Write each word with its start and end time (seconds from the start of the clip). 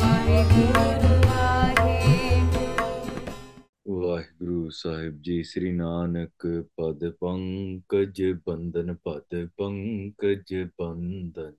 ਵਾਹਿਗੁਰੂ 0.00 1.12
ਵਾਹਿਗੁਰੂ 1.26 2.88
ਵਾਹਿਗੁਰੂ 4.00 4.68
ਸਾਹਿਬ 4.70 5.20
ਜੀ, 5.22 5.42
ਸ੍ਰੀ 5.42 5.70
ਨਾਨਕ 5.72 6.46
ਪਦ 6.76 7.08
ਪੰਕਜ 7.20 8.22
ਬੰਦਨ 8.46 8.94
ਪਦ 9.04 9.46
ਪੰਕਜ 9.58 10.54
ਬੰਦਨ 10.78 11.54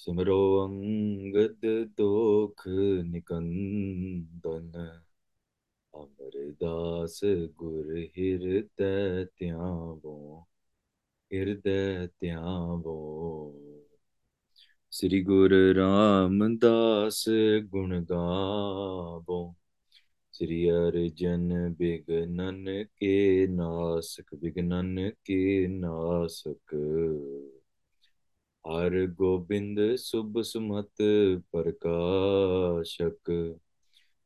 सुमरो 0.00 0.42
अंगद 0.60 1.64
दोख 1.98 2.62
निकंदन 3.06 4.70
अमरदास 5.94 7.18
गुर 7.62 7.90
हृदय 8.16 9.24
त्यावो 9.38 10.16
हृदय 11.30 12.06
त्यावो 12.20 12.96
श्री 14.92 15.20
गुरु 15.22 15.62
रामदास 15.78 17.24
गुण 17.72 17.98
गावो 18.10 19.40
श्री 20.34 20.66
अर्जन 20.70 21.48
विघ्नन 21.80 22.64
के 22.98 23.46
नासक 23.56 24.34
विघ्नन 24.42 25.08
के 25.26 25.42
नासक 25.78 26.74
हर 28.66 29.06
गोबिंद 29.06 29.96
शुभ 29.96 30.40
सुमत 30.40 30.92
प्रकाशक। 31.52 33.58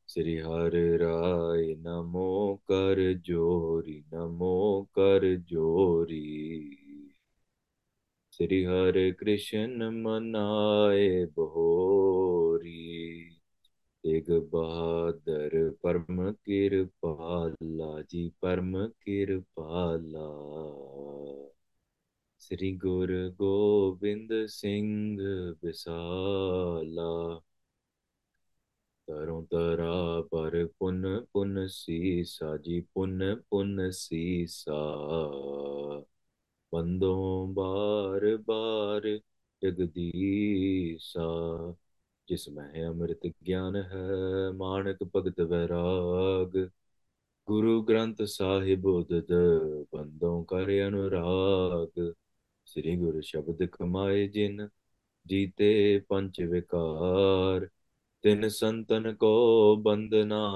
श्री 0.09 0.37
हर 0.37 0.71
राय 0.75 1.75
नमो 1.75 2.57
कर 2.57 3.15
जोरी, 3.15 4.05
नमो 4.15 4.83
कर 4.83 5.37
जोरी। 5.37 6.77
श्री 8.33 8.65
हर 8.65 9.15
कृष्ण 9.21 10.03
मनाए 10.03 11.25
बहोरी 11.25 13.31
तेग 14.03 14.31
बहादुर 14.31 15.79
परम 15.83 16.31
किरपाला 16.31 18.03
जी, 18.03 18.33
परम 18.43 18.87
किरपाला 18.87 20.29
श्री 22.45 22.77
गुरु 22.77 23.31
गोविंद 23.31 24.29
सिंह 24.33 25.19
विशाला 25.65 27.39
तरों 29.09 29.45
तरा 29.45 30.21
पर 30.21 30.67
पुन 30.81 31.27
पुन 31.33 31.67
सीसा, 31.67 32.57
जी 32.57 32.81
पुन 32.81 33.35
पुन 33.51 33.91
सीसा। 33.91 34.99
बंदों 36.73 37.55
बार 37.55 38.37
बार 38.37 39.21
जगदीसा 39.63 41.27
जिसमें 42.29 42.85
अमृत 42.85 43.21
ज्ञान 43.27 43.77
है 43.77 44.53
मानक 44.53 45.03
भगत 45.03 45.41
वैराग। 45.41 46.71
गुरु 47.47 47.83
ग्रंथ 47.83 48.17
साहिब 48.23 48.87
उदद 48.87 49.27
बंदों 49.95 50.45
कर 50.45 50.81
अनुराग। 50.87 52.15
ਸ੍ਰੀ 52.67 52.97
ਗੁਰੂ 52.97 53.21
ਸ਼ਬਦ 53.21 53.65
ਕਮਾਏ 53.65 54.29
ਜਿਨ 54.29 54.69
ਜੀਤੇ 55.27 56.03
ਪੰਜ 56.09 56.43
ਵਿਕਾਰ, 56.43 57.69
ਤਿਨ 58.23 58.49
ਸੰਤਨ 58.49 59.15
ਕੋ 59.15 59.77
ਬੰਦਨਾ 59.77 60.53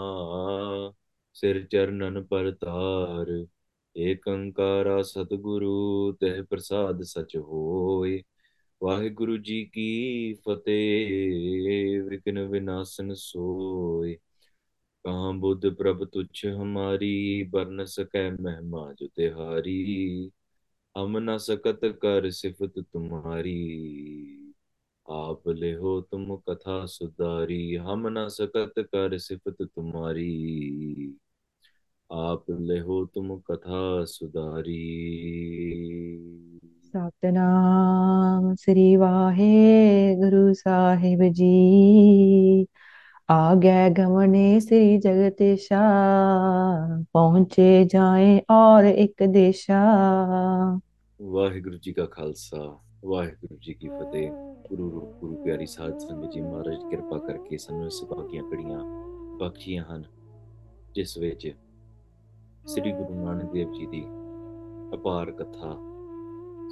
ਸਿਰ 1.32 1.66
ਚਰਨਨ 1.66 2.24
ਪਰਤਾਰ, 2.24 3.46
ਏਕ 3.96 4.28
ਓੰਕਾਰਾ 4.28 5.02
ਸਤਿਗੁਰੂ, 5.02 6.12
ਤਹਿ 6.20 6.42
ਪ੍ਰਸਾਦ 6.42 7.02
ਸਚ 7.02 7.36
ਹੋਏ। 7.36 8.22
ਵਾਹਿਗੁਰੂ 8.82 9.36
ਜੀ 9.36 9.64
ਕੀ 9.64 10.34
ਫਤਿਹ 10.34 12.02
ਵਿਗਨ 12.02 12.38
ਵਿਨਾਸ਼ਨ 12.48 13.14
ਸੋਏ। 13.14 14.16
ਕਹਾਂ 15.04 15.32
ਬੁੱਧ 15.32 15.68
ਪ੍ਰਭ 15.68 16.04
ਤੁਛ 16.04 16.46
ਹਮਾਰੀ 16.46 17.42
ਬਰਨ 17.42 17.84
ਸਕੈ 17.84 18.30
ਮਹਿਮਾ 18.30 18.94
ਜੋ 19.00 19.08
ਤਿਹਾਰੀ। 19.14 20.30
हम 20.98 21.30
न 21.30 21.38
सकत 21.38 21.80
कर 21.84 22.30
सिफत 22.30 22.72
तुम्हारी। 22.78 24.54
आप 25.10 25.42
ले 25.48 25.72
हो 25.72 26.00
तुम 26.00 26.36
कथा 26.36 26.86
सुधारी 26.86 27.74
हम 27.74 28.08
न 28.08 28.28
सकत 28.28 28.72
कर 28.78 29.18
सिफत 29.18 29.56
तुम्हारी। 29.60 31.18
आप 32.12 32.44
ले 32.50 32.78
हो 32.78 33.06
तुम 33.06 33.36
कथा 33.36 34.04
सुधारी। 34.04 34.78
सतनाम 36.84 38.54
श्री 38.54 38.96
वाहे 38.96 40.16
गुरु 40.16 40.54
साहिब 40.54 41.32
जी। 41.32 42.66
आ 43.30 43.54
गए 43.54 43.90
गमने 43.90 44.60
श्री 44.60 44.98
जगतेशा 44.98 45.80
पहुँचे 47.14 47.84
जाए 47.84 48.38
और 48.50 48.86
एक 48.86 49.22
दिशा। 49.22 49.80
ਵਾਹਿਗੁਰੂ 51.22 51.76
ਜੀ 51.76 51.92
ਕਾ 51.92 52.06
ਖਾਲਸਾ, 52.06 52.78
ਵਾਹਿਗੁਰੂ 53.04 53.56
ਜੀ 53.56 53.74
ਕੀ 53.74 53.88
ਫਤਿਹ। 53.88 54.30
ਗੁਰੂ 54.68 54.92
ਰੂਪ, 54.92 55.16
ਗੁਰੂ 55.16 55.44
ਪਿਆਰੀ 55.44 55.66
ਸਾਧ 55.66 55.98
ਸੰਗਤ 55.98 56.32
ਜੀ, 56.32 56.40
ਮਹਾਰਾਜ 56.40 56.90
ਕਿਰਪਾ 56.90 57.18
ਕਰਕੇ 57.18 57.56
ਸਾਨੂੰ 57.56 57.90
ਸੁਭਾਗੀਆਂ 57.90 58.42
ਕੜੀਆਂ 58.42 58.84
ਬਖਸ਼ੀਆਂ 59.36 59.84
ਹਨ, 59.84 60.04
ਜਿਸ 60.94 61.18
ਵਿੱਚ 61.18 61.56
ਸ੍ਰੀ 62.66 62.92
ਗੁਰੂ 62.92 63.14
ਨਾਨਕ 63.24 63.52
ਦੇਵ 63.52 63.72
ਜੀ 63.72 63.86
ਦੀ 63.86 64.04
ਅਪਾਰ 64.94 65.30
ਕਥਾ 65.30 65.78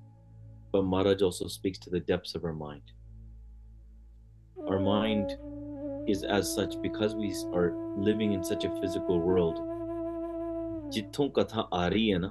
but 0.72 0.84
maharaj 0.84 1.22
also 1.22 1.48
speaks 1.48 1.78
to 1.78 1.90
the 1.90 2.00
depths 2.12 2.34
of 2.34 2.44
our 2.44 2.58
mind 2.66 2.92
our 4.68 4.80
mind 4.80 5.36
is 6.06 6.22
as 6.24 6.52
such 6.54 6.80
because 6.82 7.14
we 7.14 7.34
are 7.54 7.72
living 7.96 8.32
in 8.32 8.44
such 8.44 8.64
a 8.64 8.74
physical 8.80 9.20
world 9.20 9.60
ਜਿੱਥੋਂ 10.94 11.28
ਕਥਾ 11.36 11.68
ਆ 11.74 11.86
ਰਹੀ 11.88 12.12
ਹੈ 12.12 12.18
ਨਾ 12.18 12.30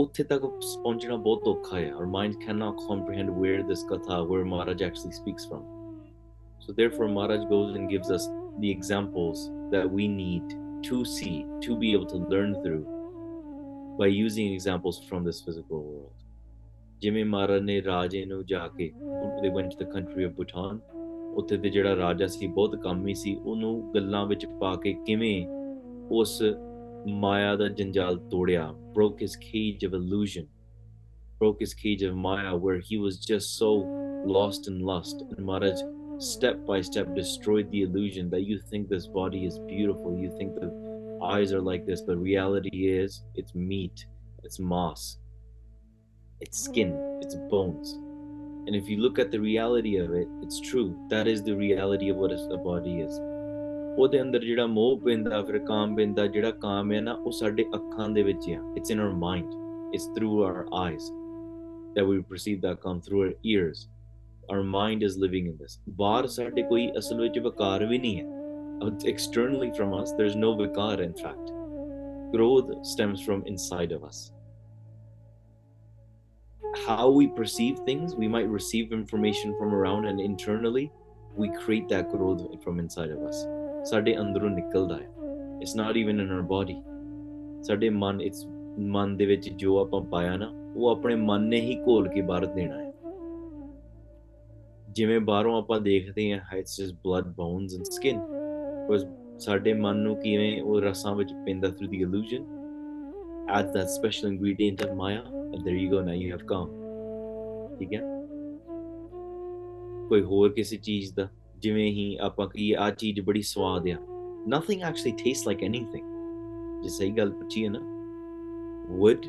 ਉੱਥੇ 0.00 0.24
ਤੱਕ 0.24 0.42
ਪਹੁੰਚਣਾ 0.42 1.16
ਬਹੁਤ 1.16 1.48
ਔਖਾ 1.48 1.78
ਹੈ 1.78 1.92
our 2.00 2.06
mind 2.16 2.36
cannot 2.44 2.82
comprehend 2.88 3.32
where 3.40 3.62
this 3.70 3.82
katha 3.92 4.18
where 4.30 4.44
maharaj 4.52 4.84
actually 4.88 5.16
speaks 5.18 5.48
from 5.50 5.64
so 6.66 6.74
therefore 6.80 7.08
maharaj 7.16 7.46
goes 7.54 7.74
and 7.78 7.90
gives 7.94 8.12
us 8.18 8.28
the 8.60 8.70
examples 8.70 9.50
that 9.70 9.90
we 9.98 10.08
need 10.08 10.54
to 10.88 11.04
see 11.04 11.46
to 11.66 11.76
be 11.76 11.92
able 11.92 12.06
to 12.06 12.18
learn 12.34 12.54
through 12.62 12.84
by 13.98 14.06
using 14.06 14.52
examples 14.52 15.00
from 15.08 15.24
this 15.24 15.40
physical 15.46 15.82
world 15.82 16.12
ਜਿਵੇਂ 17.00 17.24
ਮਹਾਰਾਜ 17.24 17.62
ਨੇ 17.62 17.82
ਰਾਜੇ 17.82 18.24
ਨੂੰ 18.24 18.44
ਜਾ 18.46 18.68
ਕੇ 18.68 18.92
they 19.42 19.50
went 19.56 19.70
to 19.72 19.84
the 19.84 19.90
country 19.94 20.28
of 20.28 20.34
Bhutan 20.40 20.78
ਉੱਥੇ 21.36 21.56
ਦੇ 21.56 21.70
ਜਿਹੜਾ 21.70 21.96
ਰਾਜਾ 21.96 22.26
ਸੀ 22.26 22.46
ਬਹੁਤ 22.46 22.76
ਕਾਮੀ 22.82 23.14
ਸੀ 23.14 23.34
ਉਹਨੂੰ 23.34 23.92
ਗੱਲਾਂ 23.94 24.26
ਵਿੱਚ 24.26 24.46
ਪਾ 24.60 24.74
ਕੇ 24.82 24.92
ਕਿਵੇਂ 25.06 25.46
ਉਸ 26.10 26.42
ਮਾਇਆ 27.08 27.56
ਦਾ 27.56 27.68
ਜੰਜਾਲ 27.68 28.16
ਤੋੜਿਆ 28.30 28.74
broke 28.98 29.18
his 29.24 29.34
cage 29.40 29.82
of 29.88 29.96
illusion 29.96 30.46
broke 31.40 31.58
his 31.64 31.74
cage 31.80 32.04
of 32.08 32.14
maya 32.26 32.52
where 32.64 32.78
he 32.88 32.98
was 33.02 33.18
just 33.30 33.50
so 33.60 33.70
lost 34.36 34.70
in 34.70 34.78
lust 34.90 35.24
and 35.26 35.44
Maharaj 35.48 35.82
step 36.20 36.64
by 36.66 36.80
step 36.80 37.14
destroyed 37.14 37.70
the 37.70 37.82
illusion 37.82 38.30
that 38.30 38.44
you 38.50 38.58
think 38.70 38.88
this 38.88 39.06
body 39.06 39.44
is 39.44 39.58
beautiful 39.70 40.16
you 40.24 40.30
think 40.38 40.54
the 40.54 40.70
eyes 41.22 41.52
are 41.52 41.60
like 41.60 41.84
this 41.86 42.02
but 42.06 42.16
reality 42.16 42.88
is 42.88 43.22
it's 43.34 43.54
meat 43.54 44.06
it's 44.44 44.58
moss 44.58 45.18
it's 46.40 46.58
skin 46.68 46.92
it's 47.22 47.36
bones 47.50 47.92
and 48.66 48.74
if 48.74 48.88
you 48.88 48.96
look 48.98 49.18
at 49.18 49.30
the 49.30 49.40
reality 49.40 49.96
of 50.04 50.12
it 50.12 50.28
it's 50.42 50.60
true 50.60 50.88
that 51.10 51.26
is 51.26 51.42
the 51.42 51.56
reality 51.56 52.08
of 52.08 52.16
what 52.16 52.32
is- 52.38 52.48
a 52.58 52.62
body 52.68 53.00
is 53.08 53.18
ਉਹਦੇ 53.98 54.20
ਅੰਦਰ 54.22 54.40
ਜਿਹੜਾ 54.44 54.66
ਮੋਹ 54.66 54.98
ਪੈਂਦਾ 55.00 55.42
ਫਿਰ 55.42 55.58
ਕਾਮ 55.66 55.94
ਪੈਂਦਾ 55.96 56.26
ਜਿਹੜਾ 56.26 56.50
ਕਾਮ 56.62 56.92
ਹੈ 56.92 57.00
ਨਾ 57.00 57.12
ਉਹ 57.26 57.30
ਸਾਡੇ 57.32 57.64
ਅੱਖਾਂ 57.74 58.08
ਦੇ 58.08 58.22
ਵਿੱਚ 58.22 58.48
ਆ 58.50 58.58
it's 58.76 58.90
in 58.90 59.00
our 59.00 59.12
mind 59.12 59.52
it's 59.94 60.06
through 60.16 60.42
hour 60.44 60.66
eyes 60.80 61.10
that 61.96 62.08
we 62.08 62.16
perceive 62.32 62.58
that 62.64 62.80
come 62.80 62.98
through 63.04 63.20
our 63.26 63.34
ears 63.52 63.78
our 64.51 64.63
mind 64.73 65.07
is 65.07 65.17
living 65.25 65.47
in 65.51 65.55
this 65.63 65.79
ਬਾਹਰ 66.01 66.27
ਸਾਡੇ 66.27 66.63
ਕੋਈ 66.63 66.91
ਅਸਲ 66.97 67.21
ਵਿੱਚ 67.21 67.39
ਵਿਕਾਰ 67.39 67.85
ਵੀ 67.85 67.97
ਨਹੀਂ 67.97 68.19
ਹੈ 68.19 68.39
externally 69.13 69.71
from 69.79 69.97
us 70.01 70.13
there's 70.19 70.37
no 70.43 70.51
vikar 70.61 70.93
in 71.07 71.17
fact 71.23 71.55
growth 72.35 72.69
stems 72.91 73.25
from 73.27 73.43
inside 73.53 73.97
of 73.97 74.05
us 74.11 74.21
how 76.87 77.09
we 77.09 77.27
perceive 77.27 77.79
things, 77.79 78.15
we 78.15 78.27
might 78.27 78.47
receive 78.47 78.91
information 78.91 79.55
from 79.57 79.73
around, 79.73 80.05
and 80.05 80.19
internally, 80.19 80.91
we 81.35 81.49
create 81.49 81.87
that 81.89 82.09
growth 82.09 82.63
from 82.63 82.79
inside 82.79 83.11
of 83.11 83.19
us. 83.29 83.45
ਸਾਡੇ 83.83 84.15
ਅੰਦਰੋਂ 84.19 84.49
ਨਿਕਲਦਾ 84.49 84.95
ਹੈ 84.95 85.07
it's 85.61 85.75
not 85.75 85.97
even 85.97 86.19
in 86.21 86.31
our 86.31 86.41
body 86.49 86.75
ਸਾਡੇ 87.63 87.89
ਮਨ 87.89 88.19
it's 88.21 88.45
ਮਨ 88.95 89.15
ਦੇ 89.17 89.25
ਵਿੱਚ 89.25 89.49
ਜੋ 89.49 89.77
ਆਪਾਂ 89.79 90.01
ਪਾਇਆ 90.11 90.35
ਨਾ 90.37 90.51
ਉਹ 90.75 90.89
ਆਪਣੇ 90.89 91.15
ਮਨ 91.15 91.43
ਨੇ 91.43 91.59
ਹੀ 91.61 91.75
ਘੋਲ 91.87 92.07
ਕੇ 92.09 92.21
ਬਾਹਰ 92.21 92.45
ਦੇਣਾ 92.45 92.77
ਹੈ 92.79 92.90
ਜਿਵੇਂ 94.90 95.20
ਬਾਹਰੋਂ 95.20 95.58
ਆਪਾਂ 95.58 95.80
ਦੇਖਦੇ 95.80 96.32
ਹਾਂ 96.32 96.56
it's 96.56 96.80
just 96.80 96.94
blood 96.94 97.24
bones 97.24 97.74
and 97.74 97.84
skin 97.84 98.20
ਬਸ 98.90 99.06
ਸਾਡੇ 99.38 99.72
ਮਨ 99.72 99.96
ਨੂੰ 99.96 100.16
ਕਿਵੇਂ 100.16 100.62
ਉਹ 100.62 100.80
ਰਸਾਂ 100.80 101.14
ਵਿੱਚ 101.14 101.32
ਪੈਂਦਾ 101.32 101.68
through 101.70 101.88
the 101.88 102.04
illusion 102.04 102.44
adds 103.56 103.72
that 103.74 103.90
special 103.96 104.30
ingredient 104.32 104.84
of 104.86 104.94
maya 105.00 105.20
and 105.34 105.64
there 105.64 105.78
you 105.82 105.90
go 105.90 106.00
now 106.06 106.16
you 106.22 106.34
have 106.34 106.46
calm 106.52 106.70
ਠੀਕ 107.78 107.94
ਹੈ 107.94 108.00
ਕੋਈ 110.08 110.22
ਹੋਰ 110.22 110.52
ਕਿਸੇ 110.52 110.76
ਚੀਜ਼ 110.76 111.14
ਦਾ 111.14 111.28
ਜਿਵੇਂ 111.58 111.90
ਹੀ 111.90 112.16
ਆਪਾਂ 112.20 112.48
ਕਹੀਏ 112.48 112.74
ਆ 112.74 112.90
ਚੀਜ਼ 112.90 113.20
ਬੜੀ 113.20 113.42
ਸਵਾਦ 113.42 113.88
ਆ 113.88 113.96
nothing 114.54 114.82
actually 114.90 115.12
tastes 115.12 115.52
like 115.52 115.68
anything 115.68 116.06
ਜੇ 116.82 116.88
ਸਹੀ 116.88 117.10
ਗੱਲ 117.10 117.30
ਪੁੱਛੀਏ 117.30 117.68
ਨਾ 117.68 117.78
wood 118.98 119.28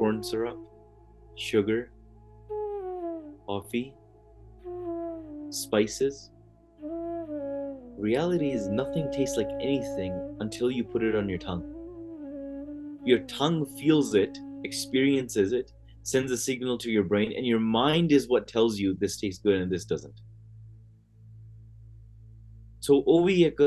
corn 0.00 0.18
syrup 0.18 0.58
sugar 1.36 1.80
coffee 3.46 3.94
spices 5.50 6.30
reality 7.98 8.50
is 8.52 8.68
nothing 8.68 9.10
tastes 9.12 9.36
like 9.36 9.50
anything 9.60 10.12
until 10.40 10.70
you 10.70 10.84
put 10.84 11.02
it 11.02 11.14
on 11.14 11.28
your 11.28 11.38
tongue 11.38 11.66
your 13.04 13.20
tongue 13.34 13.66
feels 13.80 14.14
it 14.14 14.38
experiences 14.64 15.52
it 15.52 15.72
sends 16.02 16.32
a 16.32 16.36
signal 16.36 16.78
to 16.78 16.90
your 16.90 17.04
brain 17.04 17.32
and 17.36 17.46
your 17.46 17.60
mind 17.60 18.12
is 18.12 18.28
what 18.28 18.46
tells 18.46 18.78
you 18.78 18.94
this 18.94 19.16
tastes 19.20 19.42
good 19.42 19.60
and 19.60 19.70
this 19.70 19.84
doesn't 19.84 20.26
ਸੋ 22.82 22.94
ਉਹ 23.06 23.24
ਵੀ 23.24 23.34
ਇੱਕ 23.44 23.62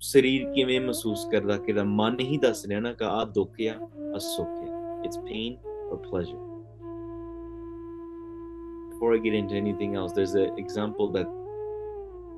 ਸਰੀਰ 0.00 0.44
ਕਿਵੇਂ 0.54 0.80
ਮਹਿਸੂਸ 0.80 1.24
ਕਰਦਾ 1.32 1.56
ਕਿ 1.66 1.72
ਦਾ 1.72 1.84
ਮਨ 1.84 2.18
ਹੀ 2.20 2.38
ਦੱਸ 2.38 2.64
ਰਿਹਾ 2.68 2.80
ਨਾ 2.80 2.92
ਕਿ 2.92 3.04
ਆ 3.04 3.24
ਦੁੱਖ 3.34 3.60
ਆ 3.68 3.74
ਆ 4.14 4.18
ਸੁੱਖ 4.18 4.48
ਆ 4.48 5.02
it's 5.04 5.18
pain 5.18 5.56
or 5.90 5.98
pleasure 5.98 6.49
before 9.01 9.15
i 9.15 9.17
get 9.17 9.33
into 9.33 9.55
anything 9.55 9.95
else 9.95 10.13
there's 10.13 10.35
an 10.35 10.55
example 10.59 11.11
that 11.11 11.25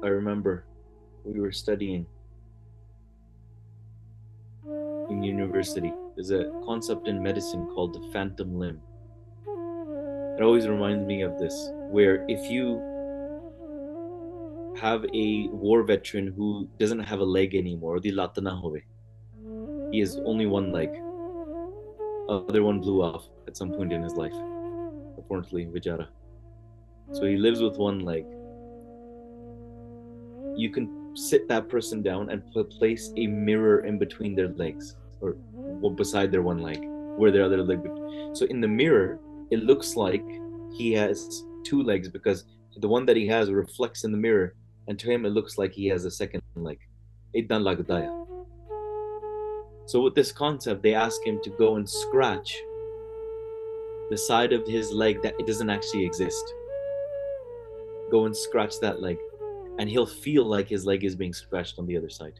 i 0.02 0.08
remember 0.08 0.64
we 1.26 1.38
were 1.38 1.52
studying 1.52 2.06
in 5.10 5.22
university 5.22 5.92
there's 6.16 6.32
a 6.32 6.54
concept 6.66 7.10
in 7.10 7.22
medicine 7.22 7.68
called 7.76 7.92
the 7.94 8.10
phantom 8.14 8.58
limb 8.58 8.80
it 10.38 10.42
always 10.42 10.66
reminds 10.70 11.06
me 11.06 11.22
of 11.22 11.38
this 11.38 11.70
where 11.92 12.26
if 12.30 12.50
you 12.50 12.82
have 14.80 15.06
a 15.14 15.50
war 15.50 15.84
veteran 15.84 16.28
who 16.28 16.70
doesn't 16.80 17.04
have 17.04 17.20
a 17.20 17.24
leg 17.24 17.54
anymore, 17.54 18.00
the 18.00 18.12
latana 18.12 18.60
hove. 18.60 18.82
He 19.92 20.00
has 20.00 20.18
only 20.26 20.48
one 20.48 20.72
leg. 20.72 20.90
Other 22.28 22.64
one 22.64 22.80
blew 22.80 23.04
off 23.04 23.30
at 23.48 23.56
some 23.56 23.72
point 23.72 23.94
in 23.94 24.02
his 24.02 24.16
life. 24.16 24.34
Unfortunately, 25.16 25.68
Vijara. 25.68 26.08
So 27.14 27.26
he 27.26 27.38
lives 27.38 27.62
with 27.62 27.78
one 27.78 28.00
leg. 28.00 28.26
You 30.58 30.70
can 30.72 31.16
sit 31.16 31.48
that 31.48 31.70
person 31.70 32.02
down 32.02 32.30
and 32.30 32.44
pl- 32.52 32.64
place 32.66 33.12
a 33.18 33.28
mirror 33.28 33.86
in 33.86 33.98
between 33.98 34.36
their 34.36 34.50
legs 34.50 34.96
or 35.22 35.36
beside 35.92 36.32
their 36.32 36.42
one 36.42 36.60
leg 36.60 36.80
where 37.18 37.32
their 37.32 37.44
other 37.44 37.64
leg. 37.64 37.80
So 38.36 38.46
in 38.46 38.62
the 38.62 38.68
mirror, 38.68 39.20
it 39.52 39.64
looks 39.64 39.96
like 39.96 40.26
he 40.74 40.92
has 40.94 41.44
two 41.64 41.84
legs 41.84 42.10
because 42.10 42.46
the 42.78 42.88
one 42.88 43.06
that 43.06 43.16
he 43.16 43.28
has 43.28 43.52
reflects 43.52 44.04
in 44.04 44.12
the 44.12 44.18
mirror 44.18 44.56
and 44.88 44.98
to 45.00 45.12
him 45.12 45.26
it 45.26 45.30
looks 45.30 45.58
like 45.58 45.72
he 45.72 45.88
has 45.88 46.06
a 46.06 46.12
second 46.12 46.42
leg. 46.56 46.80
So 49.86 50.02
with 50.02 50.16
this 50.16 50.32
concept, 50.32 50.82
they 50.82 50.94
ask 50.94 51.24
him 51.26 51.40
to 51.44 51.50
go 51.52 51.76
and 51.76 51.90
scratch 51.90 52.58
the 54.10 54.18
side 54.18 54.54
of 54.54 54.68
his 54.68 54.92
leg 54.92 55.22
that 55.22 55.36
it 55.40 55.48
doesn't 55.48 55.70
actually 55.70 56.06
exist. 56.06 56.44
Go 58.14 58.26
and 58.28 58.38
scratch 58.38 58.80
that 58.80 59.02
leg, 59.02 59.18
and 59.80 59.90
he'll 59.90 60.14
feel 60.26 60.46
like 60.46 60.70
his 60.70 60.86
leg 60.86 61.04
is 61.04 61.16
being 61.16 61.34
scratched 61.34 61.80
on 61.80 61.88
the 61.88 61.98
other 61.98 62.12
side. 62.12 62.40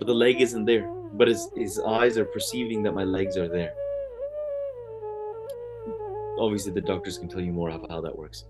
But 0.00 0.08
the 0.08 0.14
leg 0.24 0.40
isn't 0.40 0.64
there. 0.64 0.88
But 1.12 1.28
his, 1.28 1.48
his 1.54 1.78
eyes 1.78 2.18
are 2.18 2.24
perceiving 2.24 2.82
that 2.82 2.96
my 3.00 3.04
legs 3.04 3.36
are 3.36 3.46
there. 3.46 3.72
Obviously, 6.40 6.72
the 6.72 6.80
doctors 6.80 7.16
can 7.16 7.28
tell 7.28 7.40
you 7.40 7.52
more 7.52 7.70
about 7.70 7.92
how 7.92 8.00
that 8.00 8.18
works. 8.18 8.44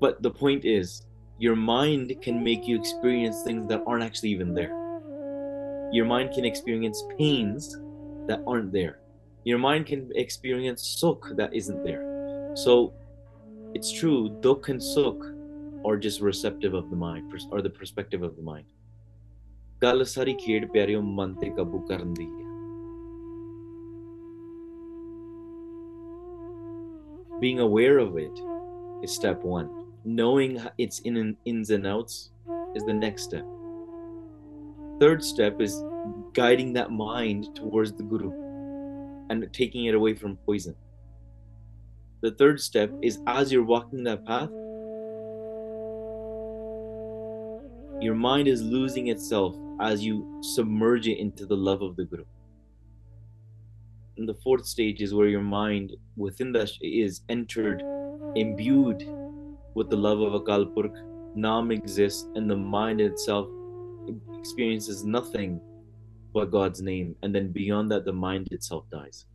But 0.00 0.22
the 0.22 0.30
point 0.30 0.64
is, 0.64 1.04
your 1.38 1.54
mind 1.54 2.16
can 2.22 2.42
make 2.42 2.66
you 2.66 2.78
experience 2.78 3.42
things 3.42 3.68
that 3.68 3.82
aren't 3.86 4.04
actually 4.04 4.30
even 4.30 4.54
there. 4.54 4.72
Your 5.92 6.06
mind 6.06 6.32
can 6.32 6.46
experience 6.46 7.04
pains 7.18 7.76
that 8.26 8.40
aren't 8.46 8.72
there. 8.72 9.00
Your 9.44 9.58
mind 9.58 9.84
can 9.84 10.10
experience 10.14 10.98
sukh 10.98 11.36
that 11.36 11.52
isn't 11.52 11.84
there. 11.84 12.52
So 12.54 12.94
it's 13.73 13.91
true, 13.91 14.29
dukh 14.41 14.69
and 14.69 14.79
sukh 14.81 15.23
are 15.85 15.97
just 15.97 16.21
receptive 16.21 16.73
of 16.73 16.89
the 16.89 16.95
mind 16.95 17.29
pers- 17.31 17.47
or 17.51 17.61
the 17.61 17.69
perspective 17.81 18.21
of 18.23 18.35
the 18.37 18.43
mind. 18.53 18.65
ਗੱਲ 19.83 20.03
ਸਾਰੀ 20.05 20.33
ਖੇਡ 20.39 20.65
ਪਿਆਰਿਓ 20.71 21.01
ਮਨ 21.01 21.33
ਤੇ 21.39 21.49
ਕਾਬੂ 21.55 21.79
ਕਰਨ 21.87 22.13
ਦੀ 22.13 22.25
ਹੈ 22.25 22.43
being 27.41 27.59
aware 27.59 27.97
of 28.03 28.15
it 28.17 28.39
is 29.07 29.15
step 29.19 29.43
one 29.53 29.67
knowing 30.19 30.53
h- 30.57 30.71
its 30.85 30.99
in 31.09 31.17
and 31.21 31.35
ins 31.53 31.71
and 31.77 31.85
outs 31.93 32.15
is 32.79 32.85
the 32.89 32.95
next 32.99 33.23
step 33.29 33.45
third 35.03 35.25
step 35.31 35.59
is 35.67 35.75
guiding 36.39 36.71
that 36.77 36.91
mind 37.01 37.49
towards 37.59 37.91
the 37.99 38.05
guru 38.13 38.31
and 39.29 39.47
taking 39.59 39.85
it 39.91 39.95
away 39.99 40.13
from 40.23 40.37
poison 40.49 40.75
the 42.22 42.30
third 42.32 42.60
step 42.60 42.92
is 43.02 43.18
as 43.26 43.52
you're 43.52 43.64
walking 43.64 44.04
that 44.04 44.24
path 44.26 44.50
your 48.00 48.14
mind 48.14 48.48
is 48.48 48.62
losing 48.62 49.08
itself 49.08 49.56
as 49.78 50.02
you 50.02 50.40
submerge 50.42 51.06
it 51.06 51.18
into 51.18 51.44
the 51.44 51.56
love 51.56 51.82
of 51.82 51.96
the 51.96 52.04
guru. 52.04 52.24
And 54.16 54.26
the 54.26 54.34
fourth 54.34 54.64
stage 54.64 55.02
is 55.02 55.12
where 55.12 55.28
your 55.28 55.42
mind 55.42 55.92
within 56.16 56.50
that 56.52 56.70
is 56.80 57.20
entered 57.28 57.82
imbued 58.36 59.06
with 59.74 59.90
the 59.90 59.96
love 59.96 60.20
of 60.20 60.32
akal 60.32 60.66
nam 61.34 61.70
exists 61.70 62.26
and 62.34 62.50
the 62.50 62.56
mind 62.56 63.02
itself 63.02 63.48
experiences 64.38 65.04
nothing 65.04 65.60
but 66.32 66.50
god's 66.50 66.80
name. 66.80 67.14
And 67.22 67.34
then 67.34 67.52
beyond 67.52 67.90
that 67.90 68.06
the 68.06 68.12
mind 68.12 68.48
itself 68.50 68.84
dies 68.90 69.26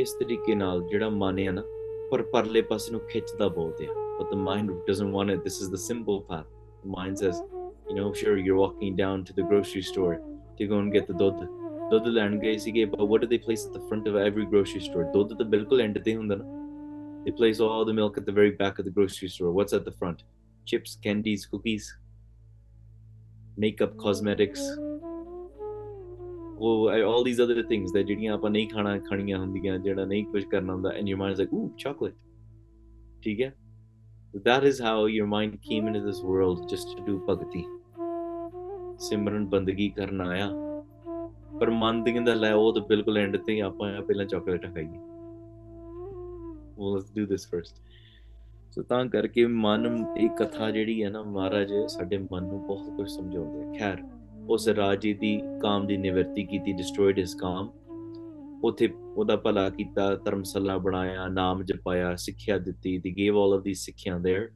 ਇਸ 0.00 0.12
ਤਰੀਕੇ 0.20 0.54
ਨਾਲ 0.54 0.82
ਜਿਹੜਾ 0.88 1.08
ਮਨ 1.10 1.38
ਹੈ 1.38 1.52
ਨਾ 1.52 1.62
ਪਰ 2.10 2.22
ਪਰਲੇ 2.32 2.62
ਪਾਸੇ 2.62 2.92
ਨੂੰ 2.92 3.00
ਖਿੱਚਦਾ 3.08 3.48
ਬਹੁਤ 3.48 3.82
ਆ 3.82 4.04
but 4.18 4.30
the 4.30 4.36
mind 4.36 4.70
doesn't 4.88 5.12
want 5.12 5.30
it 5.30 5.42
this 5.44 5.60
is 5.62 5.70
the 5.70 5.80
simple 5.84 6.20
path 6.28 6.46
the 6.82 6.90
mind 6.92 7.18
says 7.22 7.40
you 7.88 7.96
know 7.96 8.12
sure 8.20 8.36
you're 8.38 8.60
walking 8.60 8.96
down 9.00 9.24
to 9.24 9.34
the 9.38 9.44
grocery 9.50 9.82
store 9.82 10.14
to 10.58 10.68
go 10.72 10.78
and 10.84 10.92
get 10.98 11.06
the 11.06 11.16
ਦੁੱਧ 11.18 11.42
ਦੁੱਧ 11.90 12.06
ਲੈਣ 12.08 12.38
ਗਏ 12.38 12.56
ਸੀਗੇ 12.58 12.84
but 12.92 13.02
what 13.10 13.24
do 13.24 13.28
they 13.32 13.38
place 13.42 13.64
at 13.66 13.74
the 13.78 13.82
front 13.88 14.08
of 14.10 14.16
every 14.22 14.46
grocery 14.52 14.80
store 14.86 15.04
ਦੁੱਧ 15.12 15.36
ਤਾਂ 15.38 15.46
ਬਿਲਕੁਲ 15.46 15.80
and 15.82 15.98
ਤੇ 15.98 16.14
ਹੁੰਦਾ 16.16 16.36
ਨਾ 16.36 16.44
they 17.26 17.34
place 17.40 17.60
all 17.66 17.84
the 17.90 17.94
milk 17.98 18.18
at 18.20 18.26
the 18.30 18.34
very 18.38 18.52
back 18.62 18.80
of 18.80 18.88
the 18.88 18.94
grocery 18.96 19.28
store 19.34 19.52
what's 19.58 19.76
at 19.78 19.86
the 19.90 19.94
front 20.00 20.24
chips 20.70 20.96
candies 21.06 21.46
cookies 21.52 21.86
makeup 23.64 23.96
cosmetics 24.04 24.64
ਉਹ 26.61 26.89
all 26.89 27.23
these 27.23 27.41
other 27.41 27.63
things 27.63 27.93
that 27.93 28.05
ਜਿਹੜੀਆਂ 28.05 28.33
ਆਪਾਂ 28.33 28.49
ਨਹੀਂ 28.49 28.67
ਖਾਣਾ 28.67 28.99
ਖਾਣੀਆਂ 28.99 29.37
ਹੁੰਦੀਆਂ 29.39 29.79
ਜਿਹੜਾ 29.79 30.05
ਨਹੀਂ 30.05 30.25
ਕੁਝ 30.25 30.45
ਕਰਨਾ 30.45 30.73
ਹੁੰਦਾ 30.73 30.89
and 30.89 31.09
your 31.09 31.19
mind 31.19 31.31
is 31.31 31.39
like 31.39 31.53
ooh 31.53 31.69
chocolate 31.77 32.13
ਠੀਕ 33.21 33.41
ਹੈ 33.41 33.53
that 34.35 34.63
is 34.63 34.77
how 34.79 34.99
your 35.05 35.25
mind 35.27 35.55
came 35.61 35.87
into 35.87 36.01
this 36.07 36.19
world 36.23 36.69
just 36.69 36.91
to 36.91 37.05
do 37.07 37.15
bhakti 37.27 37.63
ਸਿਮਰਨ 38.97 39.45
ਬੰਦਗੀ 39.45 39.89
ਕਰਨ 39.89 40.21
ਆਇਆ 40.21 40.49
ਪਰ 41.59 41.69
ਮਨ 41.69 42.03
ਦੀ 42.03 42.11
ਕਹਿੰਦਾ 42.11 42.33
ਲੈ 42.33 42.53
ਉਹ 42.53 42.73
ਤਾਂ 42.73 42.81
ਬਿਲਕੁਲ 42.81 43.17
ਐਂਡ 43.17 43.37
ਤੇ 43.37 43.59
ਆਪਾਂ 43.61 43.93
ਆ 43.93 44.01
ਪਹਿਲਾਂ 44.01 44.25
ਚਾਕਲੇਟ 44.25 44.73
ਖਾਈਏ 44.73 44.99
ਉਹ 46.77 46.97
let's 46.97 47.11
do 47.11 47.25
this 47.25 47.47
first 47.47 47.75
so 48.71 48.83
ਤਾਂ 48.83 49.05
ਕਰਕੇ 49.05 49.45
ਮਨ 49.45 50.05
ਇਹ 50.17 50.29
ਕਥਾ 50.29 50.71
ਜਿਹੜੀ 50.71 51.03
ਹੈ 51.03 51.09
ਨਾ 51.09 51.23
ਮਹਾਰਾਜ 51.23 51.73
ਸਾਡੇ 51.87 52.17
ਮਨ 52.17 52.43
ਨੂੰ 52.43 52.67
ਬਹੁਤ 52.67 52.97
ਕੁਝ 52.97 53.09
ਸਮਝਾਉਂਦੇ 53.09 53.63
ਆ 53.63 53.79
ਖੈਰ 53.79 54.03
ਉਸ 54.48 54.68
ਰਾਜੇ 54.68 55.12
ਦੀ 55.14 55.40
ਕਾਮ 55.62 55.86
ਦੀ 55.86 55.96
ਨਿਵਰਤੀ 55.96 56.44
ਕੀਤੀ 56.44 56.72
ਡਿਸਟਰੋਇਡ 56.72 57.18
ਹਿਸ 57.18 57.34
ਕਾਮ 57.34 57.70
ਉਥੇ 58.64 58.88
ਉਹਦਾ 59.16 59.36
ਭਲਾ 59.36 59.68
ਕੀਤਾ 59.70 60.14
ਧਰਮਸਲਾ 60.16 60.76
ਬਣਾਇਆ 60.78 61.26
ਨਾਮ 61.28 61.62
ਜਪਾਇਆ 61.62 62.14
ਸਿੱਖਿਆ 62.16 62.58
ਦਿੱਤੀ 62.58 62.98
they 62.98 63.16
gave 63.16 63.38
all 63.38 63.54
of 63.54 63.62
these 63.64 63.84
ਸਿੱਖਿਆ 63.84 64.18
there 64.18 64.48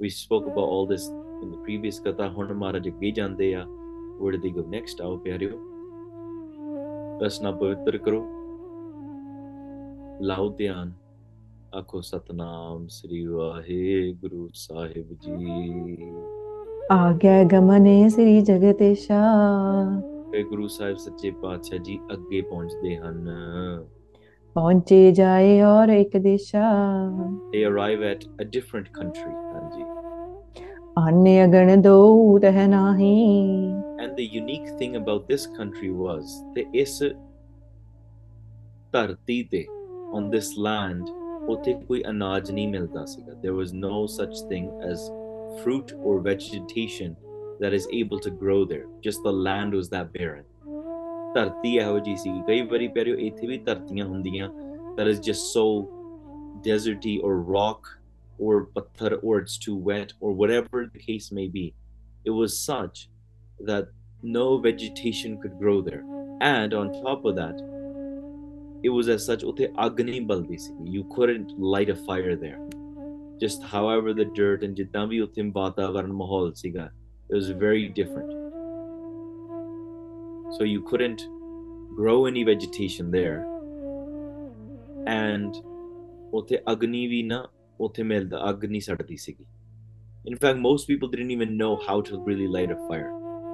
we 0.00 0.10
spoke 0.10 0.46
about 0.46 0.68
all 0.68 0.86
this 0.86 1.04
in 1.42 1.50
the 1.50 1.58
previous 1.58 2.02
ਕਥਾ 2.04 2.28
ਹੁਣ 2.28 2.52
ਮਹਾਰਾਜ 2.52 2.88
ਅੱਗੇ 2.88 3.10
ਜਾਂਦੇ 3.10 3.54
ਆ 3.54 3.64
where 4.20 4.34
did 4.36 4.44
they 4.44 4.52
go 4.56 4.64
next 4.70 5.02
ਆਓ 5.02 5.16
ਪਿਆਰਿਓ 5.16 5.58
ਰਸਨਾ 7.22 7.50
ਪਵਿੱਤਰ 7.50 7.98
ਕਰੋ 7.98 8.24
ਲਾਓ 10.22 10.48
ਧਿਆਨ 10.48 10.92
ਆਖੋ 11.74 12.00
ਸਤਨਾਮ 12.00 12.86
ਸ੍ਰੀ 12.88 13.24
ਵਾਹਿਗੁਰੂ 13.26 14.48
ਸਾਹਿਬ 14.54 15.14
ਜੀ 15.14 15.34
ਆਗਿਆ 16.90 17.42
ਗਮਨੇ 17.44 18.08
ਸ੍ਰੀ 18.08 18.40
ਜਗਤੇਸ਼ਾ 18.40 19.20
ਤੇ 20.32 20.42
ਗੁਰੂ 20.42 20.66
ਸਾਹਿਬ 20.68 20.96
ਸੱਚੇ 20.96 21.30
ਪਾਤਸ਼ਾਹ 21.30 21.78
ਜੀ 21.78 21.98
ਅੱਗੇ 22.12 22.40
ਪਹੁੰਚਦੇ 22.40 22.96
ਹਨ 22.96 23.28
ਪਹੁੰਚੇ 24.56 25.12
ਜਾਏ 25.12 25.60
ਔਰ 25.62 25.88
ਇੱਕ 25.88 26.16
ਦਿਸ਼ਾ 26.16 26.70
they 27.54 27.62
arrive 27.70 28.04
at 28.10 28.26
a 28.44 28.48
different 28.56 28.90
country 29.00 29.32
ਹਾਂਜੀ 29.54 29.84
ਆਨੇ 30.98 31.44
ਅਗਣ 31.44 31.80
ਦੋ 31.82 32.38
ਰਹਿ 32.42 32.66
ਨਾਹੀ 32.68 33.14
and 34.04 34.20
the 34.20 34.28
unique 34.36 34.70
thing 34.80 34.96
about 35.02 35.26
this 35.32 35.46
country 35.58 35.90
was 36.04 36.36
ਤੇ 36.54 36.64
ਇਸ 36.74 37.02
ਧਰਤੀ 38.92 39.42
ਤੇ 39.42 39.64
on 40.14 40.30
this 40.36 40.50
land 40.66 41.12
ਉੱਥੇ 41.48 41.72
ਕੋਈ 41.88 42.02
ਅਨਾਜ 42.10 42.50
ਨਹੀਂ 42.50 42.68
ਮਿਲਦਾ 42.68 43.04
ਸੀਗਾ 43.04 43.32
there 43.44 43.56
was 43.60 43.72
no 43.80 43.96
such 44.18 44.36
thing 44.50 44.68
as 44.90 45.17
fruit 45.62 45.92
or 46.02 46.20
vegetation 46.20 47.16
that 47.60 47.72
is 47.72 47.86
able 47.92 48.20
to 48.20 48.30
grow 48.30 48.64
there 48.64 48.86
just 49.00 49.22
the 49.22 49.34
land 49.48 49.72
was 49.80 49.88
that 49.90 50.12
barren 50.18 50.44
ਧਰਤੀ 51.34 51.74
ਇਹੋ 51.76 51.98
ਜੀ 52.06 52.14
ਸੀ 52.16 52.30
ਕਈ 52.46 52.60
ਵਾਰੀ 52.70 52.88
ਪਿਆਰਿਓ 52.88 53.16
ਇੱਥੇ 53.26 53.46
ਵੀ 53.46 53.58
ਧਰਤੀਆਂ 53.66 54.06
ਹੁੰਦੀਆਂ 54.06 54.48
that 54.98 55.08
is 55.12 55.20
just 55.28 55.46
so 55.54 55.62
deserty 56.66 57.14
or 57.28 57.32
rock 57.54 57.88
or 58.38 58.58
ਪੱਥਰ 58.74 59.18
or 59.22 59.34
it's 59.40 59.56
too 59.64 59.74
wet 59.88 60.12
or 60.20 60.32
whatever 60.42 60.82
the 60.92 61.02
case 61.06 61.26
may 61.38 61.46
be 61.56 61.64
it 62.24 62.34
was 62.40 62.58
such 62.58 63.02
that 63.70 63.90
no 64.36 64.46
vegetation 64.66 65.34
could 65.42 65.56
grow 65.64 65.76
there 65.88 66.04
and 66.50 66.76
on 66.82 66.92
top 67.00 67.26
of 67.30 67.36
that 67.40 67.64
it 68.86 68.94
was 68.98 69.10
as 69.16 69.26
such 69.30 69.44
ਉੱਥੇ 69.50 69.68
ਅੱਗ 69.86 70.00
ਨਹੀਂ 70.00 70.20
ਬਲਦੀ 70.30 70.58
ਸੀ 70.58 70.72
you 70.96 71.04
couldn't 71.16 71.54
light 71.74 71.92
a 71.96 71.98
fire 72.08 72.36
there 72.44 72.60
just 73.38 73.62
however 73.62 74.14
the 74.14 74.26
dirt 74.38 74.62
and 74.66 74.74
ਜਿੱਦਾਂ 74.76 75.06
ਵੀ 75.06 75.20
ਉੱਥੇ 75.20 75.42
ਵਾਤਾਵਰਨ 75.54 76.12
ਮਾਹੌਲ 76.12 76.52
ਸੀਗਾ 76.54 76.90
it 77.30 77.36
was 77.36 77.50
very 77.64 77.88
different 78.00 78.32
so 80.56 80.64
you 80.64 80.82
couldn't 80.90 81.22
grow 82.00 82.18
any 82.26 82.44
vegetation 82.50 83.10
there 83.10 83.40
and 85.06 85.62
ਉੱਥੇ 86.38 86.58
ਅਗਨੀ 86.72 87.06
ਵੀ 87.06 87.22
ਨਾ 87.22 87.46
ਉੱਥੇ 87.80 88.02
ਮਿਲਦਾ 88.02 88.48
ਅੱਗ 88.50 88.64
ਨਹੀਂ 88.64 88.80
ਸੜਦੀ 88.80 89.16
ਸੀਗੀ 89.16 89.46
in 90.30 90.36
fact 90.42 90.58
most 90.66 90.86
people 90.90 91.10
didn't 91.14 91.32
even 91.36 91.50
know 91.62 91.72
how 91.86 91.96
to 92.08 92.18
really 92.28 92.46
light 92.56 92.70
a 92.74 92.78
fire 92.88 93.10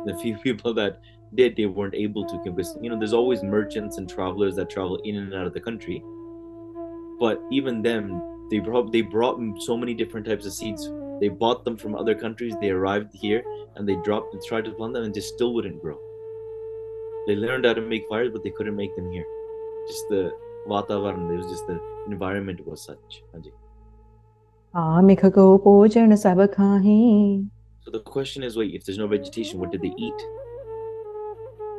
the 0.09 0.14
few 0.23 0.35
people 0.45 0.75
that 0.80 1.00
did 1.40 1.57
they 1.57 1.66
weren't 1.78 1.97
able 2.02 2.25
to 2.33 2.38
because 2.45 2.71
you 2.83 2.90
know 2.90 2.99
there's 3.00 3.16
always 3.21 3.42
merchants 3.54 3.99
and 3.99 4.12
travelers 4.12 4.54
that 4.61 4.71
travel 4.75 5.00
in 5.11 5.16
and 5.23 5.35
out 5.40 5.47
of 5.50 5.54
the 5.57 5.64
country 5.69 5.99
but 7.25 7.42
even 7.59 7.83
them 7.88 8.07
they 8.50 8.60
brought 8.60 8.92
they 8.92 9.02
brought 9.02 9.40
so 9.62 9.78
many 9.78 9.94
different 9.94 10.25
types 10.28 10.46
of 10.46 10.54
seeds. 10.54 10.90
They 11.20 11.30
bought 11.30 11.64
them 11.66 11.78
from 11.78 11.96
other 11.96 12.14
countries. 12.14 12.56
They 12.62 12.70
arrived 12.70 13.14
here 13.14 13.44
and 13.75 13.88
they 13.88 13.96
dropped 14.04 14.34
and 14.34 14.44
tried 14.44 14.66
to 14.66 14.72
plant 14.72 14.94
them, 14.94 15.04
and 15.04 15.14
they 15.14 15.22
still 15.22 15.54
wouldn't 15.54 15.82
grow. 15.82 15.98
They 17.28 17.36
learned 17.36 17.66
how 17.66 17.74
to 17.74 17.82
make 17.82 18.08
fires, 18.08 18.30
but 18.32 18.44
they 18.44 18.52
couldn't 18.52 18.75
make 18.75 18.96
them 18.96 19.12
here. 19.12 19.25
Just 19.88 20.10
the 20.10 20.32
vatavaran, 20.68 21.34
It 21.34 21.38
was 21.38 21.48
just 21.52 21.68
the 21.68 21.80
environment 22.08 22.66
was 22.68 22.82
such. 22.82 23.24
Ah, 24.74 25.02
so 27.82 27.92
the 27.92 28.00
question 28.00 28.44
is, 28.44 28.58
wait, 28.58 28.75
if 28.75 28.86
there's 28.86 28.98
no 28.98 29.08
vegetation, 29.08 29.60
what 29.60 29.72
did 29.72 29.82
they 29.82 29.94
eat? 29.98 30.28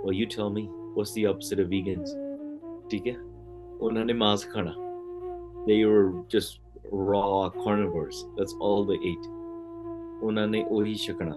Well, 0.03 0.13
you 0.13 0.27
tell 0.27 0.51
me. 0.51 0.69
What's 0.95 1.13
the 1.13 1.27
opposite 1.27 1.61
of 1.61 1.69
vegans? 1.69 2.11
ठीक 2.91 3.07
उन्होंने 3.83 4.15
मांस 4.15 4.45
खाना 4.53 4.86
they 5.67 5.85
were 5.85 6.13
just 6.29 6.61
raw 6.91 7.51
carnivores. 7.51 8.25
That's 8.37 8.55
all 8.61 8.85
they 8.85 9.01
ate. 9.13 9.29
ਉਹਨਾਂ 10.23 10.47
ਨੇ 10.49 10.63
ਉਹੀ 10.71 10.95
ਛਕਣਾ 10.95 11.37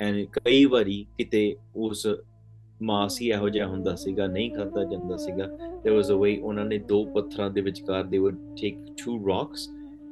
and 0.00 0.26
ਕਈ 0.32 0.64
ਵਾਰੀ 0.64 1.04
ਕਿਤੇ 1.18 1.56
ਉਸ 1.76 2.06
ਮਾਸ 2.82 3.20
ਹੀ 3.20 3.28
ਇਹੋ 3.30 3.48
ਜਿਹਾ 3.48 3.66
ਹੁੰਦਾ 3.68 3.94
ਸੀਗਾ 3.96 4.26
ਨਹੀਂ 4.26 4.50
there 5.84 5.96
was 5.96 6.10
a 6.14 6.18
way 6.22 6.38
ਉਹਨਾਂ 6.42 6.64
ਨੇ 6.64 6.78
ਦੋ 6.92 7.04
ਪੱਥਰਾਂ 7.14 7.50
ਦੇ 7.50 7.62
they 7.62 8.20
would 8.26 8.38
take 8.62 8.78
two 9.02 9.16
rocks 9.30 9.66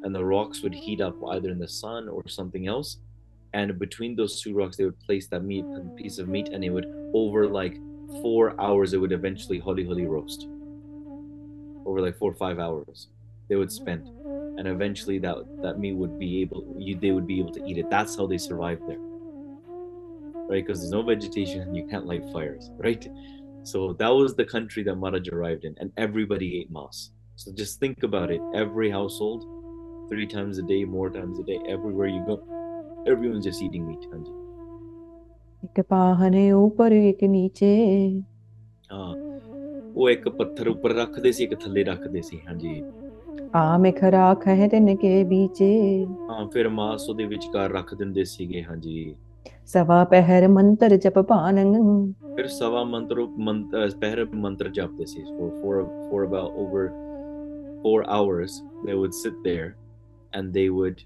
and 0.04 0.16
the 0.18 0.24
rocks 0.30 0.62
would 0.64 0.74
heat 0.84 1.00
up 1.08 1.22
either 1.34 1.50
in 1.54 1.60
the 1.64 1.70
sun 1.74 2.08
or 2.14 2.22
something 2.38 2.66
else 2.74 2.90
and 3.60 3.78
between 3.84 4.16
those 4.20 4.34
two 4.40 4.52
rocks 4.60 4.76
they 4.80 4.86
would 4.88 5.00
place 5.08 5.28
that 5.32 5.44
meat 5.50 5.66
piece 6.00 6.18
of 6.24 6.28
meat 6.36 6.50
and 6.52 6.68
it 6.68 6.72
would 6.76 6.88
over 7.22 7.42
like 7.58 7.78
4 8.22 8.60
hours 8.66 8.94
it 8.98 9.00
would 9.04 9.14
eventually 9.20 9.58
holy 9.68 9.84
holy 9.90 10.06
roast 10.16 10.46
over 11.85 12.01
like 12.01 12.17
four 12.17 12.31
or 12.31 12.35
five 12.35 12.59
hours 12.59 13.07
they 13.47 13.55
would 13.55 13.71
spend 13.71 14.07
and 14.57 14.67
eventually 14.67 15.17
that 15.19 15.37
that 15.61 15.79
meat 15.79 15.93
would 15.93 16.19
be 16.19 16.41
able 16.41 16.75
you, 16.77 16.95
they 16.95 17.11
would 17.11 17.27
be 17.27 17.39
able 17.39 17.51
to 17.51 17.65
eat 17.65 17.77
it 17.77 17.89
that's 17.89 18.15
how 18.15 18.27
they 18.27 18.37
survived 18.37 18.81
there 18.87 18.99
right 20.49 20.65
because 20.65 20.79
there's 20.81 20.91
no 20.91 21.01
vegetation 21.01 21.61
and 21.61 21.75
you 21.75 21.85
can't 21.87 22.05
light 22.05 22.23
fires 22.31 22.69
right 22.77 23.07
so 23.63 23.93
that 23.93 24.09
was 24.09 24.35
the 24.35 24.45
country 24.45 24.83
that 24.83 24.95
Maharaj 24.95 25.27
arrived 25.29 25.65
in 25.65 25.75
and 25.79 25.91
everybody 25.97 26.59
ate 26.59 26.71
moss 26.71 27.11
so 27.35 27.51
just 27.53 27.79
think 27.79 28.03
about 28.03 28.31
it 28.31 28.41
every 28.53 28.89
household 28.89 29.45
three 30.09 30.25
times 30.25 30.57
a 30.57 30.63
day 30.63 30.83
more 30.85 31.09
times 31.09 31.39
a 31.39 31.43
day 31.43 31.59
everywhere 31.67 32.07
you 32.07 32.23
go 32.25 32.37
everyone's 33.07 33.45
just 33.45 33.61
eating 33.61 33.87
meat 33.87 34.05
ਹਾਂਜੀ 34.11 34.31
ਇੱਕ 35.63 35.81
ਪਾਹਨੇ 35.81 36.51
ਉੱਪਰ 36.51 36.91
ਇੱਕ 36.91 37.23
ਨੀਚੇ 37.23 37.71
ਹਾਂ 38.91 39.22
ਉਹ 39.95 40.09
ਇੱਕ 40.09 40.27
ਪੱਥਰ 40.29 40.67
ਉੱਪਰ 40.67 40.93
ਰੱਖਦੇ 40.95 41.31
ਸੀ 41.31 41.43
ਇੱਕ 41.43 41.55
ਥੱਲੇ 41.61 41.83
ਰੱਖਦੇ 41.83 42.21
ਸੀ 42.21 42.39
ਹਾਂਜੀ 42.47 42.81
ਆ 43.55 43.77
ਮਿਖ 43.77 44.03
ਰਾਖ 44.03 44.47
ਹੈ 44.47 44.67
ਤਿੰਨ 44.67 44.95
ਕੇ 44.95 45.23
ਬੀਚੇ 45.23 46.05
ਹਾਂ 46.29 46.45
ਫਿਰ 46.53 46.69
ਮਾਸ 46.69 47.09
ਉਹਦੇ 47.09 47.25
ਵਿਚਕਾਰ 47.25 47.71
ਰੱਖ 47.71 47.93
ਦਿੰਦੇ 47.95 48.23
ਸੀਗੇ 48.23 48.63
ਹਾਂਜੀ 48.63 49.15
ਸਵਾ 49.67 50.03
ਪਹਿਰ 50.11 50.47
ਮੰਤਰ 50.47 50.95
ਜਪ 50.95 51.19
ਭਾਨੰ 51.19 51.73
ਫਿਰ 52.35 52.47
ਸਵਾ 52.47 52.83
ਮੰਤਰ 52.83 53.19
ਮੰਤਰ 53.37 53.89
ਪਹਿਰ 54.01 54.25
ਮੰਤਰ 54.35 54.69
ਜਪਦੇ 54.69 55.05
ਸੀ 55.05 55.23
for 55.23 55.49
for 55.61 55.83
for 56.09 56.23
about 56.27 56.57
over 56.63 56.83
4 57.83 57.99
hours 58.15 58.55
they 58.85 58.95
would 59.01 59.15
sit 59.19 59.37
there 59.45 59.67
and 60.33 60.57
they 60.57 60.67
would 60.77 61.03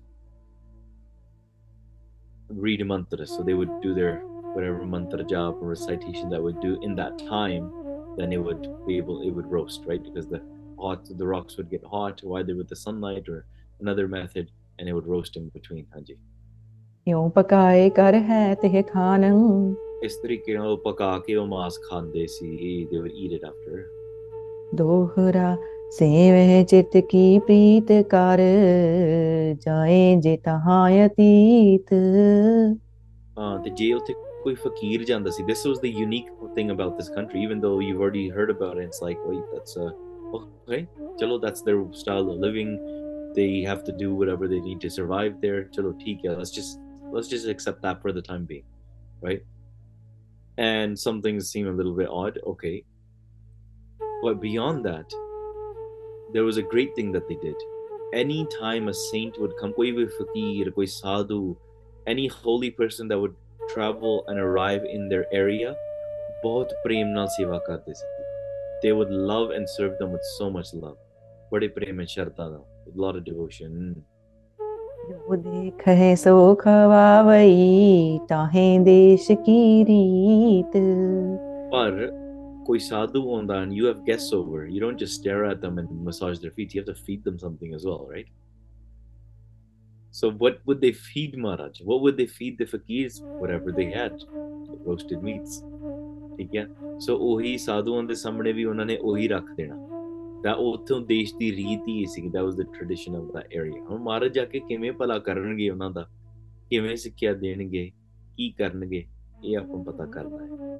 read 2.65 2.81
a 2.81 2.87
mantra 2.91 3.25
so 3.25 3.45
they 3.49 3.55
would 3.59 3.73
do 3.83 3.93
their 3.99 4.13
whatever 4.55 4.87
mantra 4.95 5.27
jap 5.33 5.61
or 5.61 5.69
recitation 5.69 6.33
that 6.33 6.43
would 6.47 6.59
do 6.61 6.73
in 6.87 6.95
that 6.95 7.23
time 7.29 7.69
then 8.17 8.31
it 8.31 8.43
would 8.47 8.67
be 8.87 8.97
able 8.97 9.21
it 9.21 9.33
would 9.37 9.49
roast 9.51 9.85
right 9.85 10.03
because 10.03 10.27
the 10.27 10.41
hot 10.79 11.09
the 11.21 11.27
rocks 11.27 11.57
would 11.57 11.69
get 11.69 11.83
hot 11.95 12.21
either 12.39 12.55
with 12.55 12.69
the 12.69 12.75
sunlight 12.75 13.29
or 13.29 13.45
another 13.81 14.07
method 14.07 14.51
and 14.79 14.89
it 14.89 14.93
would 14.93 15.09
roast 15.15 15.41
in 15.41 15.49
between 15.57 15.85
ਹਾਂਜੀ 15.95 16.15
ਇਉ 17.07 17.29
ਪਕਾਏ 17.29 17.89
ਕਰ 17.89 18.13
ਹੈ 18.29 18.55
ਤੇ 18.55 18.81
ਖਾਨੰ 18.83 19.75
ਇਸ 20.03 20.15
ਤਰੀਕੇ 20.15 20.53
ਨਾਲ 20.53 20.67
ਉਹ 20.67 20.77
ਪਕਾ 20.77 21.17
ਕੇ 21.19 21.35
ਉਹ 21.35 21.47
ਮਾਸ 21.47 21.79
ਖਾਂਦੇ 21.89 22.25
ਸੀ 22.27 22.87
they 22.91 23.01
would 23.01 23.15
eat 23.23 23.37
it 23.39 23.45
after 23.49 23.83
ਦੋਹਰਾ 24.75 25.55
ਸੇਵਹਿ 25.97 26.63
ਚਿਤ 26.63 26.97
ਕੀ 27.09 27.39
ਪ੍ਰੀਤ 27.39 27.91
ਕਰ 28.09 28.39
ਜਾਏ 29.65 30.15
ਜੇ 30.15 30.37
ਤਹਾਂ 30.37 31.05
ਅਤੀਤ 31.05 31.93
ਹਾਂ 33.39 33.59
ਤੇ 33.59 33.69
ਜੇ 33.69 33.93
ਉੱਥੇ 33.93 34.13
ਕੋਈ 34.47 34.55
ਫਕੀਰ 34.63 35.03
ਜਾਂਦਾ 35.09 35.29
ਸੀ 35.35 35.43
this 35.49 35.61
was 35.69 35.79
the 35.83 35.91
unique 35.99 36.29
thing 36.55 36.71
about 36.75 36.97
this 36.99 37.09
country 37.17 37.43
even 37.45 37.61
though 37.65 37.77
you've 37.85 38.01
already 38.05 38.25
heard 38.37 38.51
about 38.53 38.75
it 38.79 38.89
it's 38.89 39.01
like 39.05 39.19
wait 39.29 39.45
that's 39.53 39.77
uh 39.83 39.91
okay 40.39 40.81
chalo 41.21 41.37
that's 41.45 41.63
their 41.67 41.79
style 42.01 42.29
of 42.33 42.37
living 42.45 42.71
they 43.37 43.51
have 43.69 43.83
to 43.89 43.93
do 44.03 44.09
whatever 44.21 44.49
they 44.53 44.61
need 44.69 44.79
to 44.85 44.91
survive 44.97 45.35
there 45.45 45.61
chalo 45.75 45.93
theek 46.03 46.25
hai 46.27 46.35
let's 46.41 46.53
just 46.59 46.79
let's 47.15 47.29
just 47.35 47.47
accept 47.53 47.81
that 47.87 48.01
for 48.05 48.13
the 48.17 48.23
time 48.29 48.45
being 48.53 48.65
right 49.27 49.43
and 50.57 50.99
some 51.05 51.21
things 51.27 51.51
seem 51.55 51.67
a 51.67 51.75
little 51.81 51.95
bit 52.01 52.09
odd 52.23 52.39
okay 52.53 52.75
but 54.25 54.41
beyond 54.47 54.85
that 54.85 55.15
there 56.33 56.43
was 56.43 56.57
a 56.57 56.67
great 56.73 56.95
thing 56.95 57.11
that 57.11 57.27
they 57.27 57.39
did 57.47 57.55
anytime 58.13 58.87
a 58.87 58.93
saint 58.93 59.39
would 59.43 59.55
come 59.61 59.73
koi 59.79 59.91
bhi 59.99 60.05
fakir 60.17 60.71
koi 60.79 60.89
sadhu 60.95 61.39
any 62.13 62.27
holy 62.27 62.69
person 62.81 63.07
that 63.07 63.19
would 63.19 63.35
travel 63.68 64.24
and 64.28 64.38
arrive 64.38 64.84
in 64.84 65.08
their 65.08 65.26
area, 65.32 65.74
बहुत 66.44 66.72
प्रेम 66.84 67.06
नाल 67.16 67.26
सेवा 67.36 67.60
they 68.82 68.92
would 68.92 69.10
love 69.10 69.50
and 69.50 69.68
serve 69.68 69.98
them 69.98 70.12
with 70.12 70.22
so 70.38 70.50
much 70.50 70.72
love. 70.74 70.96
बड़े 71.52 71.68
प्रेम 71.76 71.96
में 71.96 72.06
श्रद्धा 72.06 72.48
नाल 72.48 72.64
with 72.86 72.96
lot 72.96 73.16
of 73.16 73.24
devotion. 73.24 73.94
जो 75.08 75.18
and 83.50 83.72
you 83.72 83.86
have 83.86 84.04
guests 84.04 84.32
over. 84.32 84.66
You 84.66 84.80
don't 84.80 84.98
just 84.98 85.14
stare 85.14 85.44
at 85.44 85.60
them 85.60 85.78
and 85.78 86.04
massage 86.04 86.38
their 86.38 86.50
feet. 86.50 86.74
You 86.74 86.82
have 86.82 86.94
to 86.94 86.94
feed 87.06 87.24
them 87.24 87.38
something 87.38 87.74
as 87.74 87.84
well 87.84 88.06
right? 88.10 88.26
So 90.14 90.30
what 90.32 90.60
would 90.64 90.80
they 90.80 90.92
feed 90.92 91.36
Maharaj? 91.36 91.80
What 91.80 92.00
would 92.02 92.16
they 92.16 92.26
feed 92.26 92.58
the 92.58 92.64
fakirs? 92.66 93.20
Whatever 93.20 93.72
they 93.72 93.90
had, 93.90 94.22
roasted 94.84 95.22
meats. 95.22 95.62
ਠੀਕ 96.38 96.54
ਹੈ 96.56 96.66
ਸੋ 96.98 97.16
ਉਹੀ 97.18 97.56
ਸਾਧੂਆਂ 97.58 98.02
ਦੇ 98.02 98.14
ਸਾਹਮਣੇ 98.14 98.52
ਵੀ 98.52 98.64
ਉਹਨਾਂ 98.64 98.84
ਨੇ 98.86 98.96
ਉਹੀ 98.96 99.28
ਰੱਖ 99.28 99.50
ਦੇਣਾ 99.56 99.76
ਤਾਂ 100.42 100.54
ਉਥੋਂ 100.54 101.00
ਦੇਸ਼ 101.06 101.34
ਦੀ 101.34 101.50
ਰੀਤ 101.52 101.88
ਹੀ 101.88 102.04
ਸੀ 102.06 102.22
that 102.22 102.42
was 102.42 102.54
the 102.54 102.62
tradition 102.74 103.16
of 103.16 103.32
the 103.34 103.42
area 103.52 103.82
ਹੁਣ 103.84 104.02
ਮਹਾਰਾਜ 104.02 104.32
ਜਾ 104.34 104.44
ਕੇ 104.44 104.60
ਕਿਵੇਂ 104.68 104.92
ਭਲਾ 104.92 105.18
ਕਰਨਗੇ 105.18 105.68
ਉਹਨਾਂ 105.70 105.90
ਦਾ 105.90 106.06
ਕਿਵੇਂ 106.70 106.96
ਸਿੱਖਿਆ 106.96 107.32
ਦੇਣਗੇ 107.34 107.90
ਕੀ 108.36 108.50
ਕਰਨਗੇ 108.58 109.04
ਇਹ 109.44 109.56
ਆਪਾਂ 109.58 109.82
ਪਤਾ 109.84 110.06
ਕਰਨਾ 110.06 110.44
ਹੈ 110.44 110.78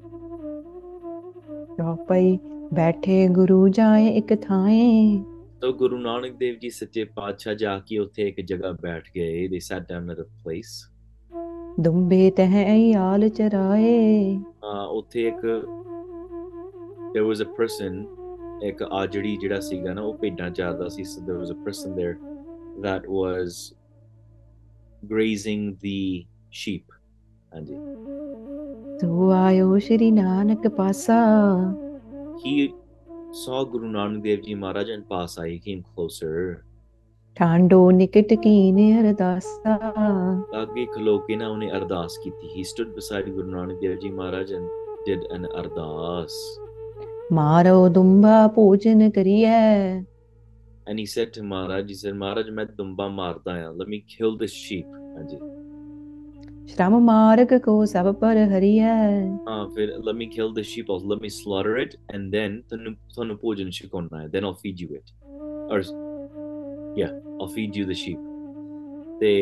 ਚੌਪਈ 1.77 2.39
ਬੈਠੇ 2.75 3.27
ਗੁਰੂ 3.29 3.69
ਜਾਏ 3.69 4.09
ਇੱਕ 4.09 4.35
ਥਾਂਏ 4.43 5.19
ਤਾਂ 5.62 5.72
ਗੁਰੂ 5.72 5.98
ਨਾਨਕ 5.98 6.36
ਦੇਵ 6.38 6.56
ਜੀ 6.62 6.70
ਸੱਚੇ 6.70 7.04
ਪਾਤਸ਼ਾਹ 7.16 7.54
ਜਾ 7.56 7.78
ਕੇ 7.80 7.98
ਉੱਥੇ 8.00 8.28
ਇੱਕ 8.28 8.42
ਜਗ੍ਹਾ 8.42 8.72
ਬੈਠ 8.82 9.10
ਗਏ 9.16 9.48
they 9.48 9.62
sat 9.68 9.86
down 9.92 10.12
at 10.14 10.20
a 10.24 10.28
place 10.42 10.74
ਦੁੰਬੇ 11.80 12.30
ਤਹਿ 12.32 12.94
ਆਲ 12.96 13.30
ਚਰਾਏ 13.30 14.36
uh, 14.38 14.88
ਉੱਥੇ 14.98 15.28
ਇੱਕ 15.28 15.46
there 17.16 17.26
was 17.30 17.46
a 17.46 17.50
person 17.60 18.04
ਇੱਕ 18.64 18.84
ਆਜੜੀ 18.84 19.36
ਜਿਹੜਾ 19.38 19.60
ਸੀਗਾ 19.60 19.94
ਨਾ 19.94 20.02
ਉਹ 20.02 20.18
ਭੇਡਾਂ 20.18 20.50
ਚਾਰਦਾ 20.50 20.88
ਸੀ 20.88 21.04
so 21.04 21.24
there 21.30 21.40
was 21.40 21.54
a 21.54 21.58
person 21.68 21.96
there 22.00 22.16
that 22.86 23.08
was 23.16 23.58
grazing 25.14 25.66
the 25.86 26.26
sheep 26.60 26.94
ਹਾਂਜੀ 27.56 27.76
ਤੂੰ 29.02 29.34
ਆਇਓ 29.34 29.78
ਸ਼੍ਰੀ 29.80 30.12
ਨਾਨਕ 30.12 30.68
ਪਾਸਾ 30.68 31.20
he 32.44 32.54
saw 33.33 33.65
Guru 33.65 33.89
Nanak 33.89 34.23
Dev 34.23 34.43
Ji 34.43 34.55
Maharaj 34.55 34.89
and 34.89 35.05
Pasai 35.05 35.51
he 35.51 35.59
came 35.61 35.85
closer. 35.85 36.65
ਠਾਂਡੋ 37.37 37.91
ਨਿਕਟ 37.91 38.33
ਕੀਨੇ 38.35 38.85
ਅਰਦਾਸਾ 39.01 39.75
ਲਾਗੇ 40.53 40.87
ਖਲੋ 40.95 41.19
ਕੇ 41.19 41.37
ਨਾ 41.37 41.49
ਉਹਨੇ 41.49 41.71
ਅਰਦਾਸ 41.71 42.17
ਕੀਤੀ 42.19 42.49
he 42.55 42.63
stood 42.65 42.89
beside 42.95 43.29
Guru 43.29 43.51
Nanak 43.51 43.81
Dev 43.81 43.95
ji 43.99 44.09
Maharaj 44.11 44.53
and 44.55 44.67
did 45.07 45.25
an 45.33 45.47
ਅਰਦਾਸ 45.47 46.39
ਮਾਰੋ 47.33 47.89
ਦੁੰਬਾ 47.89 48.47
ਭੋਜਨ 48.57 49.11
ਕਰੀਐ 49.11 49.53
and 50.87 50.99
he 50.99 51.07
said 51.07 51.31
to 51.35 51.43
Maharaj 51.45 51.87
ji 51.87 51.95
said 51.95 52.15
Maharaj 52.15 52.51
ਮੈਂ 52.51 52.67
ਦੁੰਬਾ 52.77 53.09
ਮਾਰਦਾ 53.11 53.53
ਆ 53.67 53.71
ਲੈਟ 53.71 53.89
ਮੀ 53.89 53.99
ਕਿਲ 54.09 54.37
ਦਿਸ 54.39 54.53
ਸ਼ੀਪ 54.65 54.95
ਹਾਂਜੀ 55.17 55.39
ਸ਼ਰਮ 56.69 56.99
ਮਾਰਗ 57.01 57.53
ਕੋ 57.65 57.85
ਸਭ 57.85 58.13
ਪਰ 58.15 58.37
ਹਰੀਐ 58.49 58.89
ਹਾਂ 59.49 59.69
ਫਿਰ 59.75 59.93
let 60.07 60.17
me 60.17 60.27
kill 60.35 60.51
the 60.57 60.65
sheep 60.71 60.91
also 60.95 61.11
let 61.13 61.23
me 61.25 61.31
slaughter 61.37 61.75
it, 61.83 61.95
and 62.15 62.35
then 62.35 62.57
ਤੁਹਾਨੂੰ 62.69 62.95
ਤੁਹਾਨੂੰ 63.15 63.37
ਭੋਜਨ 63.39 63.71
ਛਕਾਉਣਾ 63.71 64.21
ਹੈ 64.23 64.27
then 64.27 64.47
I'll 64.49 64.59
feed 64.65 64.83
you 64.85 64.99
it. 64.99 65.13
Or, 65.71 65.79
yeah, 67.01 67.15
I'll 67.39 67.53
feed 67.57 67.79
you 67.81 67.87
the 67.93 67.99
sheep. 68.03 68.27
ਤੇ 69.21 69.33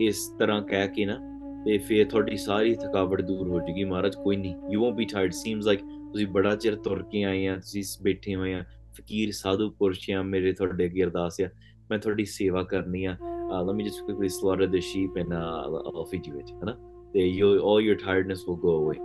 ਇਸ 0.00 0.26
ਤਰ੍ਹਾਂ 0.38 0.60
ਕਹਿ 0.62 0.88
ਕੇ 0.88 1.04
ਨਾ 1.04 1.18
ਤੇ 1.64 1.78
ਫਿਰ 1.78 2.04
ਤੁਹਾਡੀ 2.08 2.36
ਸਾਰੀ 2.36 2.74
ਥਕਾਵਟ 2.74 3.22
ਦੂਰ 3.22 3.48
ਹੋ 3.48 3.60
ਜਾਏਗੀ 3.60 3.84
ਮਹਾਰਾਜ 3.84 4.16
ਕੋਈ 4.16 4.36
ਨਹੀਂ 4.36 4.54
you 4.74 4.82
won't 4.82 4.98
be 5.00 5.06
tired. 5.14 5.36
Seems 5.38 5.70
like 5.70 5.86
ਤੁਸੀਂ 6.12 6.26
ਬੜਾ 6.26 6.54
ਚਿਰ 6.56 6.76
ਤੁਰ 6.76 7.02
ਕੇ 7.12 7.22
ਆਏ 7.24 7.46
ਆ 7.46 7.56
ਤੁਸੀਂ 7.56 7.82
ਬੈਠੇ 8.02 8.34
ਹੋਏ 8.34 8.52
ਆ 8.54 8.64
ਫਕੀਰ 8.98 9.32
ਸਾਧੂ 9.32 9.70
ਪੁਰਸ਼ 9.70 10.10
ਆ 10.10 10.22
ਮੇਰੇ 10.22 10.52
ਤੁਹਾਡੇ 10.52 10.84
ਅੱਗੇ 10.86 11.04
ਅਰਦਾਸ 11.04 11.40
ਆ 11.40 11.48
ਮੈਂ 11.90 11.98
ਤੁਹਾਡੀ 11.98 12.24
ਸੇਵਾ 12.24 12.62
ਕਰਨੀ 12.62 13.04
ਆ 13.04 13.16
uh, 13.45 13.61
let 13.67 13.75
me 13.75 13.83
just 13.87 14.03
quickly 14.05 14.29
slaughter 14.29 14.67
the 14.75 14.81
sheep 14.89 15.15
and 15.23 15.33
uh, 15.33 15.39
I'll- 15.63 15.91
I'll 15.93 16.07
feed 16.11 16.27
you 16.31 16.35
it 16.43 16.51
ਹੈ 16.51 16.65
ਨਾ 16.65 16.75
ਤੇ 17.13 17.25
you 17.37 17.49
all 17.69 17.81
your 17.87 17.97
tiredness 18.03 18.43
will 18.49 18.59
go 18.67 18.75
away 18.81 18.99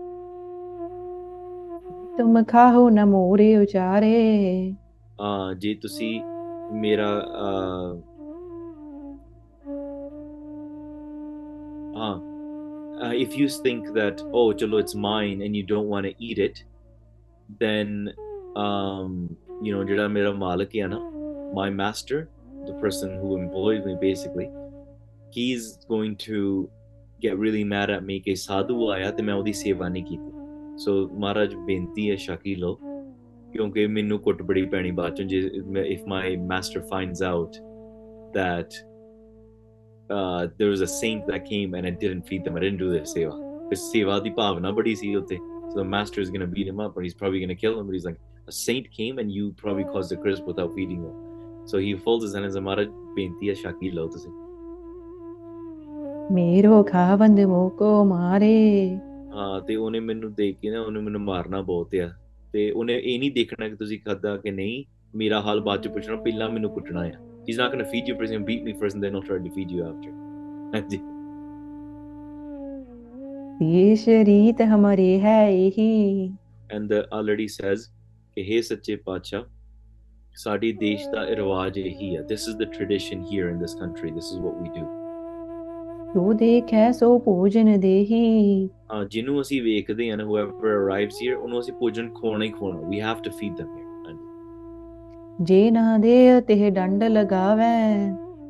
ਤੁਮ 2.18 2.42
ਖਾਹੋ 2.49 2.88
ਨ 2.90 3.04
ਮੋਰੇ 3.09 3.54
ਉਚਾਰੇ 3.56 4.12
uh, 5.25 5.54
ਜੇ 5.64 5.75
ਤੁਸੀਂ 5.83 6.12
ਮੇਰਾ 6.83 7.09
uh, 7.47 7.90
uh, 11.95 12.16
uh, 13.04 13.12
if 13.25 13.37
you 13.40 13.49
think 13.66 13.92
that 13.99 14.23
oh 14.40 14.47
chalo 14.62 14.80
it's 14.85 14.97
mine 15.09 15.42
and 15.47 15.56
you 15.61 15.64
don't 15.73 15.88
want 15.95 16.06
to 16.11 16.14
eat 16.28 16.38
it 16.49 16.62
then 17.64 17.92
um, 18.64 19.12
you 19.62 19.73
know 19.75 19.85
ਜਿਹੜਾ 19.88 20.09
ਮੇਰਾ 20.09 20.33
ਮਾਲਕ 20.45 20.76
ਹੈ 20.76 20.87
ਨਾ 20.87 21.00
my 21.58 21.69
master 21.80 22.19
the 22.67 22.75
person 22.84 23.19
who 23.21 23.36
employs 23.36 23.84
me 23.84 23.95
basically 24.00 24.49
he's 25.30 25.78
going 25.89 26.17
to 26.17 26.69
get 27.21 27.39
really 27.39 27.65
mad 27.65 27.91
at 27.91 28.02
me 28.08 28.21
ਕਿ 28.21 28.34
ਸਾਧੂ 28.34 28.89
ਆਇਆ 28.91 29.10
ਤੇ 29.10 29.23
ਮੈਂ 29.23 29.34
ਉਹਦੀ 29.34 29.52
ਸੇਵਾ 29.52 29.89
ਨਹੀਂ 29.89 30.04
ਕੀਤੀ 30.04 30.30
ਸੋ 30.84 30.93
ਮਹਾਰਾਜ 31.08 31.54
ਬੇਨਤੀ 31.67 32.10
ਹੈ 32.10 32.17
ਸ਼ਕੀ 32.25 32.54
ਲੋ 32.54 32.75
ਕਿਉਂਕਿ 33.52 33.86
ਮੈਨੂੰ 33.86 34.19
ਕੁੱਟ 34.19 34.43
ਬੜੀ 34.43 34.65
ਪੈਣੀ 34.75 34.91
ਬਾਅਦ 35.00 35.15
ਚੋਂ 35.17 35.25
ਜੇ 35.26 35.41
if 35.95 36.04
my 36.12 36.23
master 36.52 36.82
finds 36.93 37.23
out 37.30 37.58
that 38.36 38.78
uh, 40.10 40.43
there 40.58 40.71
was 40.71 40.82
a 40.86 40.91
saint 40.95 41.26
that 41.32 41.45
came 41.50 41.76
and 41.78 41.91
I 41.91 41.95
didn't 42.02 42.26
feed 42.30 42.49
them 42.49 42.58
I 42.60 42.65
didn't 42.67 42.82
do 42.84 42.91
the 42.95 43.04
seva 43.15 43.34
ਤੇ 43.71 43.76
ਸੇਵਾ 43.76 44.19
ਦੀ 44.21 44.30
ਭਾਵਨਾ 44.30 44.71
ਬੜੀ 44.71 44.95
ਸੀ 44.95 45.15
ਉੱਤੇ 45.15 45.39
so 45.71 45.78
the 45.78 45.89
master 45.95 46.25
is 46.25 46.28
going 46.34 46.45
to 46.47 46.52
beat 46.56 46.69
him 46.73 46.82
up 46.82 46.99
and 46.99 47.06
he's 47.06 47.17
probably 47.23 47.41
going 47.45 47.54
to 47.54 47.60
kill 47.62 47.78
him 47.78 47.86
but 47.86 47.97
he's 47.99 48.04
like 48.08 48.21
a 48.52 48.54
saint 48.58 48.91
came 48.99 49.19
and 49.23 49.32
you 49.39 49.47
probably 49.62 49.86
caused 49.95 50.17
a 50.17 50.21
crisp 50.26 50.52
without 50.52 50.76
feeding 50.76 51.00
them 51.06 51.17
So 51.72 51.79
he 51.79 51.92
folds 51.96 52.25
his 52.25 52.36
hands 52.36 52.55
and 52.55 52.66
Maharaj 52.66 52.90
ਬੇਨਤੀ 53.16 53.50
ਹੈ 53.50 53.53
ਸ਼ਾਕੀ 53.53 53.90
ਲਓ 53.92 54.07
ਤੁਸੀਂ 54.07 54.31
ਮੇਰੋ 56.34 56.81
ਖਾਵੰਦ 56.84 57.40
ਮੋਕੋ 57.40 58.03
ਮਾਰੇ 58.05 58.55
ਹਾਂ 59.34 59.62
ਤੇ 59.62 59.75
ਉਹਨੇ 59.75 60.00
ਮੈਨੂੰ 60.00 60.34
ਦੇਖ 60.34 60.57
ਕੇ 60.62 60.70
ਨਾ 60.70 60.81
ਉਹਨੇ 60.81 61.00
ਮੈਨੂੰ 61.00 61.22
ਮਾਰਨਾ 61.22 61.62
ਬਹੁਤ 61.62 61.96
ਆ 61.96 62.10
ਤੇ 62.53 62.70
ਉਹਨੇ 62.72 62.98
ਇਹ 62.98 63.20
ਨਹੀਂ 63.20 63.31
ਦੇਖਣਾ 63.31 63.70
ਕਿ 63.70 63.75
ਤੁਸੀਂ 63.75 64.00
ਖਾਦਾ 64.05 64.36
ਕਿ 64.38 64.51
ਨਹੀਂ 64.51 64.84
ਮੇਰਾ 65.16 65.42
ਹਾਲ 65.42 65.62
ਬਾਅਦ 65.62 65.81
ਚ 65.81 65.88
ਪੁੱਛਣਾ 65.88 66.16
ਪਹਿਲਾਂ 66.16 66.50
ਮੈਨੂੰ 66.50 66.70
ਕੁੱਟਣਾ 66.70 67.01
ਆ 67.01 67.12
he's 67.46 67.60
not 67.60 67.72
going 67.74 67.81
to 67.84 67.88
feed 67.92 68.10
you 68.10 68.16
first 68.18 68.34
to 68.34 68.44
beat 68.48 68.66
me 68.66 68.74
first 68.81 68.98
and 68.98 69.05
then 69.05 69.16
he'll 69.16 69.24
try 69.29 69.38
to 69.46 69.53
feed 69.53 69.72
you 69.75 69.86
after 69.86 70.12
ਹਾਂਜੀ 70.75 71.00
ਦੇਸ਼ 73.60 74.07
ਰੀਤ 74.25 74.62
ਹਮਾਰੇ 74.75 75.20
ਹੈ 75.20 75.40
ਇਹੀ 75.50 76.34
and 76.75 76.94
the 76.94 77.01
already 77.18 77.48
says 77.55 77.88
ਕਿ 78.36 78.44
हे 78.50 78.62
ਸੱਚੇ 78.64 78.96
ਪਾਤਸ਼ਾਹ 78.96 79.44
ਸਾਡੀ 80.35 80.72
ਦੇਸ਼ 80.72 81.07
ਦਾ 81.09 81.25
ਰਿਵਾਜ 81.27 81.77
ਇਹੀ 81.77 82.15
ਹੈ। 82.17 82.22
This 82.22 82.48
is 82.50 82.57
the 82.57 82.63
tradition 82.63 83.24
here 83.24 83.50
in 83.50 83.59
this 83.59 83.75
country 83.75 84.11
this 84.11 84.31
is 84.33 84.41
what 84.41 84.61
we 84.61 84.70
do 84.79 84.85
ਜੋ 86.15 86.33
ਦੇਖੈ 86.33 86.91
ਸੋ 86.91 87.20
ਭੋਜਨ 87.20 87.79
ਦੇਹੀ। 87.79 88.70
ਹਾਂ 88.94 89.05
ਜਿਹਨੂੰ 89.05 89.41
ਅਸੀਂ 89.41 89.61
ਵੇਖਦੇ 89.63 90.11
ਹਾਂ 90.11 90.17
ਹੂਐਵਰ 90.25 90.67
ਅਰਾਈਵਸ 90.77 91.22
ਹੇਅਰ 91.24 91.35
ਉਹਨੂੰ 91.35 91.59
ਅਸੀਂ 91.59 91.74
ਭੋਜਨ 91.74 92.09
ਖਵਾਉਣਾ 92.13 92.46
ਹੀ 92.46 92.50
ਖਵਾਉਣਾ। 92.50 92.87
We 92.89 93.01
have 93.01 93.22
to 93.24 93.31
feed 93.31 93.61
them 93.61 93.77
ਜੇ 95.41 95.72
ਨਾ 95.72 95.98
ਦੇ 95.98 96.41
ਤੇ 96.41 96.70
ਡੰਡ 96.70 97.03
ਲਗਾਵੇ। 97.03 97.63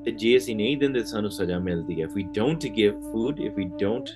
ਤੇ 0.05 0.11
ਜੇ 0.11 0.37
ਅਸੀਂ 0.37 0.55
ਨਹੀਂ 0.55 0.77
ਦਿੰਦੇ 0.77 1.03
ਸਾਨੂੰ 1.03 1.31
ਸਜ਼ਾ 1.31 1.59
ਮਿਲਦੀ 1.59 2.01
ਹੈ। 2.01 2.05
If 2.05 2.15
we 2.15 2.23
don't 2.23 2.65
give 2.67 2.99
food 3.11 3.39
if 3.39 3.53
we 3.55 3.63
don't 3.79 4.09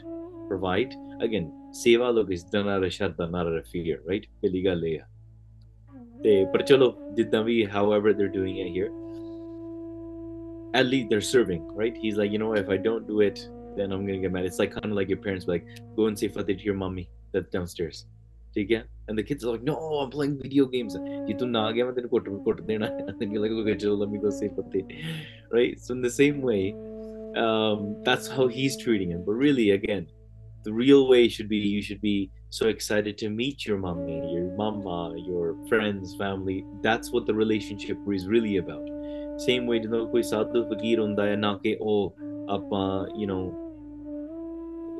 provide 0.47 0.93
again 1.23 1.49
ਸੇਵਾ 1.73 2.09
ਲੋਕ 2.09 2.31
ਇਸ 2.31 2.43
ਦਾ 2.43 2.63
ਨਾ 2.63 2.77
ਰਸ਼ਦ 2.77 3.15
ਦਾ 3.17 3.27
ਨਾ 3.27 3.43
ਰਫੀਅਰ 3.43 3.97
ਰਾਈਟ 4.07 4.25
ਪਹਿਲੀ 4.41 4.65
ਗੱਲ 4.65 4.85
ਇਹ 4.85 4.99
ਹੈ 4.99 5.07
ਤੇ 6.24 6.44
ਪਰ 6.52 6.62
ਚਲੋ 6.62 6.92
ਜਿੱਦਾਂ 7.16 7.42
ਵੀ 7.44 7.64
however 7.76 8.12
they're 8.18 8.34
doing 8.38 8.56
it 8.64 8.70
here 8.76 8.90
at 10.80 10.86
least 10.92 11.08
they're 11.10 11.28
serving 11.28 11.62
right 11.80 11.96
he's 12.02 12.18
like 12.22 12.32
you 12.34 12.40
know 12.42 12.52
if 12.62 12.68
I 12.76 12.78
don't 12.88 13.06
do 13.12 13.20
it 13.28 13.40
then 13.76 13.92
I'm 13.94 14.06
gonna 14.06 14.22
get 14.24 14.32
mad 14.32 14.44
it's 14.50 14.60
like 14.62 14.72
kind 14.76 14.90
of 14.92 14.96
like 15.00 15.08
your 15.14 15.22
parents 15.26 15.46
be 15.46 15.52
like 15.52 15.66
go 15.96 16.06
and 16.10 16.22
say 16.22 16.28
fateh 16.36 16.56
to 16.60 16.64
your 16.70 16.78
mommy 16.84 17.06
that's 17.32 17.50
downstairs 17.56 18.06
ਠੀਕ 18.54 18.72
ਹੈ 18.72 18.82
and 19.08 19.18
the 19.18 19.24
kids 19.30 19.44
are 19.44 19.52
like 19.56 19.66
no 19.70 19.74
I'm 20.02 20.10
playing 20.14 20.36
video 20.44 20.64
games 20.76 20.96
ਜੇ 21.26 21.34
ਤੂੰ 21.38 21.50
ਨਾ 21.50 21.70
ਗਿਆ 21.72 21.84
ਮੈਂ 21.84 21.92
ਤੈਨੂੰ 21.92 22.10
ਕੁੱਟ 22.10 22.28
ਕੁੱਟ 22.44 22.60
ਦੇਣਾ 22.70 22.86
and 22.86 23.18
then 23.20 23.34
you're 23.34 23.44
like 23.46 23.56
okay 23.58 23.76
ਚਲੋ 23.82 23.96
let 24.02 24.12
me 24.14 24.22
go 24.24 24.32
say 24.38 24.48
fateh 24.56 24.82
right 25.58 25.84
so 25.84 25.94
in 25.96 26.02
the 26.06 26.14
same 26.20 26.40
way 26.50 26.62
um, 27.44 28.02
that's 28.08 28.26
how 28.36 28.46
he's 28.56 28.76
treating 28.84 29.10
him 29.14 29.22
but 29.26 29.34
really 29.46 29.70
again 29.70 30.06
the 30.64 30.72
real 30.82 31.08
way 31.12 31.22
should 31.28 31.48
be 31.48 31.60
you 31.74 31.82
should 31.88 32.00
be 32.00 32.16
so 32.58 32.68
excited 32.74 33.18
to 33.22 33.28
meet 33.40 33.66
your 33.66 33.78
mommy 33.84 34.16
your 34.34 34.46
mama 34.60 34.96
your 35.30 35.46
friends 35.70 36.14
family 36.22 36.56
that's 36.86 37.12
what 37.16 37.28
the 37.30 37.36
relationship 37.42 38.08
is 38.16 38.26
really 38.34 38.54
about 38.62 38.86
same 39.46 39.68
way 39.72 39.78
ਜਦੋਂ 39.80 40.06
ਕੋਈ 40.06 40.22
ਸਾਧੂ 40.22 40.62
ਫਕੀਰ 40.72 41.00
ਹੁੰਦਾ 41.00 41.26
ਹੈ 41.26 41.36
ਨਾ 41.36 41.52
ਕਿ 41.62 41.76
ਉਹ 41.80 42.16
ਆਪਾਂ 42.56 42.86
you 43.20 43.28
know 43.30 43.42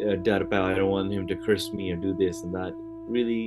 uh, 0.05 0.17
ਡਰ 0.25 0.45
ਪਿਆ 0.45 0.67
I 0.69 0.77
don't 0.79 0.93
want 0.97 1.19
him 1.19 1.27
to 1.33 1.37
curse 1.47 1.69
me 1.79 1.91
or 1.95 1.99
do 2.07 2.15
this 2.23 2.45
and 2.45 2.57
that 2.61 2.79
really 3.17 3.43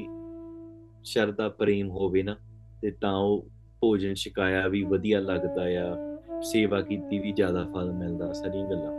ਸ਼ਰਦਾ 1.04 1.48
ਪ੍ਰੇਮ 1.50 1.90
ਹੋਵੇ 1.90 2.24
ਨਾ 2.24 2.36
ਤੇ 2.82 2.92
ਤਾਂ 3.02 3.16
ਉਹ 3.18 3.46
ਭੋਜਨ 3.82 4.14
ਛਕਾਇਆ 4.14 4.68
ਵੀ 4.68 4.84
ਵਧੀਆ 4.84 5.20
ਲੱਗਦਾ 5.20 5.64
ਆ 5.80 6.42
ਸੇਵਾ 6.52 6.82
ਕੀਤੀ 6.82 7.20
ਵੀ 7.20 7.32
ਜ਼ਿਆਦਾ 7.32 7.64
ਫਲ 7.74 7.92
ਮਿਲਦਾ 7.94 8.32
ਸਾਰੀਆਂ 8.34 8.70
ਗੱਲਾਂ 8.70 8.92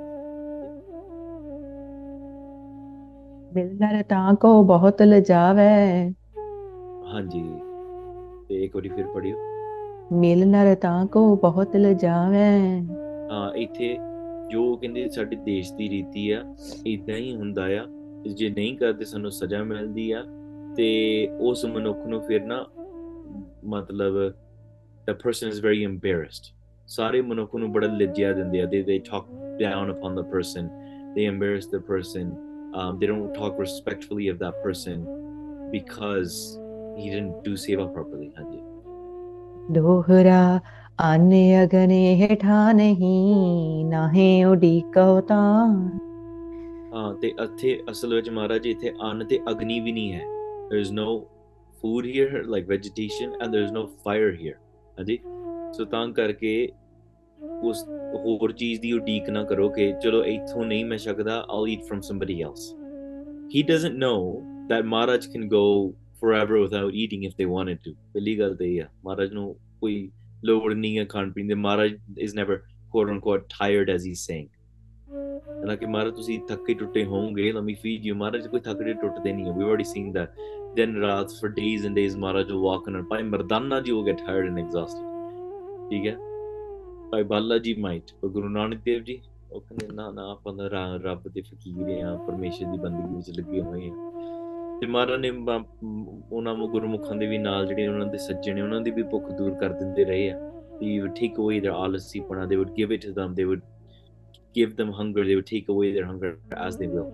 ਬਿਲਦਰ 3.53 4.03
ਤਾਂ 4.09 4.33
ਕੋ 4.33 4.63
ਬਹੁਤ 4.63 5.01
ਲਜਾਵੈ। 5.01 6.11
ਹਾਂਜੀ 7.05 7.43
ਤੇ 8.49 8.63
ਇੱਕ 8.63 8.75
ਵਾਰੀ 8.75 8.89
ਫਿਰ 8.89 9.07
ਪੜਿਓ 9.07 9.37
ਮਿਲ 10.11 10.47
ਨਰ 10.47 10.75
ਤਾਂ 10.75 11.05
ਕੋ 11.05 11.35
ਬਹੁਤ 11.35 11.75
ਲਜਾਵੈ। 11.75 12.81
ਹਾਂ 13.31 13.53
ਇੱਥੇ 13.53 13.97
ਜੋ 14.49 14.75
ਕਹਿੰਦੇ 14.75 15.07
ਸਾਡੇ 15.09 15.35
ਦੇਸ਼ 15.35 15.73
ਦੀ 15.73 15.89
ਰੀਤੀ 15.89 16.31
ਆ 16.31 16.43
ਇਦਾਂ 16.85 17.15
ਹੀ 17.15 17.35
ਹੁੰਦਾ 17.35 17.65
ਆ। 17.65 17.85
ਜੇ 18.33 18.49
ਨਹੀਂ 18.49 18.77
ਕਰਦੇ 18.77 19.05
ਸਾਨੂੰ 19.05 19.31
ਸਜ਼ਾ 19.31 19.63
ਮਿਲਦੀ 19.63 20.11
ਆ। 20.11 20.23
ਤੇ 20.75 20.87
ਉਸ 21.39 21.65
ਮਨੁੱਖ 21.65 22.05
ਨੂੰ 22.07 22.21
ਫਿਰ 22.21 22.43
ਨਾ 22.43 22.65
ਮਤਲਬ 23.65 24.33
the 25.09 25.15
person 25.15 25.51
is 25.51 25.59
very 25.65 25.81
embarrassed 25.89 26.53
ਸਾਰੇ 26.87 27.21
ਮਨੁੱਖ 27.21 27.55
ਨੂੰ 27.55 27.71
ਬੜਾ 27.71 27.87
ਲੱਜਿਆ 27.87 28.33
ਦਿੰਦੇ 28.33 28.61
ਆ 28.61 28.65
they 28.65 28.81
they 28.89 28.99
talk 29.07 29.31
down 29.61 29.91
upon 29.93 30.17
the 30.19 30.25
person 30.33 30.67
they 31.15 31.25
embarrass 31.31 31.67
the 31.73 31.81
person 31.89 32.29
um, 32.74 32.98
they 32.98 33.06
don't 33.06 33.32
talk 33.34 33.58
respectfully 33.58 34.28
of 34.28 34.38
that 34.38 34.62
person 34.62 35.04
because 35.72 36.58
he 36.98 37.10
didn't 37.10 37.42
do 37.44 37.56
seva 37.64 37.86
properly 37.96 38.30
ਹਾਂਜੀ 38.38 38.62
दोहरा 39.72 40.40
अन्य 41.02 41.54
अगने 41.60 42.02
हेठा 42.16 42.56
नहीं 42.80 43.84
नाहे 43.90 44.28
उडीको 44.44 45.06
तान 45.30 45.76
ਹਾਂ 46.94 47.12
ਤੇ 47.20 47.28
ਇੱਥੇ 47.42 47.78
ਅਸਲ 47.90 48.14
ਵਿੱਚ 48.14 48.28
ਮਹਾਰਾਜ 48.30 48.66
ਇੱਥੇ 48.66 48.92
ਅੰਨ 49.04 49.24
ਤੇ 49.26 49.38
ਅਗਨੀ 49.50 49.78
ਵੀ 49.80 49.92
ਨਹੀਂ 49.92 50.12
ਹੈ 50.12 50.24
there 50.68 50.82
is 50.82 50.90
no 50.98 51.06
food 51.82 52.06
here 52.10 52.42
like 52.52 52.68
vegetation 52.68 53.32
and 53.40 53.54
there 53.54 53.64
is 53.68 53.72
no 53.78 53.82
fire 54.04 54.30
here 54.42 54.58
ਹਾਂਜੀ 54.98 55.18
ਸੋ 55.76 55.84
ਤਾਂ 55.84 56.06
ਕਰਕੇ 56.18 56.52
ਉਸ 57.41 57.83
ਹੋਰ 58.25 58.51
ਚੀਜ਼ 58.51 58.81
ਦੀ 58.81 58.91
ਉਡੀਕ 58.91 59.29
ਨਾ 59.29 59.43
ਕਰੋ 59.43 59.69
ਕਿ 59.69 59.93
ਚਲੋ 60.03 60.23
ਇੱਥੋਂ 60.23 60.65
ਨਹੀਂ 60.65 60.85
ਮੈਂ 60.85 60.97
ਸਕਦਾ 60.97 61.45
all 61.49 61.69
eat 61.69 61.83
from 61.83 62.01
somebody 62.01 62.41
else 62.41 62.73
he 63.55 63.63
doesn't 63.63 63.93
know 63.93 64.43
that 64.69 64.85
Maharaj 64.85 65.25
can 65.25 65.47
go 65.47 65.93
forever 66.19 66.57
without 66.57 66.93
eating 66.93 67.25
if 67.25 67.33
they 67.37 67.45
wanted 67.45 67.77
to 67.83 67.93
ਪਹਿਲੀ 67.93 68.39
ਗੱਲ 68.39 68.55
ਤੇ 68.55 68.75
ਇਹ 68.75 68.83
ਮਹਾਰਾਜ 69.05 69.33
ਨੂੰ 69.33 69.55
ਕੋਈ 69.81 70.11
ਲੋੜ 70.45 70.73
ਨਹੀਂ 70.73 70.99
ਹੈ 70.99 71.05
ਖਾਣ 71.05 71.31
ਪੀਣ 71.31 71.47
ਦੇ। 71.47 71.53
Maharaj 71.53 71.91
is 72.17 72.35
never 72.35 72.59
quote 72.95 73.09
unquote 73.13 73.43
tired 73.55 73.89
as 73.95 74.05
he's 74.07 74.21
saying 74.29 74.47
ਨਾ 75.65 75.75
ਕਿ 75.75 75.85
ਮਹਾਰਾਜ 75.85 76.15
ਤੁਸੀਂ 76.15 76.39
ਥੱਕੇ 76.39 76.73
ਟੁੱਟੇ 76.73 77.03
ਹੋਵੋਗੇ 77.05 77.51
let 77.51 77.63
me 77.63 77.73
feed 77.73 78.05
you 78.05 78.15
Maharaj 78.15 78.47
ਕੋਈ 78.47 78.59
ਥੱਕੜੇ 78.59 78.93
ਟੁੱਟਦੇ 78.93 79.33
ਨਹੀਂ 79.33 79.45
ਹੈ। 79.45 79.51
ਵੀ 79.51 79.63
ਆਲਰੇਡੀ 79.63 79.83
ਸੀਨ 79.83 80.11
ਦੈਟ 80.11 80.29
ਦਿਨ, 80.75 80.95
ਰਾਤ 80.97 81.31
for 81.31 81.51
days 81.51 81.85
and 81.85 81.95
days 81.95 82.17
Maharaj 82.17 82.51
walk 82.51 82.87
on 82.87 83.03
ਪਾਈ 83.03 83.23
ਮਰਦਾਨਾ 83.23 83.79
ਜੀ 83.81 83.91
ਹੋ 83.91 84.03
ਗਿਆ 84.03 84.13
ਟਾਇਰਡ 84.13 84.45
ਐਂਡ 84.45 84.59
ਐਗਜ਼ੌਸਟਡ 84.59 85.89
ਠੀਕ 85.89 86.07
ਹੈ? 86.07 86.15
ਭਾਈ 87.12 87.22
ਬਾਲਾ 87.22 87.58
ਜੀ 87.58 87.74
might 87.82 88.14
ਪਰ 88.22 88.28
ਗੁਰੂ 88.28 88.48
ਨਾਨਕ 88.48 88.80
ਦੇਵ 88.84 89.02
ਜੀ 89.02 89.20
ਉਹ 89.52 89.60
ਕਹਿੰਦੇ 89.60 89.94
ਨਾ 89.94 90.10
ਨਾ 90.10 90.30
ਆਪਾਂ 90.30 90.52
ਤਾਂ 90.54 90.70
ਰਾ- 90.70 91.00
ਰੱਬ 91.04 91.28
ਦੇ 91.28 91.40
ਫਕੀਰ 91.40 92.04
ਆ 92.04 92.14
ਪਰਮੇਸ਼ਰ 92.26 92.70
ਦੀ 92.72 92.78
ਬੰਦਗੀ 92.78 93.14
ਵਿੱਚ 93.16 93.30
ਲੱਗੇ 93.38 93.60
ਹੋਏ 93.62 93.88
ਆ 93.90 94.10
ਤੇ 94.80 94.86
ਮਹਾਰਾਜ 94.86 95.20
ਨੇ 95.20 95.30
ਬ- 95.30 95.62
ਉਹਨਾਂ 96.32 96.54
ਨੂੰ 96.56 96.68
ਗੁਰਮੁਖਾਂ 96.70 97.16
ਦੇ 97.16 97.26
ਵੀ 97.26 97.38
ਨਾਲ 97.38 97.66
ਜਿਹੜੇ 97.66 97.86
ਉਹਨਾਂ 97.88 98.06
ਦੇ 98.06 98.18
ਸੱਜਣ 98.18 98.54
ਨੇ 98.54 98.62
ਉਹਨਾਂ 98.62 98.80
ਦੀ 98.80 98.90
ਵੀ 98.90 99.02
ਭੁੱਖ 99.02 99.30
ਦੂਰ 99.32 99.54
ਕਰ 99.54 99.72
ਦਿੰਦੇ 99.72 100.04
ਰਹੇ 100.04 100.30
ਆ 100.30 100.38
he 100.80 100.92
would 101.02 101.12
take 101.18 101.36
away 101.42 101.58
their 101.64 101.74
ਆਲਸੀਪਣਾ 101.74 102.44
they 102.44 102.56
would 102.60 102.72
give 102.78 102.92
it 102.94 103.04
to 103.06 103.12
them 103.18 103.34
they 103.34 103.44
would 103.50 103.60
give 104.54 104.72
them 104.80 104.90
hunger 104.96 105.22
they 105.28 105.36
would 105.38 105.46
take 105.50 105.70
away 105.74 105.90
their 105.94 106.06
hunger 106.08 106.32
as 106.64 106.78
they 106.80 106.88
will 106.88 107.06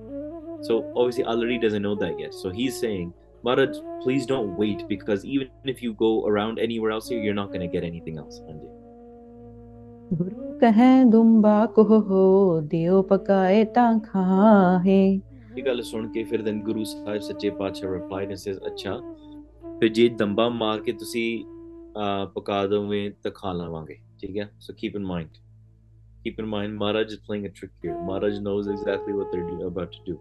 so 0.69 0.79
obviously 0.95 1.27
Alari 1.33 1.59
doesn't 1.61 1.87
know 1.89 1.93
that 2.01 2.23
yet 2.25 2.35
so 2.39 2.53
he's 2.57 2.79
saying 2.79 3.13
Maharaj 3.45 3.79
please 4.05 4.27
don't 4.27 4.59
wait 4.63 4.83
because 4.89 5.23
even 5.29 5.73
if 5.75 5.83
you 5.83 5.93
go 6.03 6.11
around 6.33 6.63
anywhere 6.67 6.93
else 6.97 7.09
here 7.09 7.21
you're 7.21 7.37
not 7.37 7.53
going 7.55 7.65
to 7.67 7.71
get 7.77 7.87
anything 7.91 8.19
else 8.25 8.41
ਹਾਂਜੀ 8.43 8.69
ਗੁਰੂ 10.14 10.58
ਕਹੈ 10.60 11.04
ਦੁੰਬਾ 11.04 11.66
ਕੋਹ 11.66 12.62
ਦਿਓ 12.62 13.02
ਪਕਾਏ 13.02 13.64
ਤਾਂ 13.66 14.00
ਖਾਹੇ 14.00 15.22
ਇਹ 15.58 15.64
ਗੱਲ 15.66 15.82
ਸੁਣ 15.82 16.08
ਕੇ 16.08 16.24
ਫਿਰ 16.24 16.42
ਦਨ 16.42 16.62
ਗੁਰੂ 16.62 16.84
ਸਾਹਿਬ 16.84 17.20
ਸੱਚੇ 17.20 17.50
ਪਾਤਸ਼ਾਹ 17.50 17.94
ਰਿਪਲਾਈ 17.94 18.28
ਨੇ 18.28 18.36
ਸੇਸ 18.36 18.58
ਅੱਛਾ 18.68 18.96
ਫਿਰ 19.80 19.90
ਜੇ 19.90 20.08
ਦੰਬਾ 20.10 20.48
ਮਾਰ 20.50 20.82
ਕੇ 20.82 20.92
ਤੁਸੀਂ 20.92 21.46
ਪਕਾ 22.36 22.66
ਦੋਗੇ 22.68 23.10
ਤਾਂ 23.24 23.32
ਖਾ 23.32 23.54
ਲਵਾਂਗੇ 23.54 23.98
ਠੀਕ 24.20 24.38
ਹੈ 24.38 24.50
so 24.60 24.74
keep 24.78 24.96
in 24.96 25.06
mind 25.06 25.38
keep 26.24 26.40
in 26.40 26.46
mind 26.46 26.74
Maharaj 26.74 27.14
is 27.14 27.20
playing 27.20 27.46
a 27.46 27.50
trick 27.50 27.72
here 27.86 28.02
Maharaj 28.02 28.40
knows 28.40 28.70
exactly 28.70 29.14
what 29.14 29.36
they 29.36 29.42
are 29.42 29.68
about 29.68 29.96
to 29.96 30.04
do 30.06 30.18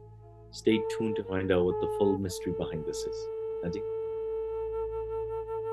stay 0.52 0.76
tuned 0.90 1.12
to 1.12 1.22
find 1.22 1.52
out 1.52 1.74
what 1.74 1.84
the 1.84 1.98
full 1.98 2.16
mystery 2.18 2.52
behind 2.52 2.84
this 2.86 3.06
is 3.06 3.24
ਹਾਂਜੀ 3.64 3.80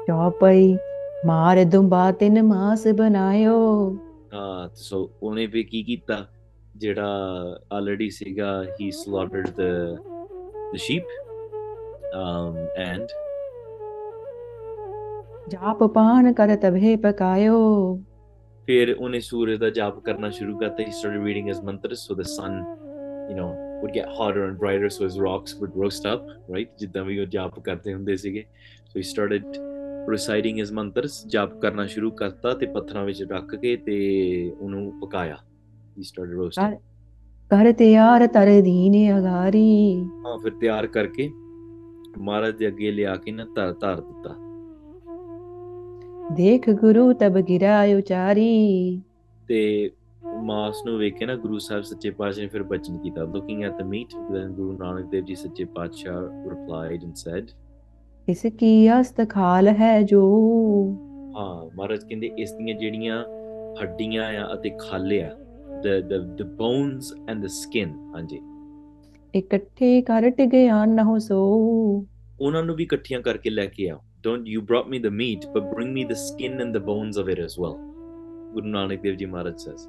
ਚੌਪਈ 0.08 0.78
ਮਾਰ 1.26 1.64
ਦੁੰਬਾ 1.64 2.12
ਤਿੰਨ 2.12 2.42
ਮਾਸ 2.44 2.88
ਬਣਾਇਓ 2.98 3.58
ਹਾਂ 4.34 4.70
ਸੋ 4.76 5.10
ਉਹਨੇ 5.24 5.46
ਵੀ 5.46 5.64
ਕੀ 5.64 5.82
ਕੀਤਾ 5.84 6.26
ਜਿਹੜਾ 6.78 7.60
already 7.74 8.10
ਸੀਗਾ 8.10 8.64
he 8.80 8.90
slaughtered 8.92 9.50
the 9.50 9.62
the 10.74 10.78
sheep 10.78 11.04
um 12.14 12.56
and 12.82 13.12
ਜਾਪ 15.50 15.84
ਪਾਨ 15.94 16.32
ਕਰ 16.34 16.56
ਤਬੇ 16.56 16.96
ਪਕਾਇਓ 16.96 17.60
ਫਿਰ 18.68 18.96
ਉਹਨੇ 19.00 19.20
ਸੂਰਜ 19.20 19.60
ਦਾ 19.60 19.70
ਜਾਪ 19.70 20.00
ਕਰਨਾ 20.00 20.30
ਸ਼ੁਰੂ 20.30 20.58
ਕਰਤਾ 20.58 20.84
he 20.84 20.92
started 20.92 21.26
reading 21.26 21.48
his 21.50 21.64
mantras 21.64 22.08
so 22.08 22.16
the 22.16 22.22
sun 22.22 22.64
you 23.30 23.38
know 23.38 23.54
would 23.82 23.94
get 23.94 24.10
hotter 24.18 24.42
and 24.48 24.58
brighter 24.62 24.90
so 24.96 25.06
his 25.06 25.16
rocks 25.22 25.54
would 25.60 25.78
roast 25.84 26.04
up 26.10 26.28
right 26.56 26.76
ਜਿੱਦਾਂ 26.80 27.04
ਵੀ 27.04 27.20
ਉਹ 27.20 27.26
ਜਾਪ 27.36 27.60
ਕਰਦੇ 27.60 27.94
ਹੁੰਦੇ 27.94 28.16
ਸੀਗੇ 28.24 28.44
so 28.90 29.00
he 29.00 29.06
started 29.08 29.71
reciting 30.10 30.60
his 30.60 30.72
mantras 30.72 31.26
ਜਾਪ 31.28 31.58
ਕਰਨਾ 31.60 31.86
ਸ਼ੁਰੂ 31.88 32.12
ਕਰਤਾ 32.12 32.54
ਤੇ 32.54 32.66
ਪੱਥਰਾਂ 32.66 33.04
ਵਿੱਚ 33.06 33.24
ਰੱਖ 33.32 33.56
ਕੇ 33.56 33.76
ਤੇ 33.78 33.98
ਉਹਨੂੰ 34.52 34.92
ਪਕਾਇਆ 35.02 35.38
ਹੀ 35.98 36.04
ਸਟਾਰਟਡ 36.04 36.34
ਰੋਸਟਿੰਗ 36.34 36.76
ਕਰ 37.52 37.72
ਤਿਆਰ 37.74 38.26
ਤਰ 38.28 38.50
ਦੀਨ 38.62 38.96
ਅਗਾਰੀ 39.18 39.96
ਹਾਂ 40.26 40.38
ਫਿਰ 40.38 40.52
ਤਿਆਰ 40.52 40.88
ਕਰਕੇ 40.88 41.30
ਮਹਾਰਾਜ 42.18 42.56
ਦੇ 42.56 42.68
ਅੱਗੇ 42.68 42.92
ਲਿਆ 42.92 43.16
ਕੇ 43.16 43.32
ਨਾ 43.32 43.46
ਧਰ 43.56 43.74
ਧਰ 43.74 44.02
ਦਿੱਤਾ 44.02 44.36
ਦੇਖ 46.36 46.70
ਗੁਰੂ 46.72 47.12
ਤਬ 47.14 47.40
ਗਿਰਾ 47.40 47.82
ਉਚਾਰੀ 47.98 49.02
ਤੇ 49.50 49.90
ਮਾਸ 50.42 50.82
ਨੂੰ 50.86 50.98
ਵੇਖ 50.98 51.18
ਕੇ 51.18 51.26
ਨਾ 51.26 51.36
ਗੁਰੂ 51.36 51.58
ਸਾਹਿਬ 51.60 51.84
ਸੱਚੇ 51.84 52.10
ਪਾਤਸ਼ਾਹ 52.12 52.44
ਨੇ 52.44 52.48
ਫਿਰ 52.48 52.64
ਬਚਨ 52.64 52.98
ਕੀਤਾ 52.98 53.24
looking 53.26 53.64
at 53.64 53.78
the 53.78 53.86
meat 53.86 54.16
then 54.32 54.54
Guru 54.54 54.78
Nanak 54.78 55.10
Dev 55.10 55.26
ji 55.26 55.36
ਸੱਚੇ 55.36 55.66
ਪਾਤਸ਼ਾਹ 55.76 56.22
ਰਿਪਲਾਈਡ 56.50 57.04
ਐਂਡ 57.04 57.14
ਸੈਡ 57.16 57.50
ਇਸ 58.32 58.46
ਕੀ 58.60 58.72
ਅਸਤਖਾਲ 59.00 59.67
ਹੈ 59.67 60.02
ਜੋ? 60.02 60.22
ਹਾਂ 61.38 61.70
ਮਹਾਰਾਜ 61.76 62.00
ਕਹਿੰਦੇ 62.00 62.30
ਇਸ 62.38 62.52
ਦੀਆਂ 62.54 62.76
ਜਿਹੜੀਆਂ 62.78 63.24
ਹੱਡੀਆਂ 63.82 64.24
ਆ 64.44 64.54
ਅਤੇ 64.54 64.70
ਖਾਲੇ 64.80 65.22
ਆ 65.24 65.30
the 65.86 65.94
the 66.10 66.17
the 66.39 66.46
bones 66.60 67.10
and 67.32 67.46
the 67.46 67.52
skin 67.58 67.94
ਹਾਂਜੀ। 68.15 68.39
ਇਕੱਠੇ 69.36 70.02
ਕਰ 70.02 70.30
ਟਿਗਿਆ 70.30 70.84
ਨਾ 70.86 71.04
ਹੋ 71.04 71.17
ਸੋ। 71.20 71.38
ਉਹਨਾਂ 72.41 72.63
ਨੂੰ 72.63 72.76
ਵੀ 72.76 72.84
ਇਕੱਠੀਆਂ 72.84 73.20
ਕਰਕੇ 73.22 73.50
ਲੈ 73.50 73.65
ਕੇ 73.65 73.89
ਆਓ। 73.89 74.00
Don't 74.28 74.50
you 74.54 74.62
brought 74.70 74.89
me 74.94 74.98
the 75.04 75.12
meat 75.20 75.46
but 75.54 75.70
bring 75.70 75.94
me 75.94 76.02
the 76.10 76.17
skin 76.24 76.60
and 76.63 76.76
the 76.78 76.82
bones 76.89 77.15
of 77.22 77.30
it 77.36 77.39
as 77.46 77.54
well 77.63 77.78
Guru 78.54 78.67
Nanak 78.67 79.02
Dev 79.02 79.15
ji 79.15 79.26
Maharaj 79.26 79.56
says 79.62 79.88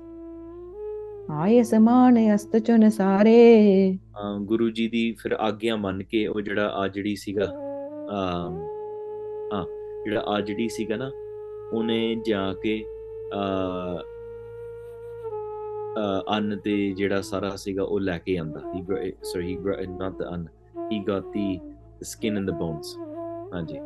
ਆਏ 1.31 1.62
ਸਮਾਨ 1.62 2.16
ਅਸਤ 2.35 2.57
ਚੁਨ 2.59 2.88
ਸਾਰੇ। 2.90 3.98
ਗੁਰੂ 4.44 4.68
ਜੀ 4.70 4.87
ਦੀ 4.88 5.11
ਫਿਰ 5.12 5.33
ਆਗਿਆ 5.33 5.76
ਮੰਨ 5.76 6.02
ਕੇ 6.02 6.26
ਉਹ 6.26 6.40
ਜਿਹੜਾ 6.40 6.66
ਆ 6.68 6.87
ਜਿਹੜੀ 6.88 7.14
ਸੀਗਾ 7.16 7.46
ਆ 8.12 9.64
ਜਿਹੜਾ 10.05 10.22
ਆ 10.27 10.40
ਜਿਹੜੀ 10.40 10.68
ਸੀਗਾ 10.68 10.96
ਨਾ 10.96 11.11
ਉਹਨੇ 11.72 12.14
ਜਾ 12.27 12.55
ਕੇ 12.55 12.85
ਆ 13.35 14.03
ਅੰਨ 16.37 16.59
ਤੇ 16.59 16.92
ਜਿਹੜਾ 16.92 17.20
ਸਾਰਾ 17.20 17.57
ਸੀਗਾ 17.57 17.83
ਉਹ 17.83 18.01
ਲੈ 18.01 18.18
ਕੇ 18.18 18.37
ਆਂਦਾ। 18.38 18.61
ਹੀ 18.75 19.12
ਸੋ 19.22 19.40
ਹੀ 19.40 19.57
ਨਾਟ 19.88 20.12
ਦ 20.12 20.22
ਅੰਨ 20.29 20.46
he 20.92 20.98
got 21.09 21.22
the 21.22 21.61
skin 22.03 22.37
and 22.37 22.51
the 22.51 22.51
bones 22.51 22.96
ਹਾਂਜੀ। 23.55 23.79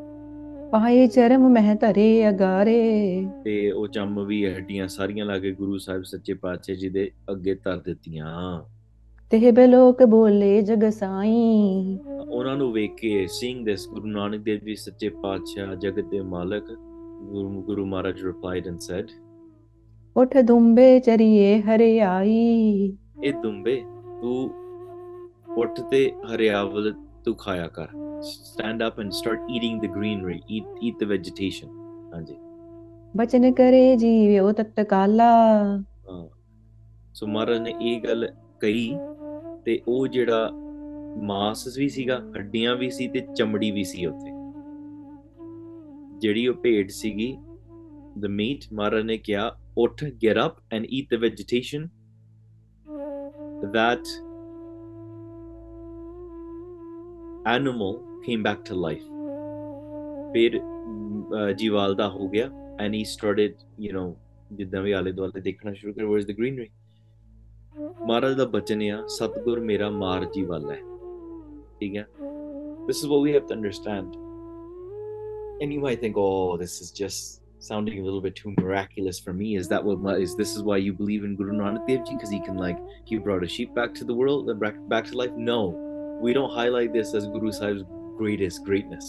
ਪਾਏ 0.72 1.06
ਚਰਮ 1.06 1.48
ਮਹਿ 1.48 1.74
ਧਰੇ 1.74 2.28
ਅਗਾਰੇ। 2.28 3.26
ਤੇ 3.44 3.70
ਉਹ 3.70 3.88
ਚੰਮ 3.88 4.24
ਵੀ 4.24 4.54
ਹੱਡੀਆਂ 4.54 4.88
ਸਾਰੀਆਂ 4.88 5.26
ਲਾ 5.26 5.38
ਕੇ 5.38 5.52
ਗੁਰੂ 5.52 5.78
ਸਾਹਿਬ 5.78 6.02
ਸੱਚੇ 6.02 6.34
ਪਾਤਸ਼ਾਹ 6.34 6.76
ਜੀ 6.76 6.88
ਦੇ 6.88 7.10
ਅੱਗੇ 7.30 7.54
ਧਰ 7.54 7.76
ਦਿੱਤੀਆਂ। 7.76 8.26
ਤਿਹ 9.30 9.52
ਲੋਕ 9.68 10.02
ਬੋਲੇ 10.02 10.60
ਜਗ 10.62 10.88
ਸਾਈ। 10.90 11.98
ਉਹਨਾਂ 12.28 12.56
ਨੂੰ 12.56 12.72
ਵੇਖ 12.72 12.94
ਕੇ 12.94 13.08
seeing 13.24 13.62
this 13.68 13.88
ਗੁਰੂ 13.94 14.06
ਨਾਨਕ 14.06 14.40
ਦੇਵ 14.40 14.58
ਜੀ 14.58 14.74
ਸੱਚੇ 14.74 15.08
ਪਾਤਸ਼ਾਹ 15.22 15.74
ਜਗਤ 15.74 16.04
ਦੇ 16.04 16.20
ਮਾਲਕ 16.20 16.64
ਗੁਰੂ 17.22 17.62
ਗੁਰੂ 17.62 17.86
ਮਹਾਰਾਜ 17.86 18.22
replied 18.26 18.68
and 18.70 18.78
said 18.86 19.08
ਉਠ 20.16 20.36
ਦੁੰਬੇ 20.38 20.98
ਚਰੀਏ 21.00 21.58
ਹਰਿਆਈ। 21.60 22.96
ਇਹ 23.24 23.32
ਦੁੰਬੇ 23.32 23.76
ਤੂੰ 24.20 24.50
ਉੱਠ 25.56 25.80
ਤੇ 25.80 26.10
ਹਰਿਆਵਲ 26.34 26.92
ਤੂੰ 27.24 27.34
ਖਾਇਆ 27.34 27.66
ਕਰ। 27.68 27.88
Stand 28.22 28.86
up 28.86 29.00
and 29.00 29.10
start 29.10 29.50
eating 29.50 29.80
the 29.80 29.86
greenery 29.86 30.40
eat 30.50 30.84
eat 30.84 30.98
the 31.00 31.08
vegetation 31.08 31.68
ਹਾਂਜੀ। 32.14 32.36
ਬਚਨ 33.16 33.52
ਕਰੇ 33.52 33.96
ਜੀਵਿਓ 33.96 34.52
ਤਤਕਾਲਾ। 34.52 35.30
ਸੋ 37.14 37.26
ਮਹਾਰਾਜ 37.26 37.58
ਨੇ 37.58 37.74
ਇਹ 37.80 38.00
ਗੱਲ 38.00 38.28
ਕਹੀ 38.60 38.90
ਤੇ 39.66 39.80
ਉਹ 39.88 40.06
ਜਿਹੜਾ 40.06 40.50
ਮਾਸ 41.26 41.66
ਵੀ 41.78 41.88
ਸੀਗਾ 41.88 42.18
ਹੱਡੀਆਂ 42.36 42.76
ਵੀ 42.76 42.90
ਸੀ 42.90 43.08
ਤੇ 43.08 43.20
ਚਮੜੀ 43.36 43.70
ਵੀ 43.70 43.84
ਸੀ 43.84 44.06
ਉੱਥੇ 44.06 44.30
ਜਿਹੜੀ 46.18 46.46
ਉਹ 46.48 46.54
ਭੇਡ 46.54 46.90
ਸੀਗੀ 46.90 47.36
ਦ 48.18 48.26
ਮੀਟ 48.26 48.64
ਮਹਾਰਾਜ 48.72 49.04
ਨੇ 49.04 49.16
ਕਿਹਾ 49.18 49.50
ਉੱਠ 49.78 50.04
get 50.24 50.38
up 50.46 50.60
and 50.72 50.86
eat 50.90 51.14
the 51.14 51.20
vegetation 51.20 51.88
that 53.74 54.08
animal 57.46 57.94
came 58.24 58.42
back 58.42 58.64
to 58.64 58.76
life 58.76 59.04
ਫਿਰ 60.32 60.60
ਜੀਵਾਲਦਾ 61.58 62.08
ਹੋ 62.08 62.28
ਗਿਆ 62.28 62.46
and 62.82 62.94
he 62.94 63.04
started 63.12 63.62
you 63.84 63.92
know 63.92 64.08
ਜਿੱਦਾਂ 64.52 64.82
ਵੀ 64.82 64.92
ਆਲੇ 64.92 65.12
ਦੁਆਲੇ 65.12 65.40
ਦੇਖਣਾ 65.40 65.72
ਸ਼ੁਰੂ 65.72 65.92
ਕਰ 65.92 66.04
ਵਾਸ 66.04 66.24
ਦ 66.24 66.32
ਗ੍ਰੀਨਰੀ 66.38 66.68
ਮਹਾਰਾਜ 68.07 68.33
ਦਾ 68.37 68.45
ਬਚਨ 68.55 68.81
ਆ 68.91 69.05
ਸਤਗੁਰ 69.17 69.59
ਮੇਰਾ 69.69 69.89
ਮਾਰ 69.89 70.25
ਜੀ 70.33 70.43
ਵਾਲਾ 70.45 70.73
ਹੈ 70.73 70.81
ਠੀਕ 71.79 71.95
ਹੈ 71.95 72.07
this 72.87 72.99
is 73.05 73.09
what 73.11 73.21
we 73.25 73.31
have 73.33 73.43
to 73.49 73.55
understand 73.55 74.15
and 75.63 75.73
you 75.75 75.81
might 75.83 75.99
think 76.03 76.15
oh 76.21 76.57
this 76.61 76.73
is 76.83 76.87
just 76.99 77.27
sounding 77.65 77.99
a 78.01 78.05
little 78.05 78.21
bit 78.25 78.35
too 78.39 78.53
miraculous 78.59 79.19
for 79.25 79.33
me 79.41 79.49
is 79.61 79.67
that 79.73 79.87
what 79.89 80.01
my- 80.07 80.15
is 80.25 80.33
this 80.39 80.53
is 80.59 80.63
why 80.69 80.77
you 80.85 80.93
believe 81.01 81.27
in 81.29 81.35
guru 81.41 81.57
nanak 81.59 81.83
dev 81.91 82.01
ji 82.09 82.15
because 82.17 82.33
he 82.35 82.39
can 82.47 82.61
like 82.65 82.79
he 83.11 83.19
brought 83.27 83.45
a 83.49 83.51
sheep 83.55 83.75
back 83.79 83.93
to 83.99 84.07
the 84.11 84.17
world 84.21 84.49
uh, 84.53 84.57
back, 84.63 84.79
back 84.93 85.11
to 85.11 85.19
life 85.23 85.35
no 85.51 85.59
we 86.25 86.33
don't 86.39 86.55
highlight 86.61 86.91
this 86.99 87.13
as 87.19 87.27
guru 87.35 87.51
sahib's 87.59 87.83
greatest 88.21 88.63
greatness. 88.65 89.05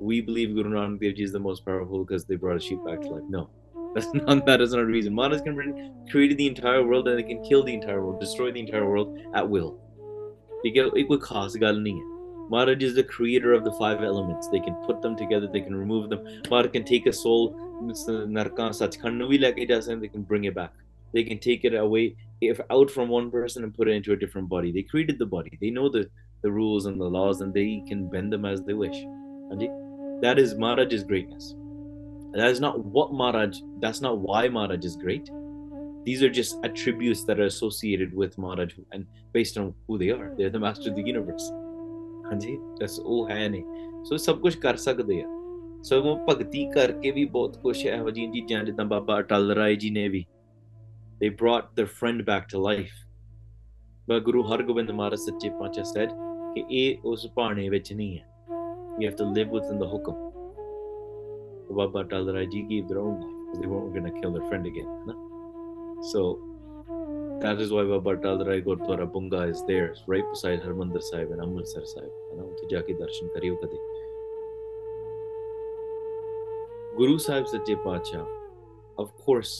We 0.00 0.16
believe 0.20 0.54
Guru 0.56 0.70
Nanak 0.70 1.00
Dev 1.02 1.14
Ji 1.18 1.22
is 1.24 1.32
the 1.32 1.40
most 1.40 1.64
powerful 1.64 2.04
because 2.04 2.24
they 2.30 2.36
brought 2.36 2.56
a 2.56 2.64
sheep 2.64 2.80
back 2.86 3.00
to 3.04 3.08
life. 3.08 3.28
No, 3.34 3.42
That's 3.93 4.07
not 4.13 4.45
that 4.45 4.61
is 4.61 4.73
not 4.73 4.81
a 4.81 4.85
reason. 4.85 5.13
Manas 5.13 5.41
can 5.41 6.05
created 6.09 6.37
the 6.37 6.47
entire 6.47 6.85
world 6.85 7.07
and 7.07 7.17
they 7.17 7.23
can 7.23 7.43
kill 7.43 7.63
the 7.63 7.73
entire 7.73 8.03
world, 8.03 8.19
destroy 8.19 8.51
the 8.51 8.59
entire 8.59 8.89
world 8.89 9.19
at 9.33 9.47
will. 9.47 9.79
They 10.63 10.71
get 10.71 10.95
equal 10.97 11.17
cause 11.17 11.55
Maharaj 11.55 12.81
is 12.81 12.95
the 12.95 13.03
creator 13.03 13.53
of 13.53 13.63
the 13.63 13.71
five 13.73 14.01
elements. 14.03 14.47
They 14.47 14.59
can 14.59 14.73
put 14.85 15.01
them 15.01 15.15
together, 15.15 15.47
they 15.47 15.61
can 15.61 15.75
remove 15.75 16.09
them. 16.09 16.25
Maharaj 16.49 16.71
can 16.71 16.83
take 16.83 17.05
a 17.05 17.13
soul, 17.13 17.55
and 19.87 20.01
they 20.01 20.07
can 20.07 20.23
bring 20.23 20.45
it 20.45 20.55
back. 20.55 20.73
They 21.13 21.23
can 21.23 21.39
take 21.39 21.63
it 21.63 21.75
away 21.75 22.15
if 22.41 22.59
out 22.71 22.89
from 22.89 23.09
one 23.09 23.29
person 23.31 23.63
and 23.63 23.73
put 23.73 23.87
it 23.87 23.91
into 23.91 24.13
a 24.13 24.15
different 24.15 24.49
body. 24.49 24.71
They 24.71 24.83
created 24.83 25.19
the 25.19 25.25
body. 25.25 25.57
They 25.61 25.69
know 25.69 25.89
the, 25.89 26.09
the 26.41 26.51
rules 26.51 26.85
and 26.85 26.99
the 26.99 27.05
laws 27.05 27.41
and 27.41 27.53
they 27.53 27.83
can 27.87 28.09
bend 28.09 28.33
them 28.33 28.45
as 28.45 28.63
they 28.63 28.73
wish. 28.73 28.97
That 30.21 30.37
is 30.39 30.55
Maharaj's 30.55 31.03
greatness. 31.03 31.55
That 32.34 32.50
is 32.50 32.60
not 32.60 32.84
what 32.84 33.12
Maharaj, 33.12 33.58
that's 33.80 34.00
not 34.00 34.18
why 34.18 34.48
Maharaj 34.48 34.84
is 34.84 34.96
great. 34.96 35.30
These 36.04 36.22
are 36.22 36.30
just 36.30 36.56
attributes 36.64 37.24
that 37.24 37.38
are 37.38 37.44
associated 37.44 38.14
with 38.14 38.36
Maharaj 38.36 38.74
and 38.92 39.06
based 39.32 39.56
on 39.56 39.72
who 39.86 39.98
they 39.98 40.10
are. 40.10 40.34
They're 40.36 40.50
the 40.50 40.58
master 40.58 40.90
of 40.90 40.96
the 40.96 41.04
universe. 41.12 41.52
ਹਾਂਜੀ 42.26 42.56
that's 42.80 43.00
ਉਹ 43.04 43.28
ਹੈ 43.30 43.48
ਨੇ 43.48 43.62
ਸੋ 44.08 44.16
ਸਭ 44.16 44.38
ਕੁਝ 44.40 44.54
ਕਰ 44.56 44.76
ਸਕਦੇ 44.84 45.20
ਆ 45.22 45.28
ਸਗੋਂ 45.84 46.16
ਭਗਤੀ 46.28 46.64
ਕਰਕੇ 46.74 47.10
ਵੀ 47.10 47.24
ਬਹੁਤ 47.24 47.56
ਕੁਝ 47.62 47.76
ਇਹੋ 47.86 48.10
ਜਿਹੀਆਂ 48.10 48.32
ਚੀਜ਼ਾਂ 48.32 48.64
ਜਿੱਦਾਂ 48.64 48.84
ਬਾਬਾ 48.84 49.18
ਅਟਲ 49.20 49.52
ਰਾਏ 49.56 49.76
ਜੀ 49.76 49.90
ਨੇ 49.90 50.08
ਵੀ 50.08 50.24
they 51.22 51.30
brought 51.42 51.72
their 51.78 51.90
friend 51.98 52.26
back 52.30 52.46
to 52.52 52.62
life 52.66 52.94
but 54.10 54.22
Guru 54.24 54.42
Hargobind 54.52 54.90
ਮਹਾਰਾਜ 54.90 55.20
ਸੱਚੇ 55.20 55.50
ਪਾਤਸ਼ਾਹ 55.60 55.92
said 55.92 56.14
ਕਿ 56.54 56.64
ਇਹ 56.82 57.08
ਉਸ 57.08 57.26
ਭਾਣੇ 57.36 57.68
ਵਿੱਚ 57.68 57.92
ਨਹੀਂ 57.92 58.18
ਹੈ 58.18 58.26
you 59.00 59.10
have 59.10 59.18
to 59.20 59.32
live 59.36 59.58
within 59.58 59.82
the 59.82 59.90
hukum 59.94 60.27
Baba 61.72 62.00
Atal 62.00 62.30
Rai 62.32 62.46
ji 62.46 62.62
gave 62.70 62.90
their 62.90 63.04
own 63.04 63.14
life 63.20 63.38
because 63.44 63.60
they 63.60 63.70
weren't 63.70 63.94
going 63.94 64.08
to 64.08 64.16
kill 64.18 64.34
their 64.36 64.48
friend 64.50 64.72
again 64.72 64.90
ਹੈ 64.90 65.04
ਨਾ 65.06 65.14
so 66.10 66.24
that 67.42 67.60
is 67.60 67.70
why 67.70 67.84
Baba 67.84 68.12
Atal 68.12 68.46
Rai 68.46 68.60
Gurdwara 68.62 69.06
Bunga 69.14 69.40
is 69.50 69.62
there, 69.66 69.86
it's 69.86 70.02
right 70.08 70.26
beside 70.30 70.62
Harmandir 70.62 71.02
Sahib 71.02 71.30
and 71.32 71.42
Amritsar 71.42 71.84
Sahib. 71.86 72.12
ਹੈ 72.30 72.36
ਨਾ 72.36 72.42
ਉੱਥੇ 72.42 72.66
ਜਾ 72.70 72.80
ਕੇ 72.80 72.92
ਦਰਸ਼ਨ 72.94 73.28
ਕਰਿਓ 73.34 73.56
ਕਦੇ 73.56 73.78
ਗੁਰੂ 76.96 77.16
ਸਾਹਿਬ 77.18 77.46
ਸੱਚੇ 77.46 77.74
ਪਾਤਸ਼ਾਹ 77.84 79.00
of 79.00 79.10
course 79.24 79.52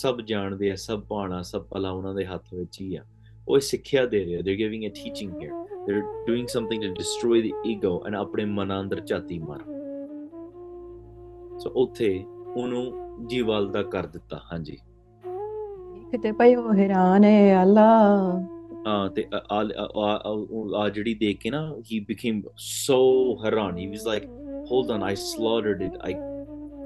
ਸਭ 0.00 0.20
ਜਾਣਦੇ 0.28 0.70
ਆ 0.70 0.74
ਸਭ 0.84 1.02
ਪਾਣਾ 1.08 1.40
ਸਭ 1.42 1.66
ਭਲਾ 1.70 1.90
ਉਹਨਾਂ 1.90 2.14
ਦੇ 2.14 2.24
ਹੱਥ 2.26 2.54
ਵਿੱਚ 2.54 2.80
ਹੀ 2.80 2.94
ਆ 2.96 3.04
ਉਹ 3.48 3.56
ਇਹ 3.56 3.60
ਸਿੱਖਿਆ 3.62 4.04
ਦੇ 4.06 4.24
ਰਹੇ 4.24 4.42
they 4.42 4.56
giving 4.58 4.84
a 4.86 4.92
teaching 4.94 5.32
here 5.42 5.84
they 5.86 5.94
are 5.94 6.02
doing 6.26 6.46
something 6.48 6.82
to 6.82 6.92
destroy 6.94 7.42
the 7.42 7.52
ego 7.66 8.00
and 8.06 8.14
ਆਪਣੇ 8.16 8.44
ਮਨ 8.44 8.80
ਅੰਦਰ 8.80 9.00
ਝਾਤੀ 9.06 9.38
ਮਾਰ 9.38 9.60
ਸੋ 11.62 11.70
ਉੱਥੇ 11.82 12.08
ਉਹਨੂੰ 12.56 12.84
ਜੀਵਲਦਾ 13.30 13.82
ਕਰ 13.92 14.06
ਦਿੱਤਾ 14.06 14.40
ਹਾਂਜੀ 14.52 14.76
ਕਿਤੇ 16.10 16.32
ਪਇਓ 16.40 16.72
ਹੈਰਾਨ 16.78 17.24
ਹੈ 17.24 17.62
ਅੱਲਾ 17.62 17.86
ਹਾਂ 18.86 19.08
ਤੇ 19.14 19.24
ਆ- 19.34 19.40
ਆ 19.52 19.58
ਆ- 19.82 19.88
ਆ- 20.04 20.80
ਆ 20.82 20.88
ਜਿਹੜੀ 20.88 21.14
ਦੇਖ 21.20 21.38
ਕੇ 21.40 21.50
ਨਾ 21.50 21.60
he 21.90 21.98
became 22.10 22.40
so 22.66 22.98
ਹੈਰਾਨ 23.44 23.78
he 23.82 23.86
was 23.94 24.04
like 24.10 24.28
hold 24.70 24.92
on 24.96 25.04
I 25.08 25.14
slaughtered 25.22 25.82
it 25.86 25.96
I 26.10 26.12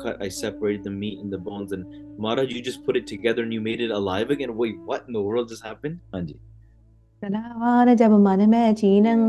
cut 0.05 0.23
I 0.27 0.29
separated 0.37 0.87
the 0.88 0.93
meat 1.01 1.21
and 1.25 1.37
the 1.37 1.40
bones 1.49 1.75
and 1.77 1.99
Maharaj 2.27 2.55
you 2.57 2.62
just 2.69 2.81
put 2.87 2.99
it 3.01 3.07
together 3.11 3.45
and 3.47 3.57
you 3.59 3.64
made 3.66 3.83
it 3.87 3.93
alive 3.99 4.33
again 4.37 4.55
wait 4.62 4.79
what 4.90 5.11
in 5.11 5.19
the 5.19 5.25
world 5.29 5.53
just 5.55 5.66
happened 5.71 5.99
ਹਾਂਜੀ 6.14 6.37
ਕਲਾਵਾਨ 7.23 7.95
ਜਬ 7.95 8.12
ਮਨ 8.19 8.45
ਮੈਂ 8.47 8.73
ਚੀਨੰ। 8.73 9.19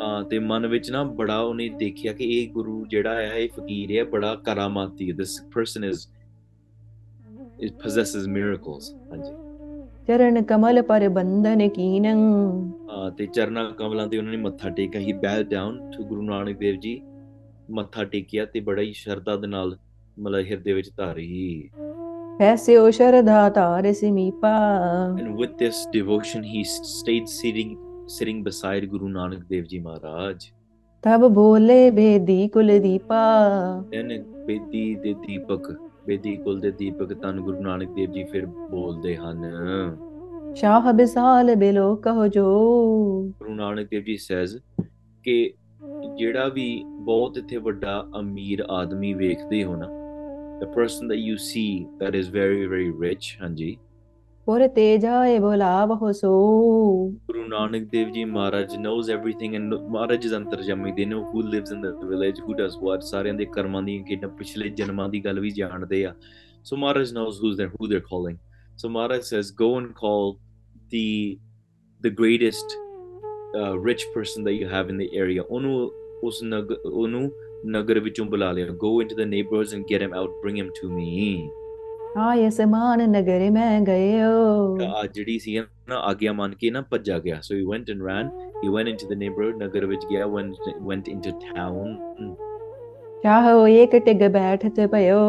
ਹਾਂ 0.00 0.22
ਤੇ 0.24 0.38
ਮਨ 0.38 0.66
ਵਿੱਚ 0.66 0.90
ਨਾ 0.90 1.02
ਬੜਾ 1.04 1.38
ਉਹਨੇ 1.40 1.68
ਦੇਖਿਆ 1.68 2.12
ਕਿ 2.12 2.24
ਇਹ 2.24 2.48
ਗੁਰੂ 2.50 2.86
ਜਿਹੜਾ 2.86 3.14
ਹੈ 3.14 3.34
ਇਹ 3.34 3.48
ਫਕੀਰ 3.48 3.98
ਹੈ 3.98 4.04
ਬੜਾ 4.04 4.34
ਕਰਾਮਾਤੀ 4.34 5.10
this 5.12 5.34
person 5.56 5.86
is 5.90 6.06
it 7.66 7.76
possesses 7.84 8.26
miracles 8.34 8.88
ਹਾਂਜੀ। 9.10 9.32
ਚਰਨ 10.06 10.42
ਕਮਲ 10.42 10.82
ਪਰ 10.82 11.08
ਬੰਧਨ 11.08 11.68
ਕੀਨੰ। 11.68 12.18
ਹਾਂ 12.90 13.10
ਤੇ 13.10 13.26
ਚਰਨਾਂ 13.26 13.70
ਕਮਲਾਂ 13.70 14.06
ਤੇ 14.06 14.18
ਉਹਨਾਂ 14.18 14.32
ਨੇ 14.32 14.38
ਮੱਥਾ 14.38 14.70
ਟੇਕਿਆ। 14.70 15.00
He 15.00 15.12
bowed 15.12 15.44
down 15.44 15.90
to 15.90 16.04
Guru 16.04 16.22
Nanak 16.22 16.58
Dev 16.58 16.76
ji. 16.76 17.00
ਮੱਥਾ 17.70 18.04
ਟੇਕਿਆ 18.04 18.44
ਤੇ 18.44 18.60
ਬੜਾ 18.60 18.82
ਹੀ 18.82 18.92
ਸ਼ਰਧਾ 18.92 19.36
ਦੇ 19.36 19.46
ਨਾਲ 19.46 19.76
ਮਤਲਬ 20.18 20.46
ਹਿਰਦੇ 20.46 20.72
ਵਿੱਚ 20.72 20.90
ਧਾਰੀ। 20.96 21.70
And 25.18 25.36
with 25.36 25.58
this 25.58 25.86
devotion 25.86 26.44
he 26.44 26.64
stayed 26.64 27.28
sitting 27.28 27.76
sitting 28.06 28.44
beside 28.44 28.88
Guru 28.90 29.08
Nanak 29.08 29.42
Dev 29.48 29.66
Ji 29.68 29.80
Maharaj. 29.80 30.36
ਤਬ 31.02 31.28
ਬੋਲੇ 31.28 31.90
ਬੇਦੀ 31.90 32.48
ਕੁਲ 32.48 32.78
ਦੀਪਾ। 32.78 33.20
Then 33.80 34.24
ਬੇਦੀ 34.46 34.94
ਦੇ 34.94 35.14
ਦੀਪਕ 35.14 35.80
ਬੇਦੀ 36.06 36.36
ਕੁਲ 36.36 36.60
ਦੇ 36.60 36.70
ਦੀਪਕ 36.70 37.14
ਤਨ 37.14 37.40
ਗੁਰੂ 37.40 37.60
ਨਾਨਕ 37.60 37.90
ਦੇਵ 37.90 38.12
ਜੀ 38.12 38.24
ਫਿਰ 38.24 38.46
ਬੋਲਦੇ 38.46 39.16
ਹਨ। 39.16 39.50
ਸ਼ਾਹ 40.54 40.92
ਬਿਸਾਲ 40.92 41.54
ਬਿਲੋ 41.54 41.96
ਕਹੋ 41.96 42.26
ਜੋ। 42.26 42.44
ਗੁਰੂ 43.38 43.54
ਨਾਨਕ 43.54 43.88
ਦੇਵ 43.90 44.02
ਜੀ 44.02 44.18
says 44.32 44.60
ਕਿ 45.24 45.54
ਜਿਹੜਾ 46.16 46.48
ਵੀ 46.48 46.84
ਬਹੁਤ 46.86 47.38
ਇੱਥੇ 47.38 47.56
ਵੱਡਾ 47.56 48.06
ਅਮੀਰ 48.20 48.64
ਆਦਮੀ 48.70 49.14
ਵੇਖਦੇ 49.14 49.64
ਹੋ 49.64 49.76
ਨਾ 49.76 49.97
the 50.61 50.69
person 50.75 51.07
that 51.07 51.21
you 51.27 51.37
see 51.37 51.87
that 52.01 52.15
is 52.21 52.29
very 52.41 52.65
very 52.75 52.91
rich 53.07 53.25
ਹਾਂਜੀ 53.41 53.75
ਪੁਰ 54.45 54.67
ਤੇ 54.75 54.97
ਜਾਏ 54.97 55.37
ਬੁਲਾਵਹੁ 55.39 56.11
ਸੋ 56.11 56.31
Guru 57.27 57.43
Nanak 57.51 57.83
Dev 57.91 58.09
Ji 58.15 58.23
Maharaj 58.31 58.73
knows 58.85 59.09
everything 59.15 59.55
and 59.59 59.75
Maharaj 59.95 60.25
is 60.29 60.33
ਅੰਤਰਜਾਮੀ 60.37 60.91
they 60.97 61.05
know 61.11 61.21
who 61.31 61.43
lives 61.53 61.71
in 61.75 61.85
the 61.85 61.91
village 62.09 62.41
who 62.47 62.57
does 62.61 62.75
what 62.87 63.05
ਸਾਰਿਆਂ 63.11 63.33
ਦੇ 63.33 63.45
ਕਰਮਾਂ 63.55 63.81
ਦੀ 63.83 63.97
ਕਿੰਨਾ 64.07 64.27
ਪਿਛਲੇ 64.39 64.69
ਜਨਮਾਂ 64.79 65.07
ਦੀ 65.09 65.23
ਗੱਲ 65.25 65.39
ਵੀ 65.39 65.51
ਜਾਣਦੇ 65.59 66.03
ਆ 66.05 66.13
so 66.69 66.79
Maharaj 66.83 67.13
knows 67.17 67.39
who's 67.43 67.57
there 67.61 67.71
who 67.77 67.89
they're 67.93 68.07
calling 68.11 68.37
so 68.83 68.91
Maharaj 68.97 69.23
says 69.31 69.51
go 69.63 69.69
and 69.79 69.95
call 70.01 70.35
the 70.95 71.07
the 72.05 72.11
greatest 72.21 72.77
uh, 73.59 73.73
rich 73.89 74.05
person 74.17 74.45
that 74.49 74.55
you 74.61 74.67
have 74.75 74.93
in 74.93 75.01
the 75.03 75.09
area 75.23 75.43
ਉਹਨੂੰ 75.49 75.91
ਉਸ 76.27 76.43
ਨਗ 76.43 76.71
ਉਹਨੂੰ 76.85 77.29
ਨਗਰ 77.75 77.99
ਵਿੱਚੋਂ 77.99 78.25
ਬੁਲਾ 78.25 78.51
ਲਿਆ 78.51 78.65
go 78.85 78.91
into 79.03 79.15
the 79.19 79.27
neighborhoods 79.33 79.73
and 79.75 79.85
get 79.91 80.01
him 80.05 80.15
out 80.21 80.39
bring 80.45 80.57
him 80.61 80.71
to 80.79 80.89
me 80.95 81.11
ਆਏ 82.19 82.49
ਸਮਾਨ 82.49 83.09
ਨਗਰ 83.09 83.49
ਮੈਂ 83.51 83.79
ਗਇਓ 83.85 84.77
ਤਾਂ 84.77 84.87
ਆ 84.95 85.05
ਜਿਹੜੀ 85.13 85.37
ਸੀ 85.39 85.57
ਨਾ 85.89 85.99
ਆਗਿਆ 86.09 86.33
ਮੰਨ 86.33 86.53
ਕੇ 86.55 86.69
ਨਾ 86.71 86.81
ਭੱਜਾ 86.91 87.17
ਗਿਆ 87.19 87.39
so 87.47 87.55
he 87.59 87.63
went 87.71 87.89
and 87.93 88.05
ran 88.07 88.29
he 88.63 88.73
went 88.75 88.91
into 88.91 89.07
the 89.11 89.17
neighborhood 89.21 89.57
ਨਗਰ 89.63 89.85
ਵਿੱਚ 89.85 90.05
ਗਿਆ 90.09 90.25
went 90.35 90.69
went 90.89 91.09
into 91.13 91.33
town 91.45 92.35
ਚਾਹੋ 93.23 93.65
ਏਕ 93.67 93.95
ਟਿਗ 94.05 94.23
ਬੈਠਤ 94.31 94.79
ਭਇਓ 94.91 95.19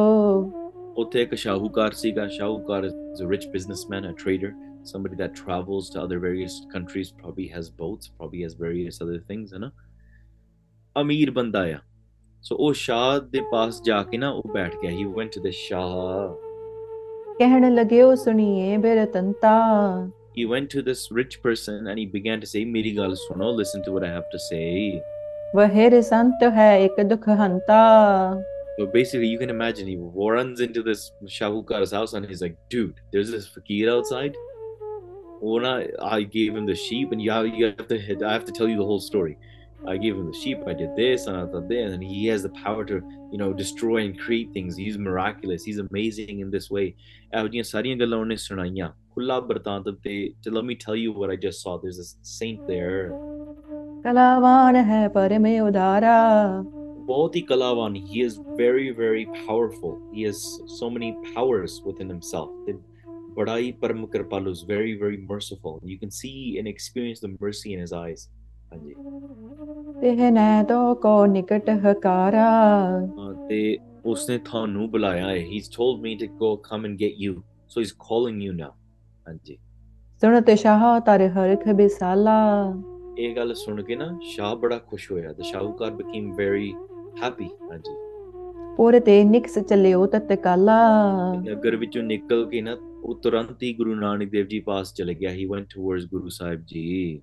ਉੱਥੇ 0.97 1.23
ਇੱਕ 1.23 1.35
ਸ਼ਾਹੂਕਾਰ 1.35 1.93
ਸੀਗਾ 2.03 2.27
ਸ਼ਾਹੂਕਾਰ 2.29 2.87
is 2.87 3.25
a 3.25 3.29
rich 3.33 3.49
businessman 3.55 4.07
a 4.11 4.13
trader 4.23 4.53
somebody 4.91 5.19
that 5.21 5.37
travels 5.41 5.91
to 5.95 6.01
other 6.05 6.19
various 6.25 6.55
countries 6.75 7.11
probably 7.23 7.47
has 7.57 7.69
boats 7.81 8.11
probably 8.19 8.43
has 8.47 8.57
various 8.63 9.01
other 9.07 9.19
things 9.31 9.55
ਹੈ 9.55 9.59
ਨਾ 9.59 9.71
ਅਮੀਰ 10.97 11.31
ਬੰਦਾ 11.39 11.63
ਆ 11.75 11.79
so 12.49 12.57
ਉਹ 12.57 12.73
ਸ਼ਾਹ 12.73 13.19
ਦੇ 13.33 13.41
ਪਾਸ 13.53 13.83
ਜਾ 13.83 14.03
ਕੇ 14.11 14.19
ਨਾ 14.19 14.31
ਉਹ 14.31 14.53
ਬੈਠ 14.55 14.77
ਗਿਆ 14.83 14.91
he 14.91 15.07
went 15.19 15.37
to 15.37 15.43
the 15.47 15.53
ਸ਼ਾਹ 15.61 16.35
ਕਹਿਣ 17.39 17.75
ਲਗਿਓ 17.75 18.15
ਸੁਣੀਏ 18.25 18.77
ਬਿਰਤੰਤਾ 18.87 19.57
he 20.37 20.47
went 20.55 20.71
to 20.75 20.83
this 20.83 21.05
rich 21.21 21.37
person 21.43 21.91
and 21.91 22.03
he 22.03 22.07
began 22.17 22.41
to 22.45 22.51
say 22.53 22.65
ਮੇਰੀ 22.77 22.97
ਗੱਲ 22.97 23.15
ਸੁਣੋ 23.27 23.53
listen 23.61 23.85
to 23.87 23.95
what 23.97 24.09
I 24.09 24.13
have 24.17 24.31
to 24.35 24.43
say 24.49 25.01
ਵਹਿਰ 25.57 26.01
ਸੰਤ 26.03 26.43
ਹੈ 26.55 26.77
ਇੱਕ 26.85 27.01
ਦੁਖ 27.09 27.29
ਹੰਤਾ 27.29 27.83
So 28.77 28.87
basically, 28.87 29.29
you 29.29 29.39
can 29.39 29.51
imagine 29.51 29.87
he 29.87 29.97
runs 29.97 30.61
into 30.61 30.83
this 30.83 31.13
Shahukar's 31.25 31.93
house 31.93 32.13
and 32.13 32.27
he's 32.27 32.41
like, 32.43 32.57
dude, 32.69 32.97
there's 33.13 33.31
this 33.31 33.47
fakir 33.47 33.89
outside. 33.89 34.35
When 35.41 35.65
I, 35.65 35.91
I 36.01 36.23
gave 36.23 36.57
him 36.57 36.67
the 36.67 36.75
sheep, 36.75 37.13
and 37.13 37.23
you 37.23 37.31
have, 37.31 37.47
you 37.47 37.67
have 37.67 37.87
to, 37.87 37.99
I 38.27 38.33
have 38.33 38.45
to 38.47 38.53
tell 38.53 38.69
you 38.69 38.77
the 38.77 38.85
whole 38.85 38.99
story. 38.99 39.37
I 39.88 39.98
give 39.98 40.18
him 40.18 40.28
the 40.28 40.38
sheep, 40.38 40.60
I 40.68 40.74
did 40.74 40.96
this, 40.96 41.28
and 41.28 41.38
I 41.38 41.46
did 41.46 41.70
this, 41.70 41.94
and 41.94 42.04
he 42.04 42.28
has 42.28 42.44
the 42.44 42.50
power 42.50 42.84
to, 42.86 43.02
you 43.32 43.38
know, 43.38 43.54
destroy 43.54 44.06
and 44.06 44.20
create 44.20 44.52
things. 44.54 44.76
He's 44.76 44.98
miraculous. 44.98 45.64
He's 45.64 45.80
amazing 45.80 46.42
in 46.42 46.52
this 46.52 46.70
way. 46.70 46.96
Uh, 47.34 47.44
let 47.44 47.52
me 50.66 50.76
tell 50.76 50.96
you 50.96 51.12
what 51.14 51.30
I 51.30 51.36
just 51.36 51.62
saw. 51.62 51.78
There's 51.78 52.00
a 52.00 52.06
saint 52.24 52.68
there. 52.68 53.12
कलावान 54.04 54.76
है 54.76 55.10
he 58.08 58.22
is 58.22 58.40
very 58.56 58.92
very 58.92 59.26
powerful 59.48 60.00
he 60.14 60.22
has 60.24 60.62
so 60.68 60.90
many 60.90 61.18
powers 61.34 61.82
within 61.86 62.08
himself 62.08 62.50
बड़ा 63.36 63.56
ही 63.56 63.72
परम 63.82 64.06
palu 64.30 64.52
is 64.52 64.62
very 64.62 64.94
very 64.94 65.18
merciful 65.18 65.80
you 65.84 65.98
can 66.00 66.12
see 66.12 66.58
and 66.60 66.68
experience 66.68 67.20
the 67.20 67.36
mercy 67.42 67.74
in 67.74 67.80
his 67.80 67.92
eyes 67.92 68.30
ਹਾਂਜੀ। 68.72 68.94
ਤੇ 70.02 70.30
ਨੈ 70.32 70.64
ਤੋ 70.64 70.94
ਕੋ 70.96 71.26
ਨਿਕਟ 71.26 71.70
ਹਕਾਰਾ। 71.86 72.50
ਹਾਂ, 73.20 73.34
ਤੇ 73.48 73.78
ਉਸਨੇ 74.06 74.38
ਤੁਹਾਨੂੰ 74.46 74.90
ਬੁਲਾਇਆ 74.92 75.28
ਹੈ 75.30 75.38
he's 75.48 75.70
told 75.78 76.04
me 76.04 76.14
to 76.20 76.28
go 76.44 76.52
come 76.68 76.86
and 76.90 77.00
get 77.02 77.18
you 77.26 77.34
so 77.72 77.82
he's 77.84 77.96
calling 78.06 78.38
you 78.46 78.54
now 78.60 78.72
ਹਾਂਜੀ। 79.28 79.58
ਸੁਣਤ 80.22 80.50
ਸ਼ਾਹ 80.60 81.00
ਤਰ 81.00 81.28
ਹਰਖ 81.30 81.68
ਬਿਸਾਲਾ। 81.76 82.38
ਇਹ 83.18 83.36
ਗੱਲ 83.36 83.54
ਸੁਣ 83.54 83.82
ਕੇ 83.84 83.96
ਨਾ 83.96 84.08
ਸ਼ਾਹ 84.24 84.56
ਬੜਾ 84.56 84.78
ਖੁਸ਼ 84.90 85.12
ਹੋਇਆ 85.12 85.34
ਤੇ 85.34 85.44
ਸ਼ਾਹੂਕਾਰ 85.44 85.92
became 85.92 86.30
very 86.38 86.70
happy 87.24 87.50
ਹਾਂਜੀ। 87.72 87.96
ਪੁਰ 88.78 89.00
ਤੇ 89.00 89.24
ਨਿਕਸ 89.24 89.58
ਚੱਲਿਓ 89.60 90.06
ਤਤਕਾਲਾ। 90.08 90.78
ਨਗਰ 91.48 91.76
ਵਿੱਚੋਂ 91.76 92.04
ਨਿਕਲ 92.04 92.46
ਕੇ 92.50 92.62
ਨਾ 92.62 92.76
ਉਹ 93.04 93.20
ਤੁਰੰਤ 93.24 93.64
ਹੀ 93.64 93.74
ਗੁਰੂ 93.74 93.96
ਨਾਨਕ 93.96 94.30
ਦੇਵ 94.32 94.46
ਜੀ 94.48 94.60
ਪਾਸ 94.60 94.94
ਚਲੇ 94.94 95.14
ਗਿਆ 95.14 95.32
ਹੀ 95.32 95.48
went 95.50 95.68
towards 95.76 96.08
ਗੁਰੂ 96.12 96.30
ਸਾਹਿਬ 96.30 96.64
ਜੀ। 96.68 97.22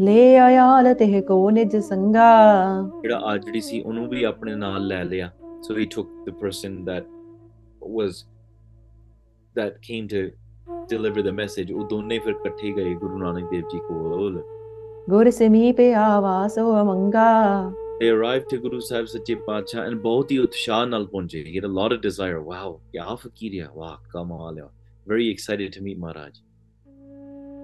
ਲੈ 0.00 0.38
ਆਇਆਲ 0.38 0.94
ਤੇ 0.94 1.20
ਕੋ 1.20 1.50
ਨਿਜ 1.50 1.76
ਸੰਗਾ 1.76 2.30
ਜਿਹੜਾ 3.02 3.18
ਆਜੜੀ 3.24 3.60
ਸੀ 3.60 3.80
ਉਹਨੂੰ 3.80 4.08
ਵੀ 4.08 4.22
ਆਪਣੇ 4.24 4.54
ਨਾਲ 4.54 4.86
ਲੈ 4.86 5.04
ਲਿਆ 5.04 5.30
so 5.66 5.76
he 5.76 5.86
took 5.92 6.08
the 6.24 6.32
person 6.40 6.74
that 6.88 7.06
was 7.94 8.18
that 9.56 9.78
came 9.86 10.10
to 10.12 10.20
deliver 10.92 11.24
the 11.28 11.34
message 11.38 11.72
ਉਹ 11.74 11.86
ਦੋਨੇ 11.88 12.18
ਫਿਰ 12.18 12.34
ਇਕੱਠੇ 12.34 12.72
ਗਏ 12.72 12.94
ਗੁਰੂ 12.94 13.18
ਨਾਨਕ 13.18 13.50
ਦੇਵ 13.50 13.68
ਜੀ 13.72 13.78
ਕੋਲ 13.78 14.42
ਗੁਰ 15.10 15.30
ਸਮੀਪੇ 15.30 15.92
ਆਵਾਸੋ 15.94 16.80
ਅਮੰਗਾ 16.82 17.26
they 18.00 18.08
arrived 18.14 18.48
to 18.52 18.56
Guru 18.62 18.78
Sahib 18.86 19.06
Sache 19.10 19.36
Pacha 19.44 19.84
and 19.88 20.00
ਬਹੁਤ 20.02 20.32
ਹੀ 20.32 20.38
ਉਤਸ਼ਾਹ 20.38 20.86
ਨਾਲ 20.86 21.06
ਪਹੁੰਚੇ 21.06 21.44
he 21.44 21.54
had 21.58 21.68
a 21.70 21.74
lot 21.76 21.94
of 21.96 22.02
desire 22.08 22.42
wow 22.48 22.72
ਕਿਆ 22.92 23.14
ਫਕੀਰਿਆ 23.14 23.68
ਵਾਹ 23.76 23.96
ਕਮਾਲ 24.12 24.58
ਹੈ 24.58 24.68
very 25.12 25.28
excited 25.34 25.78
to 25.78 25.84
meet 25.86 26.04
Maharaj 26.04 26.45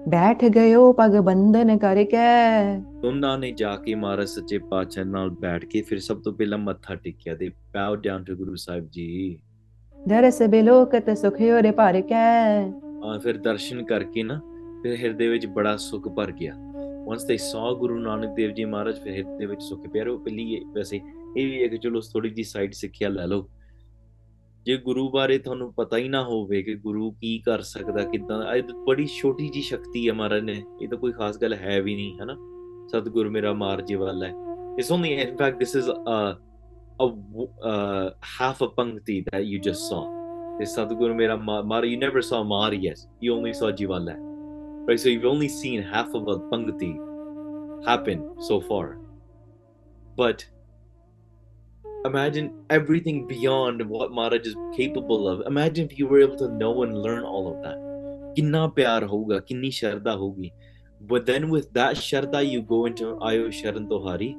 ਬੈਠ 0.07 0.45
ਗਇਓ 0.45 0.93
ਪਗ 0.93 1.11
ਬੰਧਨ 1.19 1.77
ਕਰਕੇ 1.77 2.17
ਦੋਨਾਂ 3.01 3.37
ਨੇ 3.37 3.51
ਜਾ 3.51 3.75
ਕੇ 3.75 3.95
ਮਹਾਰਾਜ 3.95 4.27
ਸੱਚੇ 4.27 4.57
ਪਾਤਸ਼ਾਹ 4.57 5.05
ਨਾਲ 5.05 5.29
ਬੈਠ 5.29 5.65
ਕੇ 5.65 5.81
ਫਿਰ 5.81 5.99
ਸਭ 5.99 6.21
ਤੋਂ 6.21 6.33
ਪਹਿਲਾਂ 6.33 6.57
ਮੱਥਾ 6.57 6.95
ਟੇਕਿਆ 6.95 7.35
ਦੇ 7.35 7.47
bow 7.47 7.95
down 7.95 8.31
to 8.31 8.37
Guru 8.37 8.55
Sahib 8.55 8.89
ji. 8.91 9.39
ਦਰਸ 10.07 10.41
ਬਿਲੋਕਤ 10.41 11.17
ਸੁਖਿਓ 11.17 11.61
ਰੇ 11.61 11.71
ਭਰ 11.71 12.01
ਕੇ। 12.01 12.13
ਆ 13.03 13.19
ਫਿਰ 13.23 13.37
ਦਰਸ਼ਨ 13.37 13.83
ਕਰਕੇ 13.83 14.23
ਨਾ 14.23 14.41
ਫਿਰ 14.83 14.95
ਹਿਰਦੇ 14.95 15.27
ਵਿੱਚ 15.27 15.47
ਬੜਾ 15.47 15.77
ਸੁਖ 15.77 16.07
ਭਰ 16.07 16.31
ਗਿਆ। 16.31 16.53
once 17.07 17.23
they 17.23 17.37
saw 17.37 17.75
ਗੁਰੂ 17.75 17.99
ਨਾਨਕ 17.99 18.35
ਦੇਵ 18.35 18.51
ਜੀ 18.51 18.65
ਮਹਾਰਾਜ 18.65 18.99
ਫਿਰ 18.99 19.13
ਹਿਰਦੇ 19.13 19.45
ਵਿੱਚ 19.45 19.63
ਸੁਖ 19.63 19.87
ਪਿਆ 19.87 20.03
ਉਹ 20.11 20.19
ਪਹਿਲੀ 20.19 20.65
ਵੈਸੇ 20.73 21.01
ਇਹ 21.37 21.45
ਵੀ 21.45 21.63
ਹੈ 21.63 21.67
ਕਿ 21.67 21.77
ਚਲੋ 21.77 21.99
ਥੋੜੀ 21.99 22.29
ਜੀ 22.29 22.43
ਸਾਈਡ 22.43 22.73
ਸਿੱਖਿਆ 22.73 23.09
ਲੈ 23.09 23.27
ਲਓ। 23.27 23.49
ਜੇ 24.65 24.77
ਗੁਰੂ 24.77 25.09
ਬਾਰੇ 25.09 25.37
ਤੁਹਾਨੂੰ 25.37 25.73
ਪਤਾ 25.73 25.97
ਹੀ 25.97 26.07
ਨਾ 26.09 26.23
ਹੋਵੇ 26.23 26.61
ਕਿ 26.63 26.75
ਗੁਰੂ 26.83 27.11
ਕੀ 27.11 27.37
ਕਰ 27.45 27.61
ਸਕਦਾ 27.61 28.03
ਕਿਦਾਂ 28.03 28.55
ਇਹ 28.55 28.63
ਤਾਂ 28.63 28.75
ਬੜੀ 28.85 29.05
ਛੋਟੀ 29.15 29.49
ਜੀ 29.49 29.61
ਸ਼ਕਤੀ 29.61 30.07
ਹੈ 30.07 30.13
ਮਹਾਰਾਜ 30.13 30.43
ਨੇ 30.43 30.61
ਇਹ 30.81 30.87
ਤਾਂ 30.89 30.97
ਕੋਈ 30.97 31.11
ਖਾਸ 31.11 31.37
ਗੱਲ 31.41 31.53
ਹੈ 31.53 31.81
ਵੀ 31.81 31.95
ਨਹੀਂ 31.95 32.19
ਹੈ 32.19 32.25
ਨਾ 32.25 32.35
ਸਤਿਗੁਰ 32.91 33.29
ਮੇਰਾ 33.29 33.53
ਮਾਰ 33.53 33.81
ਜੀ 33.81 33.95
ਵਾਲਾ 33.95 34.25
ਹੈ 34.25 34.33
it's 34.81 34.89
only 34.95 35.09
in 35.23 35.33
fact 35.39 35.59
this 35.63 35.73
is 35.79 35.89
a 36.11 36.19
a 37.03 37.07
w- 37.07 37.49
uh, 37.71 38.05
half 38.29 38.61
a 38.65 38.67
pankti 38.79 39.15
that 39.27 39.43
you 39.49 39.59
just 39.67 39.83
saw 39.89 39.99
is 40.65 40.73
Sadhguru 40.77 41.15
Mera 41.19 41.35
Ma- 41.49 41.63
Mara. 41.71 41.87
You 41.91 41.99
never 42.01 42.21
saw 42.27 42.39
Mara 42.49 42.79
yet. 42.83 42.99
You 43.25 43.35
only 43.35 43.53
saw 43.59 43.69
Jivala. 43.79 44.13
Right? 44.89 44.99
So 45.03 45.13
you've 45.13 45.25
only 45.31 45.49
seen 45.49 45.85
half 45.93 46.13
of 46.19 46.27
a 46.33 46.35
Pangati 46.51 46.89
happen 47.87 48.21
so 48.49 48.57
far. 48.61 48.83
But 50.17 50.45
imagine 52.05 52.53
everything 52.69 53.25
beyond 53.27 53.81
what 53.87 54.11
Maharaj 54.11 54.47
is 54.47 54.55
capable 54.75 55.27
of. 55.27 55.41
Imagine 55.47 55.85
if 55.89 55.97
you 55.97 56.07
were 56.07 56.19
able 56.19 56.37
to 56.37 56.49
know 56.49 56.83
and 56.83 56.97
learn 56.97 57.23
all 57.23 57.53
of 57.53 57.61
that. 57.63 57.77
Hogi. 60.17 60.51
But 61.01 61.25
then 61.25 61.49
with 61.49 61.71
that 61.73 61.95
sharda, 61.95 62.49
you 62.49 62.61
go 62.61 62.85
into 62.85 63.15
Ayo 63.15 63.47
Sharan 63.47 63.87
Tohari. 63.87 64.35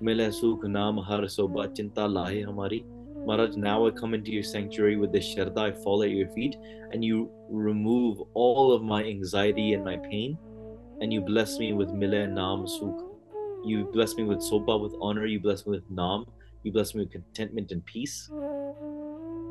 Mile 0.00 0.30
sukh 0.30 0.62
naam 0.62 1.02
har 1.02 1.28
soba 1.28 1.68
chinta 1.68 2.08
lahe 2.08 2.44
hamari. 2.44 2.84
Maharaj, 3.24 3.56
now 3.56 3.86
I 3.86 3.90
come 3.90 4.14
into 4.14 4.32
your 4.32 4.42
sanctuary 4.42 4.96
with 4.96 5.12
this 5.12 5.24
sharda, 5.24 5.58
I 5.58 5.72
fall 5.72 6.02
at 6.02 6.10
your 6.10 6.28
feet, 6.30 6.56
and 6.90 7.04
you 7.04 7.30
remove 7.48 8.20
all 8.34 8.72
of 8.72 8.82
my 8.82 9.04
anxiety 9.04 9.74
and 9.74 9.84
my 9.84 9.96
pain, 9.96 10.36
and 11.00 11.12
you 11.12 11.20
bless 11.20 11.58
me 11.58 11.72
with 11.72 11.90
mila 11.90 12.26
naam 12.26 12.66
sukh. 12.66 13.08
You 13.64 13.84
bless 13.92 14.16
me 14.16 14.24
with 14.24 14.38
sopa, 14.38 14.80
with 14.80 14.94
honor, 15.00 15.26
you 15.26 15.38
bless 15.38 15.64
me 15.66 15.76
with 15.76 15.88
naam, 15.90 16.26
you 16.64 16.72
bless 16.74 16.90
me 16.94 17.04
with 17.04 17.12
contentment 17.12 17.72
and 17.76 17.84
peace. 17.92 18.16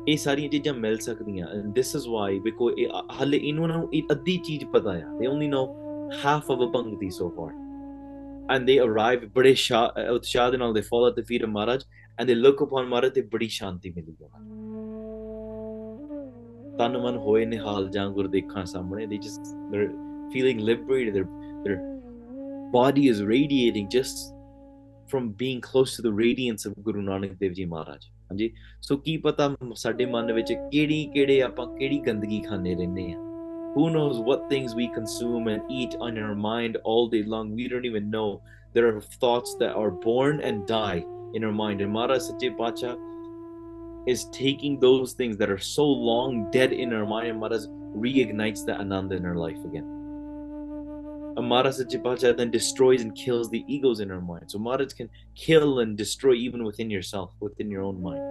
ਇਹ 0.08 0.16
ਸਾਰੀਆਂ 0.18 0.48
ਚੀਜ਼ਾਂ 0.50 0.72
ਮਿਲ 0.74 0.96
ਸਕਦੀਆਂ 1.00 1.46
and 1.56 1.74
this 1.78 1.90
is 1.98 2.06
why 2.12 2.28
because 2.46 2.78
ਇਹ 2.78 2.88
ਹਾਲੇ 3.18 3.36
ਇਹਨਾਂ 3.42 3.68
ਨੂੰ 3.68 3.88
ਇਹ 3.94 4.02
ਅੱਧੀ 4.12 4.36
ਚੀਜ਼ 4.46 4.64
ਪਤਾ 4.72 4.90
ਆ 4.92 5.18
they 5.18 5.28
only 5.32 5.48
know 5.54 5.64
half 6.22 6.48
of 6.54 6.64
a 6.66 6.70
ਪੰਕਤੀ 6.76 7.08
so 7.18 7.28
far 7.36 7.50
and 8.54 8.70
they 8.70 8.78
arrive 8.86 9.26
ਬੜੇ 9.34 9.52
ਸ਼ਾ- 9.64 9.90
ਉਤਸ਼ਾਹ 10.14 10.50
ਦੇ 10.52 10.56
ਨਾਲ 10.62 10.72
they 10.78 10.84
fall 10.88 11.06
at 11.10 11.20
the 11.20 11.24
feet 11.30 11.44
of 11.48 11.52
Maharaj 11.58 11.84
and 12.18 12.30
they 12.32 12.36
look 12.40 12.64
upon 12.66 12.90
Maharaj 12.94 13.12
ਤੇ 13.14 13.22
ਬੜੀ 13.34 13.48
ਸ਼ਾਂਤੀ 13.58 13.90
ਮਿਲੀ 13.96 14.14
ਉਹਨਾਂ 14.22 14.40
ਨੂੰ 14.40 14.60
ਤਨ 16.78 16.98
ਮਨ 17.02 17.16
ਹੋਏ 17.26 17.44
ਨਿਹਾਲ 17.46 17.88
ਜਾਂ 17.94 18.08
ਗੁਰ 18.18 18.26
ਦੇਖਾਂ 18.34 18.64
ਸਾਹਮਣੇ 18.74 19.06
they 19.06 19.20
just 19.28 19.54
they're 19.72 19.90
feeling 20.34 20.60
liberated 20.70 21.16
their 21.18 21.28
their 21.64 21.78
body 22.76 23.02
is 23.14 23.18
radiating 23.32 23.88
just 23.94 24.20
from 25.11 25.29
being 25.31 25.61
close 25.61 25.95
to 25.95 26.01
the 26.01 26.11
radiance 26.11 26.65
of 26.65 26.75
Guru 26.83 27.01
Nanak 27.01 27.39
Dev 27.39 27.53
Ji 27.59 27.65
Maharaj 27.65 28.07
ਹਾਂਜੀ 28.31 28.51
ਸੋ 28.81 28.95
ਕੀ 28.97 29.15
ਪਤਾ 29.25 29.55
ਸਾਡੇ 29.75 30.05
ਮਨ 30.05 30.31
ਵਿੱਚ 30.33 30.51
ਕਿਹੜੀ 30.53 31.05
ਕਿਹੜੇ 31.13 31.41
ਆਪਾਂ 31.41 31.65
ਕਿਹੜੀ 31.77 31.99
ਗੰਦਗੀ 32.07 32.39
ਖਾਂਦੇ 32.47 32.75
ਰਹਿੰਦੇ 32.75 33.11
ਆ 33.13 33.25
who 33.75 33.85
knows 33.93 34.19
what 34.27 34.45
things 34.51 34.73
we 34.77 34.85
consume 34.93 35.47
and 35.53 35.71
eat 35.79 35.95
on 36.05 36.15
our 36.25 36.35
mind 36.45 36.77
all 36.91 37.09
day 37.15 37.21
long 37.33 37.49
we 37.57 37.67
don't 37.73 37.87
even 37.89 38.07
know 38.13 38.29
there 38.77 38.87
are 38.91 39.01
thoughts 39.23 39.53
that 39.59 39.75
are 39.81 39.91
born 40.05 40.39
and 40.49 40.65
die 40.71 41.03
in 41.39 41.45
our 41.49 41.55
mind 41.59 41.83
and 41.85 41.93
Maharaj 41.97 42.23
Sache 42.29 42.47
Pacha 42.61 42.93
is 44.13 44.23
taking 44.39 44.79
those 44.85 45.13
things 45.21 45.37
that 45.43 45.53
are 45.55 45.61
so 45.67 45.85
long 46.09 46.39
dead 46.57 46.73
in 46.85 46.97
our 46.99 47.05
mind 47.13 47.29
and 47.33 47.39
Maharaj 47.43 47.67
reignites 48.07 48.65
the 48.71 48.77
ananda 48.85 49.19
in 49.21 49.29
our 49.33 49.39
life 49.43 49.61
again 49.71 49.87
and 51.37 51.47
Maharaj 51.47 51.75
Sache 51.75 51.99
Pacha 52.03 52.33
then 52.33 52.51
destroys 52.51 53.01
and 53.03 53.13
kills 53.15 53.49
the 53.49 53.63
egos 53.67 53.99
in 53.99 54.11
our 54.11 54.21
mind 54.21 54.45
so 54.53 54.59
Maharaj 54.67 54.93
can 54.93 55.09
kill 55.35 55.79
and 55.81 55.97
destroy 55.97 56.33
even 56.33 56.63
within 56.69 56.89
yourself 56.89 57.29
within 57.47 57.69
your 57.77 57.83
own 57.91 58.01
mind 58.09 58.23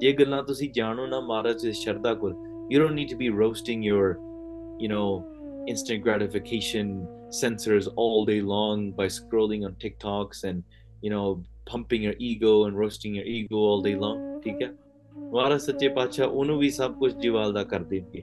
ਜੇ 0.00 0.12
ਗੱਲਾਂ 0.12 0.42
ਤੁਸੀਂ 0.42 0.68
ਜਾਣੋ 0.74 1.06
ਨਾ 1.06 1.20
ਮਹਾਰਾਜ 1.20 1.62
ਦੇ 1.62 1.72
ਸ਼ਰਧਾ 1.72 2.14
ਕੋਲ 2.14 2.34
you 2.72 2.78
don't 2.82 2.96
need 3.00 3.10
to 3.12 3.18
be 3.20 3.28
roasting 3.42 3.84
your 3.86 4.06
you 4.84 4.88
know 4.92 5.04
instant 5.72 6.02
gratification 6.06 6.90
sensors 7.38 7.88
all 8.04 8.24
day 8.30 8.40
long 8.50 8.82
by 8.98 9.06
scrolling 9.16 9.64
on 9.68 9.76
TikToks 9.84 10.42
and 10.50 10.76
you 11.06 11.12
know 11.14 11.24
pumping 11.70 12.04
your 12.08 12.14
ego 12.28 12.52
and 12.66 12.80
roasting 12.82 13.16
your 13.20 13.26
ego 13.36 13.62
all 13.70 13.84
day 13.88 13.94
long 14.04 14.20
ਠੀਕ 14.44 14.62
ਹੈ 14.62 14.70
ਮਹਾਰਾਜ 15.32 15.60
ਸੱਚੇ 15.60 15.88
ਪਾਤਸ਼ਾਹ 15.98 16.28
ਉਹਨੂੰ 16.28 16.58
ਵੀ 16.58 16.70
ਸਭ 16.70 16.98
ਕੁਝ 16.98 17.12
ਜਿਵਾਲਦਾ 17.22 17.64
ਕਰ 17.72 17.84
ਦੇਣਗੇ 17.92 18.22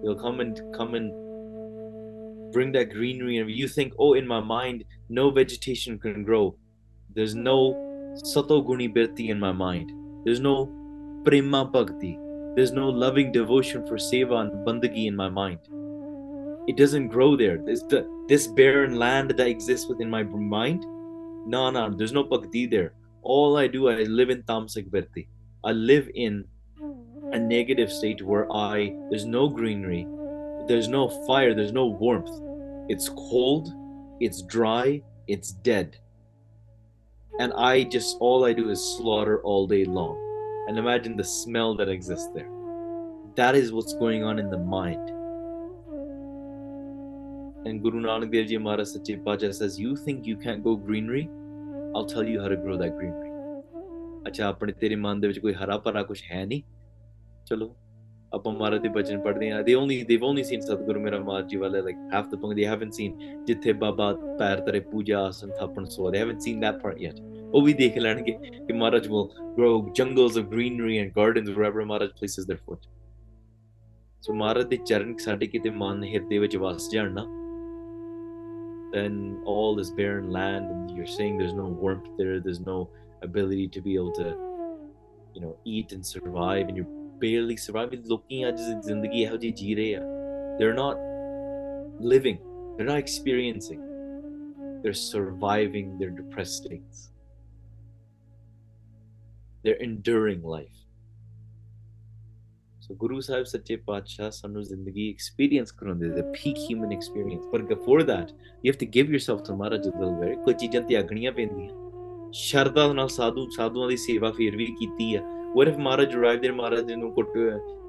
they'll 0.00 0.20
come 0.24 0.40
and 0.46 0.64
come 0.78 0.98
and 1.00 1.19
bring 2.51 2.71
that 2.73 2.91
greenery 2.91 3.37
and 3.37 3.49
you 3.49 3.67
think 3.67 3.93
oh 3.99 4.13
in 4.13 4.27
my 4.27 4.39
mind 4.39 4.83
no 5.09 5.29
vegetation 5.29 5.99
can 5.99 6.23
grow. 6.23 6.55
There's 7.13 7.35
no 7.35 8.13
sato 8.23 8.61
guni 8.61 8.93
birti 8.93 9.29
in 9.29 9.39
my 9.39 9.51
mind. 9.51 9.91
There's 10.25 10.39
no 10.39 10.69
prema 11.25 11.65
bhakti. 11.65 12.17
There's 12.55 12.71
no 12.71 12.89
loving 12.89 13.31
devotion 13.31 13.85
for 13.87 13.95
seva 13.95 14.41
and 14.41 14.67
bandagi 14.67 15.05
in 15.07 15.15
my 15.15 15.29
mind. 15.29 15.59
It 16.67 16.77
doesn't 16.77 17.07
grow 17.07 17.35
there. 17.35 17.57
This 17.57 17.83
the 17.83 18.05
this 18.27 18.47
barren 18.47 18.95
land 18.95 19.31
that 19.31 19.47
exists 19.47 19.87
within 19.87 20.09
my 20.09 20.23
mind 20.23 20.85
no 21.45 21.69
no 21.71 21.89
there's 21.89 22.13
no 22.13 22.23
bhakti 22.23 22.65
there. 22.67 22.93
All 23.23 23.57
i 23.57 23.67
do 23.67 23.87
i 23.89 24.03
live 24.03 24.29
in 24.29 24.41
tamasic 24.43 24.89
birti 24.89 25.27
i 25.63 25.71
live 25.71 26.09
in 26.15 26.43
a 27.33 27.39
negative 27.39 27.91
state 27.91 28.21
where 28.21 28.51
i 28.51 28.93
there's 29.09 29.25
no 29.25 29.47
greenery 29.47 30.07
there's 30.68 30.88
no 30.88 31.08
fire 31.26 31.54
there's 31.54 31.72
no 31.72 31.86
warmth 31.86 32.30
it's 32.88 33.08
cold 33.08 33.72
it's 34.20 34.42
dry 34.42 35.00
it's 35.26 35.52
dead 35.70 35.96
and 37.40 37.52
i 37.52 37.84
just 37.84 38.16
all 38.20 38.44
i 38.44 38.52
do 38.52 38.70
is 38.70 38.80
slaughter 38.96 39.40
all 39.42 39.66
day 39.66 39.84
long 39.84 40.16
and 40.68 40.78
imagine 40.78 41.16
the 41.16 41.24
smell 41.24 41.74
that 41.74 41.88
exists 41.88 42.28
there 42.34 42.50
that 43.34 43.54
is 43.54 43.72
what's 43.72 43.94
going 43.94 44.24
on 44.24 44.38
in 44.38 44.50
the 44.50 44.58
mind 44.58 45.12
and 47.66 47.82
guru 47.82 48.00
nanak 48.08 48.32
dev 48.34 48.50
ji 48.52 48.58
maharaj 48.66 48.88
sache 48.94 49.14
pacha 49.28 49.52
says 49.60 49.78
you 49.84 49.94
think 50.08 50.26
you 50.32 50.36
can't 50.46 50.66
go 50.68 50.76
greenery 50.88 51.24
i'll 51.94 52.10
tell 52.16 52.34
you 52.34 52.40
how 52.40 52.50
to 52.54 52.60
grow 52.66 52.76
that 52.84 52.98
greenery 52.98 53.26
ਅੱਛਾ 54.28 54.46
ਆਪਣੇ 54.48 54.72
ਤੇਰੇ 54.72 54.96
ਮਨ 54.96 55.20
ਦੇ 55.20 55.28
ਵਿੱਚ 55.28 55.38
ਕੋਈ 55.38 55.52
ਹਰਾ 55.54 55.76
ਭਰਾ 55.78 56.02
ਕੁਝ 56.02 56.22
ਹੈ 56.30 56.44
ਨਹੀਂ 56.46 56.62
ਚਲੋ 57.46 57.70
they 58.33 59.75
only 59.75 60.03
they've 60.03 60.23
only 60.23 60.43
seen 60.43 60.61
Satguru 60.61 61.01
Mira 61.01 61.19
Maharaj 61.19 61.53
like 61.83 61.97
half 62.11 62.29
the 62.29 62.37
Bhangra. 62.37 62.55
They 62.55 62.63
haven't 62.63 62.95
seen 62.95 63.43
Jithe 63.45 63.77
Baba 63.77 64.15
Pair 64.37 64.57
Tare 64.65 64.81
Puja 64.81 65.27
Asan 65.27 65.51
Thapan 65.59 65.85
Swa. 65.87 66.11
They 66.11 66.19
haven't 66.19 66.41
seen 66.41 66.59
that 66.61 66.81
part 66.81 66.99
yet. 66.99 67.19
ਉਹ 67.53 67.61
ਵੀ 67.61 67.73
learn 67.73 68.01
ਲੈਣਗੇ 68.01 68.31
ਕਿ 68.67 68.73
ਮਹਾਰਾਜ 68.73 69.07
will 69.07 69.27
grow 69.55 69.73
jungles 69.99 70.37
of 70.41 70.45
greenery 70.53 70.97
and 71.01 71.13
gardens 71.17 71.49
wherever 71.55 71.85
Maharaj 71.85 72.13
places 72.19 72.45
their 72.51 72.61
foot. 72.67 72.87
So 74.21 74.33
ਮਹਾਰਾਜ 74.33 74.67
ਦੇ 74.67 74.77
ਚਰਨ 74.85 75.15
ਸਾਡੇ 75.25 75.47
ਕਿਤੇ 75.47 75.69
ਮਨ 75.83 76.03
ਹਿਰਦੇ 76.13 76.39
ਵਿੱਚ 76.39 76.57
ਵਸ 76.57 76.89
ਜਾਣ 76.93 77.19
then 78.93 79.13
all 79.51 79.75
this 79.75 79.89
barren 79.97 80.25
land 80.37 80.71
and 80.71 80.89
you're 80.95 81.11
saying 81.17 81.37
there's 81.41 81.53
no 81.59 81.67
warmth 81.83 82.07
there 82.17 82.39
there's 82.47 82.63
no 82.71 82.79
ability 83.27 83.67
to 83.75 83.83
be 83.85 83.93
able 83.99 84.15
to 84.17 84.25
you 85.35 85.41
know 85.43 85.53
eat 85.75 85.93
and 85.97 86.11
survive 86.15 86.65
and 86.71 86.77
you. 86.81 87.00
barely 87.23 87.57
surviving 87.57 88.03
looking 88.05 88.43
at 88.43 88.57
this 88.57 88.89
zindagi 88.89 89.23
how 89.29 89.37
they 89.37 89.53
ji 89.61 89.77
rahe 89.79 90.03
they're 90.57 90.75
not 90.75 91.07
living 92.13 92.37
they're 92.75 92.89
not 92.89 93.01
experiencing 93.05 93.81
they're 94.83 94.99
surviving 94.99 95.97
their 95.97 96.11
depressed 96.11 96.61
states 96.63 97.07
they're 99.63 99.83
enduring 99.89 100.47
life 100.51 100.77
ਸੋ 102.81 102.95
ਗੁਰੂ 102.95 103.19
ਸਾਹਿਬ 103.21 103.43
ਸੱਚੇ 103.45 103.75
ਪਾਤਸ਼ਾਹ 103.87 104.29
ਸਾਨੂੰ 104.31 104.63
ਜ਼ਿੰਦਗੀ 104.63 105.09
experience 105.09 105.71
ਕਰਾਉਂਦੇ 105.71 106.07
ਦੇ 106.09 106.21
peak 106.21 106.57
human 106.59 106.91
experience 106.93 107.45
ਪਰ 107.51 107.61
before 107.63 108.01
that 108.03 108.31
you 108.65 108.71
have 108.71 108.79
to 108.79 108.87
give 108.95 109.11
yourself 109.11 109.41
to 109.47 109.55
Maharaj 109.55 109.83
ਜਦਲ 109.83 110.15
ਵੇਰ 110.21 110.35
ਕੋਈ 110.35 110.53
ਚੀਜ਼ਾਂ 110.53 110.81
ਤਿਆਗਣੀਆਂ 110.81 111.31
ਪੈਂਦੀਆਂ 111.31 112.31
ਸ਼ਰਧਾ 112.31 112.91
ਨਾਲ 112.93 113.07
ਸਾਧੂ 113.07 113.47
ਸਾਧੂਆਂ 113.49 113.87
ਦੀ 113.89 113.97
ਸੇਵਾ 113.97 114.31
ਫੇਰ 114.31 114.55
ਵੀ 114.55 114.65
ਕੀਤੀ 114.79 115.15
ਆ 115.15 115.21
what 115.56 115.68
if 115.68 115.76
Maharaj 115.84 116.14
arrived 116.18 116.42
there 116.44 116.54
Maharaj 116.60 116.88
ਨੂੰ 117.02 117.10
ਕੁੱਟ 117.18 117.36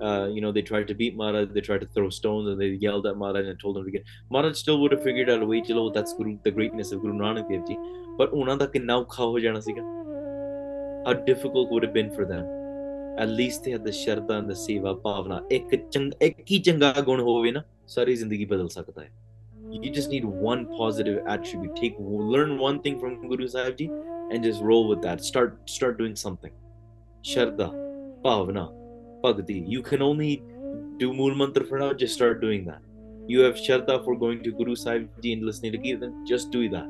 uh, 0.07 0.25
you 0.33 0.41
know 0.43 0.51
they 0.57 0.63
tried 0.69 0.87
to 0.91 0.95
beat 0.99 1.13
Maharaj 1.21 1.47
they 1.55 1.63
tried 1.67 1.81
to 1.85 1.89
throw 1.95 2.09
stones 2.17 2.45
and 2.49 2.57
they 2.61 2.69
yelled 2.85 3.05
at 3.09 3.15
Maharaj 3.23 3.47
and 3.51 3.59
told 3.63 3.77
him 3.77 3.85
to 3.87 3.93
get 3.95 4.03
Maharaj 4.35 4.53
still 4.63 4.77
would 4.81 4.93
have 4.95 5.03
figured 5.07 5.29
out 5.33 5.41
a 5.45 5.49
way 5.51 5.61
ਚਲੋ 5.69 5.85
that's 5.95 6.13
Guru 6.19 6.33
the 6.47 6.53
greatness 6.57 6.91
of 6.95 7.01
Guru 7.05 7.15
Nanak 7.23 7.49
Dev 7.53 7.63
Ji 7.69 7.77
but 8.19 8.29
ਉਹਨਾਂ 8.37 8.55
ਦਾ 8.61 8.65
ਕਿੰਨਾ 8.75 8.95
ਔਖਾ 9.03 9.23
ਹੋ 9.23 9.39
ਜਾਣਾ 9.45 9.59
ਸੀਗਾ 9.69 9.83
how 11.07 11.15
difficult 11.31 11.73
would 11.73 11.87
have 11.87 11.95
been 11.97 12.11
for 12.19 12.27
them 12.33 12.45
at 13.23 13.33
least 13.39 13.65
they 13.65 13.73
had 13.75 13.85
the 13.89 13.95
ਸ਼ਰਧਾ 14.01 14.39
and 14.41 14.51
the 14.51 14.57
ਸੇਵਾ 14.65 14.93
ਭਾਵਨਾ 15.07 15.41
ਇੱਕ 15.57 15.75
ਚੰਗ 15.89 16.11
ਇੱਕ 16.27 16.39
ਹੀ 16.51 16.59
ਚੰਗਾ 16.67 16.93
ਗੁਣ 17.09 17.21
ਹੋਵੇ 17.29 17.51
ਨਾ 17.51 17.63
ਸਾਰੀ 17.95 18.15
ਜ਼ਿੰਦਗੀ 18.21 18.45
ਬਦਲ 18.53 18.69
ਸਕਦਾ 18.77 19.01
ਹੈ 19.01 19.09
you 19.83 19.89
just 19.97 20.13
need 20.15 20.25
one 20.49 20.61
positive 20.77 21.17
attribute 21.33 21.73
take 21.79 21.97
learn 22.33 22.53
one 22.67 22.77
thing 22.85 22.95
from 23.01 23.17
Guru 23.31 23.47
Sahib 23.55 23.75
Ji 23.81 23.89
and 24.31 24.47
just 24.49 24.63
roll 24.69 24.87
with 24.91 25.01
that 25.07 25.25
start 25.29 25.57
start 25.73 25.99
doing 26.03 26.15
something 26.23 26.53
Shraddha, 27.23 27.71
Bhavana, 28.23 28.71
Bhakti. 29.21 29.63
You 29.67 29.81
can 29.81 30.01
only 30.01 30.43
do 30.97 31.13
Mool 31.13 31.35
Mantra 31.35 31.65
for 31.65 31.79
now, 31.79 31.93
just 31.93 32.13
start 32.13 32.41
doing 32.41 32.65
that. 32.65 32.81
You 33.27 33.41
have 33.41 33.55
Shraddha 33.55 34.03
for 34.03 34.15
going 34.15 34.43
to 34.43 34.51
Guru 34.51 34.75
Sahib 34.75 35.09
Ji 35.21 35.33
and 35.33 35.43
listening 35.43 35.73
to 35.73 35.77
Kirtan, 35.77 36.25
just 36.25 36.51
do 36.51 36.69
that. 36.69 36.87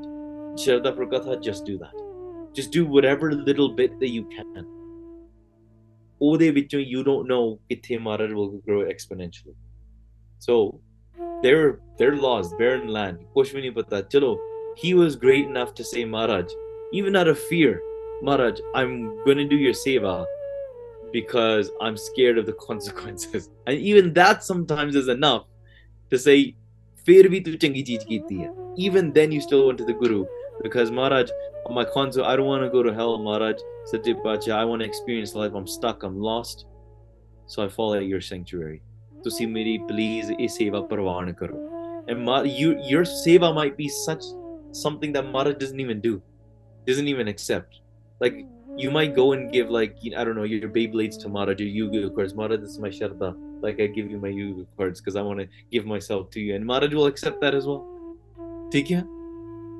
Shraddha 0.55 0.95
for 0.95 1.05
Katha, 1.05 1.41
just 1.41 1.65
do 1.65 1.77
that. 1.79 1.93
Just 2.53 2.71
do 2.71 2.85
whatever 2.85 3.31
little 3.31 3.69
bit 3.69 3.99
that 3.99 4.09
you 4.09 4.25
can. 4.25 4.65
ਉਹਦੇ 6.21 6.49
ਵਿੱਚੋਂ 6.51 6.79
you 6.81 7.01
don't 7.07 7.27
know 7.31 7.43
ਕਿੱਥੇ 7.69 7.97
Maharaj 8.05 8.31
will 8.37 8.53
grow 8.67 8.79
exponentially. 8.93 9.55
So, 10.45 10.55
their 11.43 11.79
their 11.99 12.15
laws, 12.23 12.47
barren 12.61 12.87
land, 12.95 13.19
ਕੁਛ 13.33 13.53
ਵੀ 13.55 13.61
ਨਹੀਂ 13.61 13.71
ਪਤਾ 13.71 14.01
ਚਲੋ 14.01 14.37
he 14.83 14.93
was 15.01 15.15
great 15.25 15.45
enough 15.51 15.73
to 15.79 15.83
say 15.91 16.05
Maharaj, 16.15 16.55
even 16.99 17.15
out 17.19 17.29
of 17.33 17.39
fear, 17.51 17.75
Maharaj, 18.22 18.60
I'm 18.72 19.24
going 19.24 19.36
to 19.36 19.48
do 19.48 19.56
your 19.56 19.72
seva 19.72 20.24
because 21.12 21.70
I'm 21.80 21.96
scared 21.96 22.38
of 22.38 22.46
the 22.46 22.52
consequences. 22.68 23.50
And 23.66 23.76
even 23.78 24.12
that 24.14 24.44
sometimes 24.44 24.94
is 24.94 25.08
enough 25.08 25.46
to 26.10 26.18
say, 26.18 26.54
tu 27.04 28.44
Even 28.76 29.12
then, 29.12 29.32
you 29.32 29.40
still 29.40 29.66
went 29.66 29.78
to 29.78 29.84
the 29.84 29.92
Guru 29.92 30.24
because 30.62 30.92
Maharaj, 30.92 31.30
my 31.68 31.84
Khanzu, 31.84 32.22
I 32.22 32.36
don't 32.36 32.46
want 32.46 32.62
to 32.62 32.70
go 32.70 32.84
to 32.84 32.94
hell, 32.94 33.18
Maharaj. 33.18 33.56
Satyap 33.92 34.48
I 34.48 34.64
want 34.64 34.82
to 34.82 34.86
experience 34.86 35.34
life. 35.34 35.52
I'm 35.54 35.66
stuck, 35.66 36.04
I'm 36.04 36.20
lost. 36.20 36.66
So 37.46 37.64
I 37.64 37.68
fall 37.68 37.94
at 37.94 38.06
your 38.06 38.20
sanctuary. 38.20 38.82
To 39.24 39.30
see 39.32 39.46
me, 39.46 39.80
please, 39.88 40.30
is 40.38 40.56
seva 40.56 40.88
parvan 40.88 41.34
karo. 41.34 42.04
And 42.06 42.20
you, 42.48 42.80
your 42.84 43.02
seva 43.02 43.52
might 43.52 43.76
be 43.76 43.88
such 43.88 44.22
something 44.70 45.12
that 45.12 45.26
Maharaj 45.26 45.56
doesn't 45.56 45.80
even 45.80 46.00
do, 46.00 46.22
doesn't 46.86 47.08
even 47.08 47.26
accept 47.26 47.81
Like 48.21 48.37
you 48.77 48.91
might 48.91 49.15
go 49.15 49.25
and 49.33 49.51
give 49.51 49.69
like 49.69 49.95
you- 50.01 50.15
I 50.15 50.23
don't 50.23 50.35
know 50.35 50.43
your 50.43 50.69
Beyblades 50.69 51.19
to 51.23 51.29
Maharaj, 51.29 51.59
your 51.65 51.69
Yu-Gi-Oh 51.69 52.09
cards. 52.17 52.33
Maharaj, 52.39 52.59
this 52.61 52.71
is 52.71 52.79
my 52.79 52.89
Shraddha. 52.89 53.29
Like 53.61 53.79
I 53.79 53.87
give 53.87 54.09
you 54.15 54.19
my 54.25 54.31
Yu-Gi-Oh 54.39 54.67
cards 54.81 55.01
because 55.01 55.15
I 55.15 55.23
want 55.29 55.39
to 55.39 55.47
give 55.71 55.85
myself 55.85 56.29
to 56.31 56.39
you, 56.39 56.55
and 56.55 56.65
Maharaj 56.65 56.93
will 56.93 57.07
accept 57.13 57.39
that 57.45 57.55
as 57.61 57.69
well. 57.71 57.83
ठीक 58.73 58.91
है? 58.91 59.03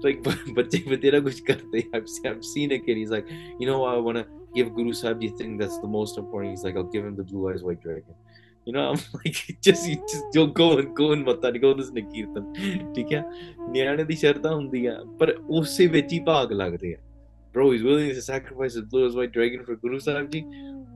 Like 0.05 0.23
बच्चे 0.57 0.83
बतेरा 0.89 1.19
कुछ 1.27 1.39
करते 1.51 1.77
हैं. 1.77 1.91
I've, 1.99 2.09
se- 2.15 2.29
I've 2.31 2.43
seen 2.53 2.71
a 2.71 2.79
kid. 2.79 2.97
He's 2.97 3.13
like, 3.17 3.29
you 3.59 3.67
know, 3.69 3.83
I 3.83 3.97
want 4.07 4.17
to 4.17 4.25
give 4.55 4.73
Guru 4.75 4.93
Sahib 4.93 5.19
the 5.19 5.29
thing 5.41 5.57
that's 5.57 5.77
the 5.85 5.91
most 5.97 6.17
important. 6.17 6.51
He's 6.55 6.63
like, 6.63 6.75
I'll 6.75 6.91
give 6.95 7.05
him 7.05 7.15
the 7.15 7.23
blue 7.31 7.49
eyes 7.51 7.63
white 7.69 7.81
dragon. 7.81 8.15
You 8.65 8.73
know, 8.73 8.85
I'm 8.91 8.99
like, 9.17 9.57
just 9.61 9.87
you 9.89 9.95
just 10.13 10.37
you'll 10.37 10.53
go 10.61 10.77
and 10.77 10.95
go 10.95 11.11
and 11.15 11.25
ਮੱਤਾ 11.25 11.51
go 11.61 11.73
this 11.73 11.91
ਕੀਰਤਨ 12.13 12.93
ਠੀਕ 12.95 13.13
ਹੈ 13.13 13.23
ਨਿਆਣੇ 13.69 14.03
ਦੀ 14.03 14.15
ਸ਼ਰਧਾ 14.15 14.53
ਹੁੰਦੀ 14.55 14.85
ਆ 14.85 14.97
ਪਰ 15.19 15.35
ਉਸੇ 15.59 15.87
ਵਿੱਚ 15.87 16.13
ਹੀ 16.13 16.19
ਭਾਗ 16.29 16.51
ਲੱਗਦੇ 16.51 16.93
ਆ 16.93 16.97
bro, 17.52 17.70
he's 17.70 17.82
willing 17.82 18.08
to 18.08 18.22
sacrifice 18.22 18.74
his 18.74 18.84
blue 18.84 19.06
eyes 19.06 19.14
white 19.14 19.32
dragon 19.32 19.64
for 19.64 19.76
Guru 19.76 20.00
Sahib 20.00 20.30
Ji. 20.30 20.46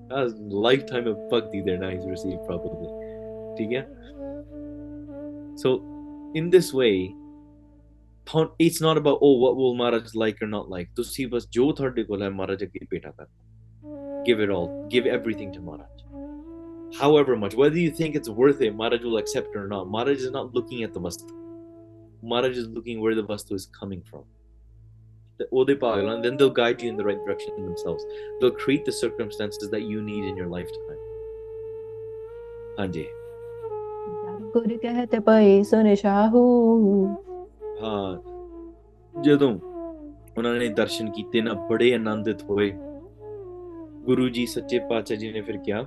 That 0.09 0.22
was 0.24 0.34
lifetime 0.34 1.07
of 1.07 1.18
bhakti 1.30 1.62
there 1.62 1.78
now 1.78 1.90
he's 1.90 2.04
received 2.04 2.44
probably. 2.46 2.88
So 5.57 5.82
in 6.34 6.50
this 6.50 6.72
way, 6.72 7.14
it's 8.59 8.80
not 8.80 8.96
about 8.96 9.18
oh 9.22 9.38
what 9.38 9.57
will 9.57 9.74
Maharaj 9.74 10.14
like 10.14 10.42
or 10.42 10.46
not 10.46 10.68
like. 10.68 10.88
ਤੁਸੀਂ 10.96 11.26
see 11.28 11.46
ਜੋ 11.50 11.72
ਤੁਹਾਡੇ 11.72 12.04
ਕੋਲ 12.04 12.22
ਹੈ 12.22 12.30
ਮਹਾਰਾਜ 12.30 12.64
give 14.28 14.40
it 14.40 14.50
all. 14.50 14.68
Give 14.88 15.07
everything 15.07 15.52
to 15.57 15.61
Maharaj. 15.61 15.96
However 17.00 17.36
much 17.36 17.54
whether 17.54 17.78
you 17.78 17.90
think 17.90 18.14
it's 18.14 18.28
worth 18.28 18.61
it 18.61 18.74
Maharaj 18.74 19.02
will 19.02 19.18
accept 19.18 19.48
it 19.54 19.59
or 19.62 19.68
not. 19.68 19.88
Maharaj 19.96 20.24
is 20.28 20.32
not 20.38 20.54
looking 20.54 20.82
at 20.82 20.92
the 20.94 21.00
vastu 21.00 21.34
Maharaj 22.22 22.57
is 22.57 22.68
looking 22.68 23.00
where 23.00 23.14
the 23.14 23.24
vastu 23.24 23.54
is 23.54 23.66
coming 23.80 24.02
from. 24.11 24.24
the 25.39 25.47
ਉਹਦੇ 25.53 25.75
ਭਾਗ 25.75 26.03
ਨਾਲ, 26.05 26.21
then 26.21 26.38
they'll 26.38 26.53
guide 26.57 26.82
you 26.84 26.89
in 26.91 26.97
the 26.97 27.05
right 27.05 27.21
direction 27.25 27.63
themselves 27.65 28.03
they'll 28.39 28.57
create 28.63 28.86
the 28.86 28.95
circumstances 28.97 29.69
that 29.71 29.88
you 29.91 30.01
need 30.01 30.27
in 30.32 30.38
your 30.41 30.49
lifetime 30.57 30.99
ਹਾਂਜੀ 32.79 33.05
ਗੁਰ 34.53 34.77
ਕਹਿਤ 34.77 35.15
ਪਈ 35.25 35.61
ਸੁਨ 35.63 35.93
ਸ਼ਾਹੂ 35.95 36.43
ਹਾਂ 37.82 38.17
ਜਦੋਂ 39.15 39.49
ਉਹਨਾਂ 40.38 40.53
ਨੇ 40.53 40.67
ਦਰਸ਼ਨ 40.67 41.09
ਕੀਤੇ 41.11 41.41
ਨਾ 41.41 41.53
ਬੜੇ 41.69 41.93
ਆਨੰਦਿਤ 41.93 42.43
ਹੋਏ 42.43 42.71
ਗੁਰੂ 44.05 44.27
ਜੀ 44.29 44.45
ਸੱਚੇ 44.45 44.79
ਪਾਤਸ਼ਾਹ 44.89 45.17
ਜੀ 45.17 45.32
ਨੇ 45.32 45.41
ਫਿਰ 45.41 45.57
ਕਿਹਾ 45.57 45.86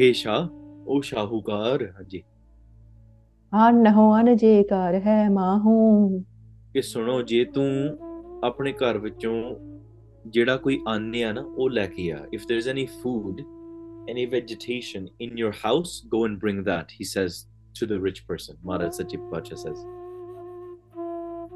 ਹੇ 0.00 0.12
ਸ਼ਾਹ 0.12 0.48
ਉਹ 0.86 1.02
ਸ਼ਾਹੂਕਾਰ 1.02 1.86
ਹਾਂਜੀ 1.96 2.22
ਆਨ 3.52 3.86
ਹੋ 3.86 4.14
ਅਨ 4.20 4.36
ਜੇ 4.36 4.62
ਕਰ 4.62 5.00
ਹੈ 5.06 5.28
ਮਾਹੂ 5.30 6.08
ਕਿ 6.74 6.82
ਸੁਣੋ 6.82 7.20
ਜੇ 7.22 7.44
ਤੂੰ 7.44 7.68
ਆਪਣੇ 8.44 8.72
ਘਰ 8.82 8.98
ਵਿੱਚੋਂ 8.98 9.34
ਜਿਹੜਾ 10.34 10.56
ਕੋਈ 10.56 10.78
ਅੰਨ 10.88 11.14
ਆ 11.24 11.32
ਨਾ 11.32 11.44
ਉਹ 11.56 11.70
ਲੈ 11.70 11.86
ਕੇ 11.86 12.10
ਆ 12.12 12.18
if 12.36 12.46
there's 12.50 12.68
any 12.74 12.86
food 13.02 13.42
any 14.12 14.24
vegetation 14.34 15.04
in 15.26 15.36
your 15.42 15.52
house 15.64 15.92
go 16.14 16.22
and 16.28 16.40
bring 16.44 16.62
that 16.70 16.94
he 16.98 17.06
says 17.10 17.36
to 17.80 17.86
the 17.92 17.98
rich 18.06 18.20
person 18.30 18.58
Maharaj 18.70 18.98
Sachi 19.00 19.20
Pacha 19.32 19.60
says 19.64 19.84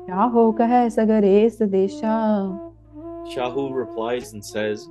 ਸ਼ਾਹੋ 0.08 0.50
ਕਹੈ 0.58 0.88
ਸਗਰੇ 0.88 1.48
ਸਦੇਸ਼ਾ 1.48 2.14
Shahu 3.32 3.64
replies 3.78 4.32
and 4.34 4.46
says 4.50 4.86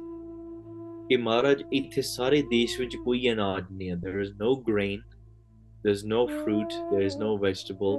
ਕਿ 1.09 1.17
ਮਹਾਰਾਜ 1.17 1.63
ਇੱਥੇ 1.73 2.01
ਸਾਰੇ 2.01 2.41
ਦੇਸ਼ 2.49 2.79
ਵਿੱਚ 2.79 2.95
ਕੋਈ 3.05 3.29
ਅਨਾਜ 3.31 3.63
ਨਹੀਂ 3.71 3.89
ਹੈ 3.89 3.95
there 4.03 4.21
is 4.25 4.31
no 4.43 4.51
grain 4.69 4.99
there's 5.85 6.03
no 6.13 6.21
fruit 6.41 6.77
there 6.91 7.05
is 7.09 7.17
no 7.23 7.31
vegetable 7.45 7.97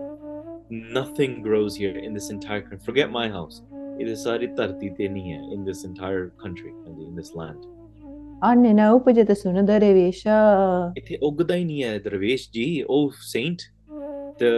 nothing 0.99 1.37
grows 1.49 1.77
here 1.83 1.97
in 2.07 2.19
this 2.19 2.31
entire 2.37 2.63
country 2.69 2.87
forget 2.89 3.15
my 3.19 3.27
house 3.37 3.61
ਇਹ 4.01 4.15
ਸਾਰੀ 4.17 4.47
ਧਰਤੀ 4.47 4.89
ਤੇ 4.89 5.09
ਨਹੀਂ 5.09 5.33
ਹੈ 5.33 5.41
in 5.55 5.65
this 5.69 5.85
entire 5.89 6.25
country 6.45 6.73
and 6.87 7.03
in 7.07 7.21
this 7.21 7.35
land 7.41 7.67
ਅੰਨ 8.45 8.75
ਨ 8.77 8.89
ਉਪਜਤ 8.89 9.33
ਸੁਨ 9.33 9.65
ਦਰਵੇਸ਼ਾ 9.67 10.35
ਇੱਥੇ 10.97 11.19
ਉੱਗਦਾ 11.23 11.55
ਹੀ 11.55 11.65
ਨਹੀਂ 11.65 11.83
ਹੈ 11.85 11.99
ਦਰਵੇਸ਼ 11.99 12.51
ਜੀ 12.53 12.67
oh 12.85 13.07
saint 13.31 13.65
the 14.43 14.53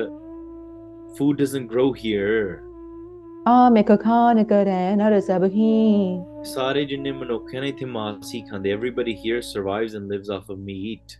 food 1.18 1.40
doesn't 1.42 1.70
grow 1.72 1.86
here 2.02 2.58
ਆਮਿਕ 3.48 3.92
Khan 4.00 4.42
ਕਰੈ 4.44 4.94
ਨਰ 4.96 5.18
ਸਭਹੀ 5.20 6.20
ਸਾਰੇ 6.44 6.84
ਜਿੰਨੇ 6.84 7.12
ਮਨੁੱਖ 7.12 7.54
ਹਨ 7.54 7.64
ਇੱਥੇ 7.64 7.86
ਮਾਸ 7.86 8.34
ਹੀ 8.34 8.40
ਖਾਂਦੇ 8.40 8.74
everybody 8.76 9.14
here 9.24 9.40
survives 9.46 9.96
and 9.98 10.14
lives 10.14 10.30
off 10.36 10.52
of 10.54 10.60
meat 10.68 11.16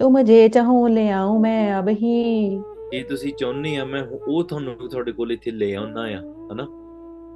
ਤੁਮ 0.00 0.20
ਜੇ 0.22 0.48
ਚਾਹੋ 0.48 0.86
ਲਿਆਉ 0.88 1.38
ਮੈਂ 1.38 1.78
ਅਬਹੀ 1.78 2.60
ਜੇ 2.91 3.03
ਤੁਸੀਂ 3.03 3.33
ਚਾਹੁੰਦੇ 3.33 3.75
ਆ 3.75 3.85
ਮੈਂ 3.85 4.03
ਉਹ 4.27 4.43
ਤੁਹਾਨੂੰ 4.43 4.89
ਤੁਹਾਡੇ 4.89 5.11
ਕੋਲ 5.11 5.31
ਇੱਥੇ 5.31 5.51
ਲੈ 5.51 5.75
ਆਉਣਾ 5.75 6.01
ਆ 6.01 6.21
ਹਨਾ? 6.51 6.67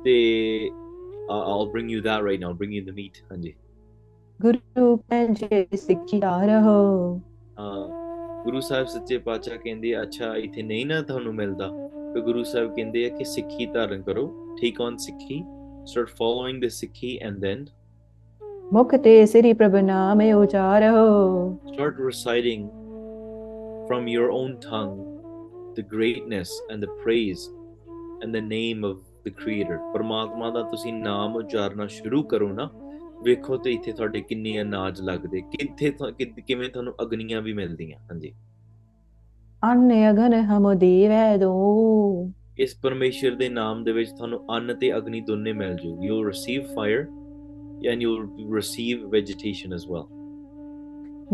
ਤੇ 0.04 0.70
bring 1.74 1.88
you 1.89 2.01
that 2.04 2.22
right 2.24 2.39
now 2.41 2.49
I'll 2.49 2.60
bring 2.62 2.74
you 2.74 2.86
the 2.89 2.95
meat 2.95 3.26
ਹਾਂਜੀ। 3.32 3.54
ਗੁਰੂ 4.41 4.95
ਪੰਜੇ 4.95 5.68
ਸਿੱਖਿਆ 5.76 6.45
ਰਹੋ। 6.45 7.20
ਹਾਂ 7.60 8.04
ਗੁਰੂ 8.43 8.60
ਸਾਹਿਬ 8.60 8.88
ਸੱਚੇ 8.88 9.18
ਪਾਤਸ਼ਾਹ 9.18 9.58
ਕਹਿੰਦੇ 9.58 9.95
ਆ, 9.95 10.01
ਅੱਛਾ 10.01 10.36
ਇੱਥੇ 10.36 10.62
ਨਹੀਂ 10.62 10.86
ਨਾ 10.86 11.01
ਤੁਹਾਨੂੰ 11.01 11.36
ਮਿਲਦਾ। 11.36 11.89
ਤੇ 12.14 12.22
ਗੁਰੂ 12.22 12.43
ਸਾਹਿਬ 12.43 12.76
ਕਹਿੰਦੇ 12.76 13.06
ਆ 13.06 13.10
ਕਿ 13.18 13.24
ਸਿੱਖੀ 13.24 13.66
ਧਾਰਨ 13.66 14.01
ਕਰੋ 14.01 14.56
ਠੀਕ 14.62 14.82
on 14.82 14.97
ਸਿੱਖੀ 14.97 15.43
start 15.93 16.10
following 16.10 16.60
the 16.64 16.70
ਸਿੱਖੀ 16.70 17.20
and 17.28 17.36
then 17.36 17.66
ਮੁਖ 18.74 18.95
ਤੇ 18.95 19.26
ਸ੍ਰੀ 19.26 19.54
ਪ੍ਰਭ 19.54 19.76
ਨਾਮ 19.76 20.22
ਉਚਾਰੋ 20.22 20.95
start 21.66 21.93
reciting 22.10 22.68
from 23.88 24.08
your 24.18 24.28
own 24.32 24.54
tongue 24.70 25.12
the 25.80 25.86
greatness 25.95 26.53
and 26.71 26.86
the 26.86 26.91
praise 27.01 27.43
and 28.24 28.36
the 28.36 28.43
name 28.45 28.86
of 28.89 28.97
the 29.26 29.32
creator. 29.36 29.78
ਪਰਮਾਤਮਾ 29.93 30.49
ਦਾ 30.49 30.61
ਤੁਸੀਂ 30.61 30.93
ਨਾਮ 30.93 31.36
ਉਚਾਰਨਾ 31.36 31.88
ਸ਼ੁਰੂ 31.88 32.24
ਕਰੋ 32.24 32.47
ਨਾ। 32.47 32.69
ਵੇਖੋ 33.24 33.57
ਤੇ 33.57 33.71
ਇੱਥੇ 33.71 33.91
ਤੁਹਾਡੇ 33.91 34.21
ਕਿੰਨੇ 34.21 34.61
ਅਨਾਜ 34.61 35.01
ਲੱਗਦੇ। 35.01 35.41
ਕਿੱਥੇ 35.41 35.93
ਕਿਵੇਂ 36.47 36.69
ਤੁਹਾਨੂੰ 36.69 36.93
ਅਗਨੀਆਂ 37.01 37.41
ਵੀ 37.41 37.53
ਮਿਲਦੀਆਂ। 37.53 37.99
ਹਾਂਜੀ। 37.99 38.34
ਅੰਨੇ 39.63 40.09
ਅਗਨ 40.09 40.34
ਹਮ 40.34 40.74
ਦੇਵੈ 40.74 41.38
ਦੋ। 41.38 41.53
ਇਸ 42.59 42.76
ਪਰਮੇਸ਼ਰ 42.84 43.36
ਦੇ 43.36 43.49
ਨਾਮ 43.49 43.84
ਦੇ 43.84 43.91
ਵਿੱਚ 43.91 44.11
ਤੁਹਾਨੂੰ 44.11 44.39
ਅੰਨ 44.55 44.76
ਤੇ 44.76 44.97
ਅਗਨੀ 44.97 45.21
ਦੋਨੇ 45.21 45.53
ਮਿਲ 45.53 45.76
ਜੂਗੀ। 45.76 46.07
You 46.07 46.28
receive 46.28 46.63
fire 46.76 46.99
and 47.91 48.01
you 48.01 48.17
receive 48.55 49.09
vegetation 49.09 49.74
as 49.74 49.88
well 49.89 50.03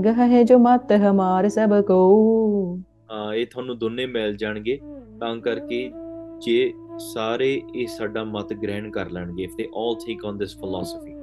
ਗਹ 0.06 0.28
ਹੈ 0.28 0.44
ਜੋ 0.44 0.58
ਮਤ 0.58 0.92
ਹਮਾਰ 0.92 1.50
ਸਭ 1.50 1.82
ਕੋ। 1.82 1.98
ਇਹ 3.36 3.46
ਤੁਹਾਨੂੰ 3.46 3.78
ਦੋਨੇ 3.80 4.06
ਮਿਲ 4.06 4.36
ਜਾਣਗੇ। 4.38 4.80
ਤਾਂ 5.20 5.36
ਕਰਕੇ 5.38 5.90
ਜੇ 6.42 6.74
ਸਾਰੇ 7.00 7.50
ਇਹ 7.76 7.88
ਸਾਡਾ 7.88 8.24
ਮਤ 8.24 8.54
ਗ੍ਰਹਿਣ 8.54 8.90
ਕਰ 8.92 9.10
ਲੈਣਗੇ 9.10 9.44
if 9.44 9.56
they 9.58 9.68
all 9.78 9.96
take 9.96 10.26
on 10.26 10.38
this 10.38 10.58
philosophy 10.58 11.14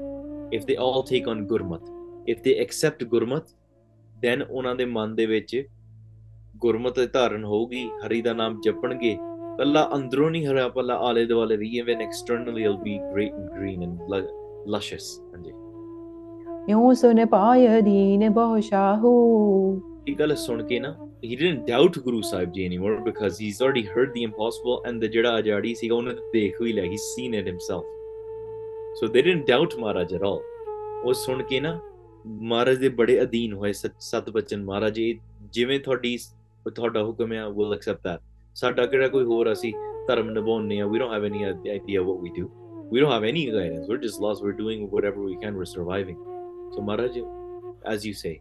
if 0.57 0.65
they 0.65 0.77
all 0.81 1.03
take 1.09 1.29
on 1.29 1.45
Gurmat 1.47 1.91
if 2.29 2.43
they 2.43 2.55
accept 2.55 3.05
Gurmat 3.05 3.55
then 4.17 4.43
ਉਹਨਾਂ 4.43 4.75
ਦੇ 4.77 4.85
ਮਨ 4.85 5.15
ਦੇ 5.15 5.27
ਵਿੱਚ 5.27 5.63
ਗੁਰਮਤ 6.57 7.01
ਧਾਰਨ 7.13 7.45
ਹੋਊਗੀ 7.45 7.85
ਹਰੀ 8.07 8.21
ਦਾ 8.23 8.33
ਨਾਮ 8.33 8.61
ਜਪਣਗੇ। 8.61 9.17
ਕੱਲਾ 9.59 9.89
ਅੰਦਰੋਂ 9.95 10.31
ਨਹੀਂ 10.31 10.47
ਹਰਾ 10.47 10.69
ਪੱਲਾ 10.69 10.95
ਆਲੇ 10.99 11.25
ਦੁਆਲੇ 11.27 11.57
ਵੀ 11.57 11.69
even 11.79 12.01
externally 12.03 12.65
will 12.65 12.77
be 12.77 12.99
great 13.13 13.33
and 13.33 13.49
green 13.51 13.83
and 13.83 13.99
lush 14.69 15.19
ਹਾਂਜੀ। 15.21 15.53
ਯੋ 16.73 16.93
ਸੁਨ 16.95 17.25
ਪਾਇ 17.27 17.81
ਦੀਨ 17.83 18.29
ਬਹੁ 18.31 18.61
ਸ਼ਾਹੂ। 18.61 19.13
ਇਹ 20.09 20.17
ਗੱਲ 20.17 20.35
ਸੁਣ 20.37 20.63
ਕੇ 20.63 20.81
ਨਾ 20.81 20.95
he 21.22 21.36
didn't 21.36 21.66
doubt 21.66 21.98
Guru 22.06 22.22
Sahib 22.22 22.54
Ji 22.54 22.66
anymore 22.66 23.02
because 23.02 23.38
he's 23.38 23.62
already 23.62 23.84
heard 23.84 24.14
the 24.14 24.24
impossible 24.24 24.82
and 24.90 25.04
the 25.04 25.10
ਜਿਹੜਾ 25.16 25.38
ਅਜਾੜੀ 25.40 25.74
ਸੀਗਾ 25.76 25.96
ਉਹਨੇ 25.96 26.14
ਤਾਂ 26.14 26.32
ਦੇਖ 26.34 26.62
ਹੀ 26.62 26.74
ਲਿਆ 26.74 26.84
he's 26.94 27.08
seen 27.16 27.38
it 27.42 27.50
himself 27.52 27.86
so 29.00 29.10
they 29.16 29.24
didn't 29.28 29.48
doubt 29.52 29.78
Maharaj 29.84 30.16
at 30.20 30.28
all 30.32 30.42
ਉਹ 31.06 31.14
ਸੁਣ 31.14 31.44
ਕੇ 31.50 31.60
ਨਾ 31.60 31.80
ਮਹਾਰਾਜ 32.26 32.78
ਦੇ 32.80 32.90
ਬੜੇ 33.02 33.22
ਅਧੀਨ 33.22 33.54
ਹੋਏ 33.54 33.72
ਸਤ 33.74 34.02
ਸਤ 34.10 34.30
ਬਚਨ 34.30 34.64
ਮਹਾਰਾਜ 34.64 34.94
ਜੀ 34.96 35.20
ਜਿਵੇਂ 35.54 35.80
ਤੁਹਾਡੀ 35.80 36.18
ਤੁਹਾਡਾ 36.76 37.04
ਹੁਕਮ 37.04 37.34
ਹੈ 37.34 37.46
we'll 37.46 37.78
accept 37.78 38.04
that 38.10 38.20
ਸਾਡਾ 38.56 38.86
ਕਿਹੜਾ 38.86 39.08
ਕੋਈ 39.08 39.24
ਹੋਰ 39.24 39.52
ਅਸੀਂ 39.52 39.74
ਧਰਮ 40.08 40.30
ਨਿਭਾਉਂਦੇ 40.32 40.80
ਆ 40.82 40.86
we 40.86 41.00
don't 41.02 41.14
have 41.16 41.28
any 41.32 41.44
idea 41.78 42.04
what 42.10 42.22
we 42.26 42.32
do 42.40 42.48
we 42.94 43.02
don't 43.04 43.14
have 43.16 43.28
any 43.32 43.44
guidance 43.56 43.90
we're 43.90 44.04
just 44.06 44.22
lost 44.26 44.46
we're 44.46 44.58
doing 44.62 44.88
whatever 44.96 45.26
we 45.28 45.36
can 45.44 45.60
we're 45.62 45.72
surviving 45.74 46.18
so 46.76 46.86
Maharaj 46.90 47.20
as 47.94 48.08
you 48.08 48.14
say 48.24 48.34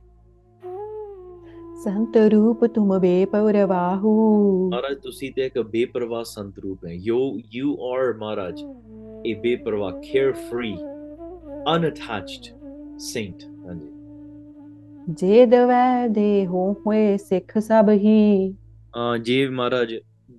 संत 1.85 2.17
रूप 2.33 2.65
तुम 2.65 2.91
बेपरवाहू 2.99 4.11
ਮਹਾਰਾਜ 4.69 4.97
ਤੁਸੀਂ 5.03 5.33
ਤੇ 5.33 5.43
ਇੱਕ 5.43 5.59
ਬੇਪਰਵਾਹ 5.59 6.25
ਸੰਤ 6.25 6.59
ਰੂਪ 6.59 6.85
ਹੈ 6.87 6.93
you 6.93 7.41
you 7.53 7.77
are 7.81 8.13
Maharaj 8.15 8.61
a 9.31 9.41
ਬੇਪਰਵਾਹ 9.41 9.93
carefree 9.93 10.75
unattached 11.75 12.51
saint 13.13 13.47
ਹਾਂਜੀ 13.67 13.89
जे 15.21 15.47
दवै 15.47 16.09
दे 16.09 16.45
हो 16.45 16.65
होए 16.83 17.07
सिख 17.23 17.57
सब 17.61 17.89
ही 18.03 18.19
ਅਹ 18.95 19.17
ਜੇ 19.17 19.49
ਮਹਾਰਾਜ 19.49 19.95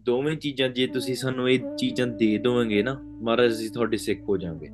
ਦੋਵੇਂ 0.05 0.35
ਚੀਜ਼ਾਂ 0.37 0.69
ਜੇ 0.69 0.87
ਤੁਸੀਂ 0.87 1.15
ਸਾਨੂੰ 1.15 1.49
ਇਹ 1.49 1.59
ਚੀਜ਼ਾਂ 1.77 2.07
ਦੇ 2.07 2.37
ਦੋਵੋਗੇ 2.37 2.83
ਨਾ 2.83 2.93
ਮਹਾਰਾਜ 3.03 3.51
ਅਸੀਂ 3.51 3.69
ਤੁਹਾਡੇ 3.71 3.97
ਸਿੱਖ 3.97 4.21
ਹੋ 4.29 4.37
ਜਾਵਾਂਗੇ 4.37 4.69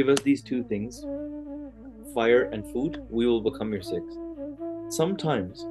fire 2.14 2.42
and 2.52 2.64
food 2.72 2.98
we 3.10 3.26
will 3.26 3.40
become 3.40 3.72
your 3.72 3.82
sikhs 3.82 4.18
sometimes 4.88 5.66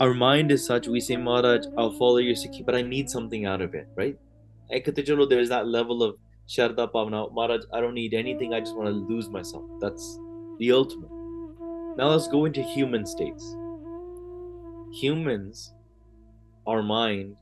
our 0.00 0.14
mind 0.14 0.50
is 0.50 0.64
such 0.64 0.88
we 0.88 1.00
say 1.00 1.16
maharaj 1.16 1.66
i'll 1.76 1.96
follow 2.00 2.18
your 2.18 2.34
sikhi 2.42 2.64
but 2.64 2.74
i 2.74 2.82
need 2.82 3.10
something 3.10 3.46
out 3.46 3.60
of 3.60 3.74
it 3.74 3.88
right 3.94 4.18
there's 5.32 5.48
that 5.48 5.66
level 5.66 6.02
of 6.02 6.14
sharda 6.56 6.86
pavna 6.94 7.22
maharaj 7.40 7.66
i 7.72 7.80
don't 7.80 7.98
need 8.02 8.14
anything 8.22 8.54
i 8.54 8.60
just 8.60 8.76
want 8.76 8.88
to 8.88 9.14
lose 9.14 9.28
myself 9.38 9.64
that's 9.80 10.08
the 10.62 10.70
ultimate 10.72 11.10
now 11.98 12.08
let's 12.14 12.28
go 12.28 12.44
into 12.44 12.62
human 12.62 13.06
states 13.06 13.54
humans 15.02 15.72
our 16.66 16.82
mind 16.82 17.36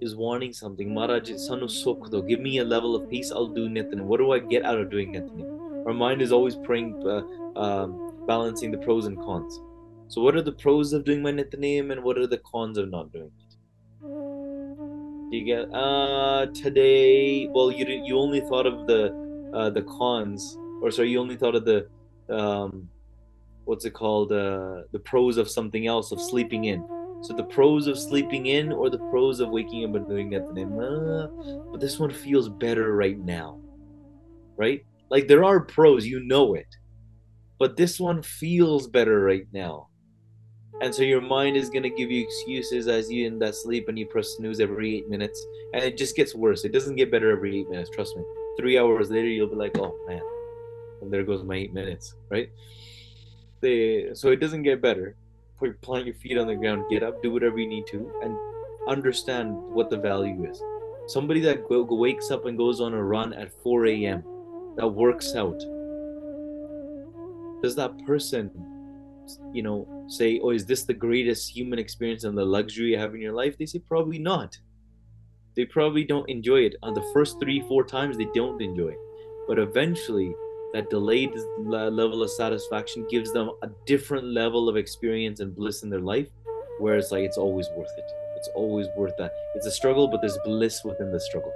is 0.00 0.14
wanting 0.16 0.52
something. 0.52 0.92
Maharaj, 0.92 1.30
sanu 1.30 1.68
sukh 1.74 2.10
do. 2.10 2.22
Give 2.22 2.40
me 2.40 2.58
a 2.58 2.64
level 2.64 2.94
of 2.94 3.08
peace. 3.10 3.30
I'll 3.30 3.46
do 3.46 3.68
Nitnem. 3.68 4.02
What 4.02 4.18
do 4.18 4.32
I 4.32 4.38
get 4.38 4.64
out 4.64 4.78
of 4.78 4.90
doing 4.90 5.12
Nitnem? 5.12 5.53
Our 5.86 5.92
mind 5.92 6.22
is 6.22 6.32
always 6.32 6.56
praying, 6.56 7.02
uh, 7.06 7.58
um, 7.58 8.24
balancing 8.26 8.70
the 8.70 8.78
pros 8.78 9.06
and 9.06 9.18
cons. 9.18 9.60
So, 10.08 10.22
what 10.22 10.34
are 10.34 10.42
the 10.42 10.52
pros 10.52 10.92
of 10.92 11.04
doing 11.04 11.22
my 11.22 11.32
Nitnem 11.32 11.90
and 11.92 12.02
what 12.02 12.18
are 12.18 12.26
the 12.26 12.38
cons 12.38 12.78
of 12.78 12.90
not 12.90 13.12
doing 13.12 13.30
it? 13.38 13.56
You 15.34 15.44
get, 15.44 15.74
uh, 15.74 16.46
today, 16.54 17.48
well, 17.48 17.70
you, 17.70 17.84
you 18.04 18.18
only 18.18 18.40
thought 18.40 18.66
of 18.66 18.86
the, 18.86 19.50
uh, 19.52 19.70
the 19.70 19.82
cons, 19.82 20.56
or 20.80 20.90
sorry, 20.90 21.10
you 21.10 21.20
only 21.20 21.36
thought 21.36 21.54
of 21.54 21.64
the, 21.64 21.88
um, 22.28 22.88
what's 23.64 23.84
it 23.84 23.94
called, 23.94 24.30
uh, 24.32 24.82
the 24.92 25.00
pros 25.04 25.36
of 25.36 25.50
something 25.50 25.86
else, 25.86 26.12
of 26.12 26.20
sleeping 26.20 26.64
in. 26.64 26.86
So 27.22 27.32
the 27.32 27.44
pros 27.44 27.86
of 27.86 27.98
sleeping 27.98 28.46
in 28.46 28.70
or 28.70 28.90
the 28.90 28.98
pros 28.98 29.40
of 29.40 29.48
waking 29.48 29.84
up 29.88 29.94
and 29.94 30.06
doing 30.06 30.30
Nitnem. 30.30 30.76
Uh, 30.78 31.62
but 31.72 31.80
this 31.80 31.98
one 31.98 32.10
feels 32.10 32.48
better 32.48 32.94
right 32.94 33.18
now. 33.18 33.58
Right? 34.56 34.84
Like 35.10 35.28
there 35.28 35.44
are 35.44 35.60
pros, 35.60 36.06
you 36.06 36.20
know 36.24 36.54
it. 36.54 36.66
But 37.58 37.76
this 37.76 38.00
one 38.00 38.22
feels 38.22 38.88
better 38.88 39.20
right 39.20 39.46
now. 39.52 39.88
And 40.80 40.94
so 40.94 41.02
your 41.02 41.20
mind 41.20 41.56
is 41.56 41.70
going 41.70 41.84
to 41.84 41.90
give 41.90 42.10
you 42.10 42.22
excuses 42.22 42.88
as 42.88 43.10
you 43.10 43.26
in 43.26 43.38
that 43.38 43.54
sleep 43.54 43.88
and 43.88 43.98
you 43.98 44.06
press 44.06 44.34
snooze 44.36 44.60
every 44.60 44.96
eight 44.96 45.08
minutes. 45.08 45.40
And 45.72 45.84
it 45.84 45.96
just 45.96 46.16
gets 46.16 46.34
worse. 46.34 46.64
It 46.64 46.72
doesn't 46.72 46.96
get 46.96 47.12
better 47.12 47.30
every 47.30 47.60
eight 47.60 47.70
minutes, 47.70 47.90
trust 47.90 48.16
me. 48.16 48.24
Three 48.58 48.78
hours 48.78 49.10
later, 49.10 49.28
you'll 49.28 49.48
be 49.48 49.56
like, 49.56 49.78
oh 49.78 49.96
man, 50.08 50.22
and 51.00 51.12
there 51.12 51.22
goes 51.22 51.44
my 51.44 51.54
eight 51.54 51.72
minutes, 51.72 52.14
right? 52.28 52.50
They, 53.60 54.10
so 54.14 54.30
it 54.30 54.40
doesn't 54.40 54.62
get 54.62 54.82
better 54.82 55.16
put 55.58 55.80
plant 55.80 56.06
your 56.06 56.14
feet 56.14 56.38
on 56.38 56.46
the 56.46 56.54
ground, 56.54 56.84
get 56.90 57.02
up, 57.02 57.22
do 57.22 57.30
whatever 57.30 57.58
you 57.58 57.68
need 57.68 57.86
to, 57.88 58.10
and 58.22 58.36
understand 58.88 59.56
what 59.56 59.90
the 59.90 59.96
value 59.96 60.48
is. 60.50 60.62
Somebody 61.06 61.40
that 61.40 61.64
wakes 61.68 62.30
up 62.30 62.46
and 62.46 62.56
goes 62.56 62.80
on 62.80 62.94
a 62.94 63.02
run 63.02 63.32
at 63.32 63.52
4 63.62 63.86
a.m. 63.86 64.24
that 64.76 64.88
works 64.88 65.34
out. 65.34 65.58
Does 67.62 67.74
that 67.76 67.92
person, 68.06 68.50
you 69.52 69.62
know, 69.62 70.06
say, 70.08 70.40
"Oh, 70.40 70.50
is 70.50 70.66
this 70.66 70.84
the 70.84 70.94
greatest 70.94 71.56
human 71.56 71.78
experience 71.78 72.24
and 72.24 72.36
the 72.36 72.44
luxury 72.44 72.90
you 72.90 72.98
have 72.98 73.14
in 73.14 73.20
your 73.20 73.32
life?" 73.32 73.56
They 73.56 73.66
say, 73.66 73.78
"Probably 73.78 74.18
not." 74.18 74.58
They 75.56 75.64
probably 75.64 76.04
don't 76.04 76.28
enjoy 76.28 76.60
it. 76.62 76.76
On 76.82 76.94
the 76.94 77.08
first 77.12 77.38
three, 77.40 77.60
four 77.68 77.84
times, 77.84 78.16
they 78.16 78.28
don't 78.34 78.60
enjoy 78.60 78.88
it, 78.88 78.98
but 79.46 79.58
eventually, 79.58 80.34
that 80.74 80.90
delayed 80.90 81.32
level 81.58 82.20
of 82.24 82.30
satisfaction 82.30 83.06
gives 83.08 83.32
them 83.32 83.48
a 83.62 83.70
different 83.86 84.26
level 84.26 84.68
of 84.68 84.76
experience 84.76 85.38
and 85.38 85.54
bliss 85.54 85.84
in 85.84 85.88
their 85.88 86.00
life 86.00 86.26
where 86.80 86.96
it's 86.96 87.12
like 87.12 87.22
it's 87.22 87.38
always 87.38 87.68
worth 87.76 87.92
it 87.96 88.10
it's 88.36 88.48
always 88.56 88.88
worth 88.96 89.16
that 89.16 89.32
it's 89.54 89.66
a 89.66 89.70
struggle 89.70 90.08
but 90.08 90.20
there's 90.20 90.36
bliss 90.44 90.82
within 90.84 91.12
the 91.12 91.20
struggle 91.20 91.52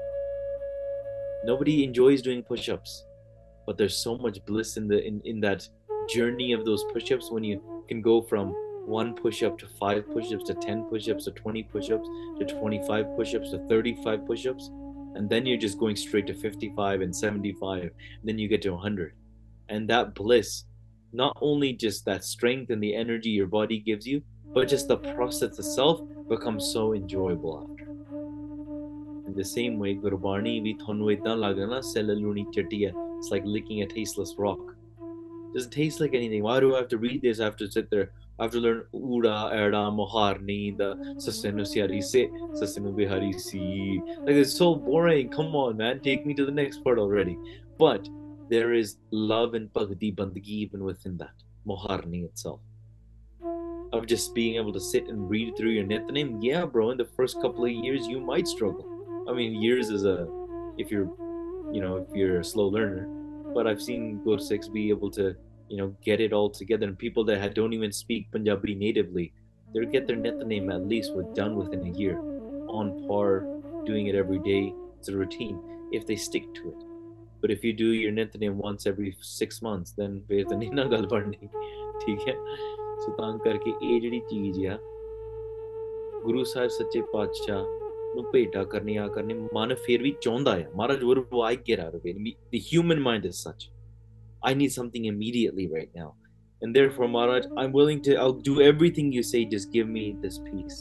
nobody 1.45 1.83
enjoys 1.83 2.23
doing 2.23 2.45
push-ups 2.45 3.07
but 3.69 3.77
there's 3.77 3.99
so 3.99 4.17
much 4.17 4.43
bliss 4.47 4.79
in 4.79 4.89
the 4.89 4.99
in, 5.07 5.21
in 5.27 5.41
that 5.41 5.69
journey 6.09 6.55
of 6.55 6.65
those 6.65 6.83
push-ups 6.91 7.31
when 7.31 7.45
you 7.45 7.61
can 7.87 8.01
go 8.01 8.23
from 8.23 8.55
one 8.87 9.15
push-up 9.15 9.59
to 9.59 9.67
five 9.79 10.09
push-ups 10.11 10.45
to 10.45 10.55
10 10.55 10.85
push-ups 10.85 11.27
to 11.27 11.33
20 11.33 11.65
push-ups 11.65 12.09
to 12.39 12.47
25 12.47 13.15
push-ups 13.15 13.51
to 13.51 13.59
35 13.69 14.27
push-ups. 14.27 14.71
And 15.17 15.29
then 15.29 15.45
you're 15.45 15.59
just 15.59 15.79
going 15.79 15.97
straight 15.97 16.27
to 16.29 16.33
55 16.33 17.03
and 17.03 17.15
75 17.15 17.83
and 17.83 17.91
then 18.25 18.39
you 18.39 18.49
get 18.49 18.63
to 18.63 18.71
100 18.71 19.13
and 19.69 19.87
that 19.91 20.15
bliss 20.15 20.65
not 21.13 21.37
only 21.43 21.75
just 21.75 22.07
that 22.07 22.25
strength 22.25 22.71
and 22.71 22.83
the 22.83 22.95
energy 22.95 23.29
your 23.29 23.49
body 23.49 23.79
gives 23.81 24.07
you 24.07 24.23
but 24.55 24.69
just 24.69 24.89
the 24.89 24.97
process 24.97 25.59
itself 25.59 26.01
becomes 26.31 26.73
so 26.73 26.95
enjoyable 26.95 27.69
after. 27.69 27.85
In 29.27 29.35
the 29.37 29.45
same 29.45 29.79
way 29.79 29.95
gurbani 29.95 30.63
vi 30.63 30.75
thonu 30.87 31.13
idan 31.17 31.45
lagda 31.45 31.69
na 31.75 31.83
celluluni 31.91 32.47
chatiya 32.57 33.08
it's 33.19 33.31
like 33.31 33.43
licking 33.45 33.83
a 33.83 33.87
tasteless 33.87 34.35
rock 34.39 34.61
doesn't 35.55 35.71
taste 35.71 36.01
like 36.01 36.15
anything 36.15 36.43
why 36.43 36.61
do 36.61 36.75
i 36.75 36.79
have 36.79 36.89
to 36.89 36.99
read 36.99 37.21
this 37.23 37.41
i 37.41 37.45
have 37.45 37.57
to 37.57 37.71
sit 37.71 37.91
there 37.91 38.11
I 38.39 38.45
have 38.45 38.53
to 38.53 38.61
learn 38.61 38.85
Uda, 38.95 39.53
Erda, 39.53 39.91
Moharni, 39.91 40.77
the 40.77 40.95
Sasenu 41.17 41.63
Siari 41.63 42.03
Se, 42.03 42.29
Sasenu. 42.53 42.97
Like 44.21 44.37
it's 44.37 44.55
so 44.55 44.77
boring. 44.77 45.29
Come 45.29 45.57
on, 45.57 45.77
man. 45.77 45.99
Take 46.01 46.25
me 46.25 46.35
to 46.35 46.47
the 46.47 46.53
next 46.53 46.85
part 46.85 47.01
already. 47.01 47.37
But 47.79 48.09
there 48.49 48.73
is 48.73 48.99
love 49.11 49.55
and 49.55 49.73
bhakti 49.73 50.13
bandagi 50.13 50.47
even 50.47 50.85
within 50.85 51.17
that. 51.17 51.35
Moharni 51.67 52.25
itself. 52.25 52.61
Of 53.93 54.07
just 54.07 54.35
being 54.37 54.55
able 54.55 54.73
to 54.73 54.81
sit 54.81 55.09
and 55.09 55.29
read 55.29 55.57
through 55.57 55.71
your 55.71 55.85
Nitnem. 55.85 56.39
Yeah, 56.41 56.65
bro, 56.65 56.91
in 56.91 56.99
the 56.99 57.07
first 57.17 57.41
couple 57.43 57.65
of 57.65 57.73
years 57.73 58.07
you 58.07 58.21
might 58.21 58.47
struggle. 58.47 58.87
I 59.29 59.33
mean 59.33 59.61
years 59.61 59.91
is 59.91 60.05
a 60.05 60.29
if 60.79 60.93
you're 60.93 61.11
you 61.73 61.81
know, 61.81 61.97
if 61.97 62.17
you're 62.17 62.41
a 62.41 62.45
slow 62.45 62.67
learner. 62.69 63.07
But 63.55 63.67
I've 63.67 63.83
seen 63.83 64.23
Go 64.25 64.37
Six 64.37 64.69
be 64.69 64.89
able 64.91 65.11
to, 65.13 65.35
you 65.69 65.77
know, 65.77 65.95
get 66.03 66.21
it 66.21 66.33
all 66.33 66.51
together. 66.51 66.87
And 66.87 66.99
people 66.99 67.25
that 67.25 67.55
don't 67.55 67.73
even 67.73 67.93
speak 67.93 68.31
Punjabi 68.33 68.75
natively, 68.75 69.33
they 69.75 69.85
get 69.87 70.07
their 70.07 70.17
Nitnem 70.17 70.73
at 70.75 70.87
least 70.87 71.15
with 71.15 71.35
done 71.35 71.57
within 71.57 71.87
a 71.87 71.99
year, 71.99 72.19
on 72.69 73.07
par, 73.07 73.47
doing 73.85 74.07
it 74.07 74.15
every 74.15 74.39
day. 74.39 74.75
It's 74.99 75.09
a 75.09 75.17
routine 75.17 75.59
if 75.93 76.07
they 76.07 76.17
stick 76.17 76.53
to 76.55 76.69
it. 76.71 76.85
But 77.41 77.51
if 77.51 77.63
you 77.63 77.73
do 77.73 77.93
your 77.93 78.13
Nitnem 78.13 78.55
once 78.55 78.87
every 78.87 79.17
six 79.21 79.63
months, 79.63 79.93
then 79.99 80.21
ਫਿਰ 80.29 80.45
ਤਾਂ 80.49 80.57
ਨਹੀਂ 80.59 80.71
ਨਾ 80.75 80.85
ਗੱਲ 80.93 81.07
ਬਣਨੀ 81.07 81.49
ਠੀਕ 82.05 82.29
ਹੈ 82.29 82.35
ਸੋ 83.01 83.13
ਤਾਂ 83.19 83.37
ਕਰਕੇ 83.39 83.71
ਇਹ 83.71 84.01
ਜਿਹੜੀ 84.01 84.21
ਚੀਜ਼ 84.31 84.67
ਆ 84.67 84.79
ਗੁਰੂ 86.25 86.45
ਸਾਹਿਬ 86.45 86.71
ਸੱਚੇ 86.71 87.03
ਪਾਤਸ਼ਾਹ 87.13 87.65
ਨੂੰ 88.16 88.24
ਭੇਟਾ 88.32 88.64
ਕਰਨੀਆਂ 88.72 89.08
ਕਰਨੀ 89.10 89.34
ਮਨ 89.54 89.74
ਫਿਰ 89.86 90.02
ਵੀ 90.04 90.14
ਚਾਹੁੰਦਾ 90.22 90.56
ਹੈ 90.58 90.70
ਮਹਾਰਾਜ 90.76 91.04
what 91.04 91.22
do 91.32 91.46
I 91.52 91.56
get 91.70 91.86
out 91.86 91.96
of 92.00 92.10
it 92.12 92.20
the 92.56 92.62
human 92.72 93.02
mind 93.08 93.32
is 93.32 93.40
such 93.48 93.70
I 94.50 94.54
need 94.60 94.74
something 94.74 95.06
immediately 95.06 95.66
right 95.76 95.92
now 96.02 96.10
and 96.62 96.76
therefore 96.76 97.08
Maharaj 97.08 97.48
I'm 97.62 97.72
willing 97.72 98.02
to 98.08 98.16
I'll 98.16 98.40
do 98.50 98.56
everything 98.62 99.12
you 99.12 99.24
say 99.30 99.46
just 99.54 99.72
give 99.72 99.90
me 99.96 100.04
this 100.26 100.40
peace 100.50 100.80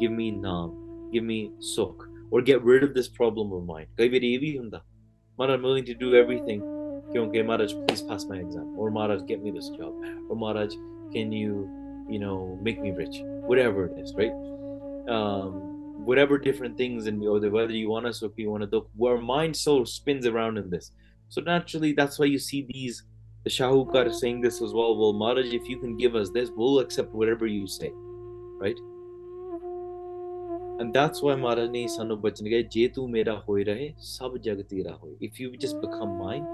give 0.00 0.12
me 0.18 0.26
naam 0.46 0.74
give 1.12 1.24
me 1.30 1.38
sukh 1.74 2.04
or 2.30 2.42
get 2.42 2.66
rid 2.72 2.86
of 2.88 2.94
this 2.98 3.08
problem 3.20 3.54
of 3.58 3.64
mine 3.72 3.88
ਕਈ 3.98 4.08
ਵਾਰੀ 4.08 4.32
ਇਹ 4.34 4.40
ਵੀ 4.40 4.56
ਹੁੰਦਾ 4.58 4.82
Maharaj 5.38 5.58
I'm 5.58 5.66
willing 5.68 5.88
to 5.92 5.96
do 6.04 6.12
everything 6.22 6.60
ਕਿਉਂਕਿ 7.12 7.42
Maharaj 7.52 7.74
please 7.86 8.02
pass 8.10 8.26
my 8.32 8.38
exam 8.44 8.66
or 8.78 8.90
Maharaj 8.98 9.24
get 9.32 9.42
me 9.46 9.54
this 9.58 9.70
job 9.78 9.92
or 10.28 10.36
Maharaj 10.44 10.76
can 11.14 11.32
you 11.40 11.54
you 12.14 12.20
know 12.24 12.38
make 12.68 12.80
me 12.86 12.92
rich 13.02 13.16
whatever 13.50 13.86
it 13.90 13.96
is 14.04 14.14
right 14.20 14.36
um 15.16 15.69
whatever 16.05 16.37
different 16.37 16.77
things 16.77 17.07
and 17.07 17.23
or 17.23 17.39
whether 17.49 17.71
you 17.71 17.89
want 17.89 18.05
to 18.05 18.13
so 18.13 18.31
you 18.35 18.49
want 18.49 18.69
to 18.69 18.85
our 19.05 19.17
mind 19.17 19.55
so 19.55 19.83
spins 19.83 20.25
around 20.25 20.57
in 20.57 20.69
this. 20.69 20.91
So 21.29 21.41
naturally 21.41 21.93
that's 21.93 22.19
why 22.19 22.25
you 22.25 22.39
see 22.39 22.67
these 22.69 23.03
the 23.43 23.49
shahukar 23.49 24.05
mm-hmm. 24.05 24.13
saying 24.13 24.41
this 24.41 24.61
as 24.61 24.73
well 24.73 24.95
well 24.97 25.13
maharaj 25.13 25.53
if 25.53 25.67
you 25.67 25.77
can 25.79 25.97
give 25.97 26.15
us 26.15 26.29
this 26.29 26.49
we'll 26.55 26.79
accept 26.79 27.13
whatever 27.13 27.47
you 27.47 27.67
say. 27.67 27.91
Right? 28.63 28.77
And 30.79 30.93
that's 30.93 31.21
why 31.21 31.35
maharaj 31.35 31.69
ne 31.69 32.49
gaye 32.55 32.63
je 32.77 32.87
tu 32.89 33.07
mera 33.07 33.37
hoy 33.47 33.63
rahe 33.63 33.93
sab 33.97 34.41
jag 34.41 34.65
ra 34.89 34.97
hoy 35.03 35.15
if 35.19 35.39
you 35.39 35.55
just 35.57 35.79
become 35.81 36.17
mine 36.17 36.45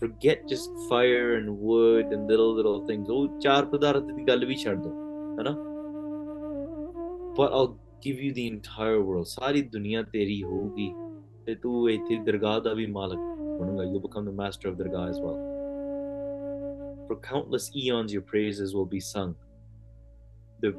forget 0.00 0.46
just 0.48 0.70
fire 0.88 1.36
and 1.36 1.58
wood 1.58 2.06
and 2.06 2.28
little 2.28 2.52
little 2.54 2.86
things. 2.86 3.08
Oh 3.10 3.38
char 3.40 3.64
padarth 3.66 4.06
di 4.16 4.24
gal 4.24 4.40
but 7.36 7.52
I'll 7.52 7.78
give 8.01 8.19
you 8.19 8.33
the 8.33 8.47
entire 8.53 8.99
world 9.07 9.27
ਸਾਰੀ 9.27 9.61
ਦੁਨੀਆ 9.75 10.01
ਤੇਰੀ 10.13 10.41
ਹੋਊਗੀ 10.43 10.91
ਤੇ 11.45 11.55
ਤੂੰ 11.63 11.89
ਇੱਥੇ 11.91 12.17
ਦਰਗਾਹ 12.25 12.59
ਦਾ 12.61 12.73
ਵੀ 12.73 12.85
ਮਾਲਕ 12.97 13.19
ਬਣੂਗਾ 13.59 13.83
you 13.91 14.01
become 14.07 14.27
the 14.29 14.35
master 14.41 14.71
of 14.71 14.77
ਦਰਗਾਹ 14.77 15.09
as 15.11 15.19
well 15.25 15.39
for 17.07 17.17
countless 17.29 17.65
eons 17.81 18.13
your 18.17 18.25
praises 18.33 18.75
will 18.79 18.89
be 18.95 19.01
sung 19.07 19.33
the 20.65 20.71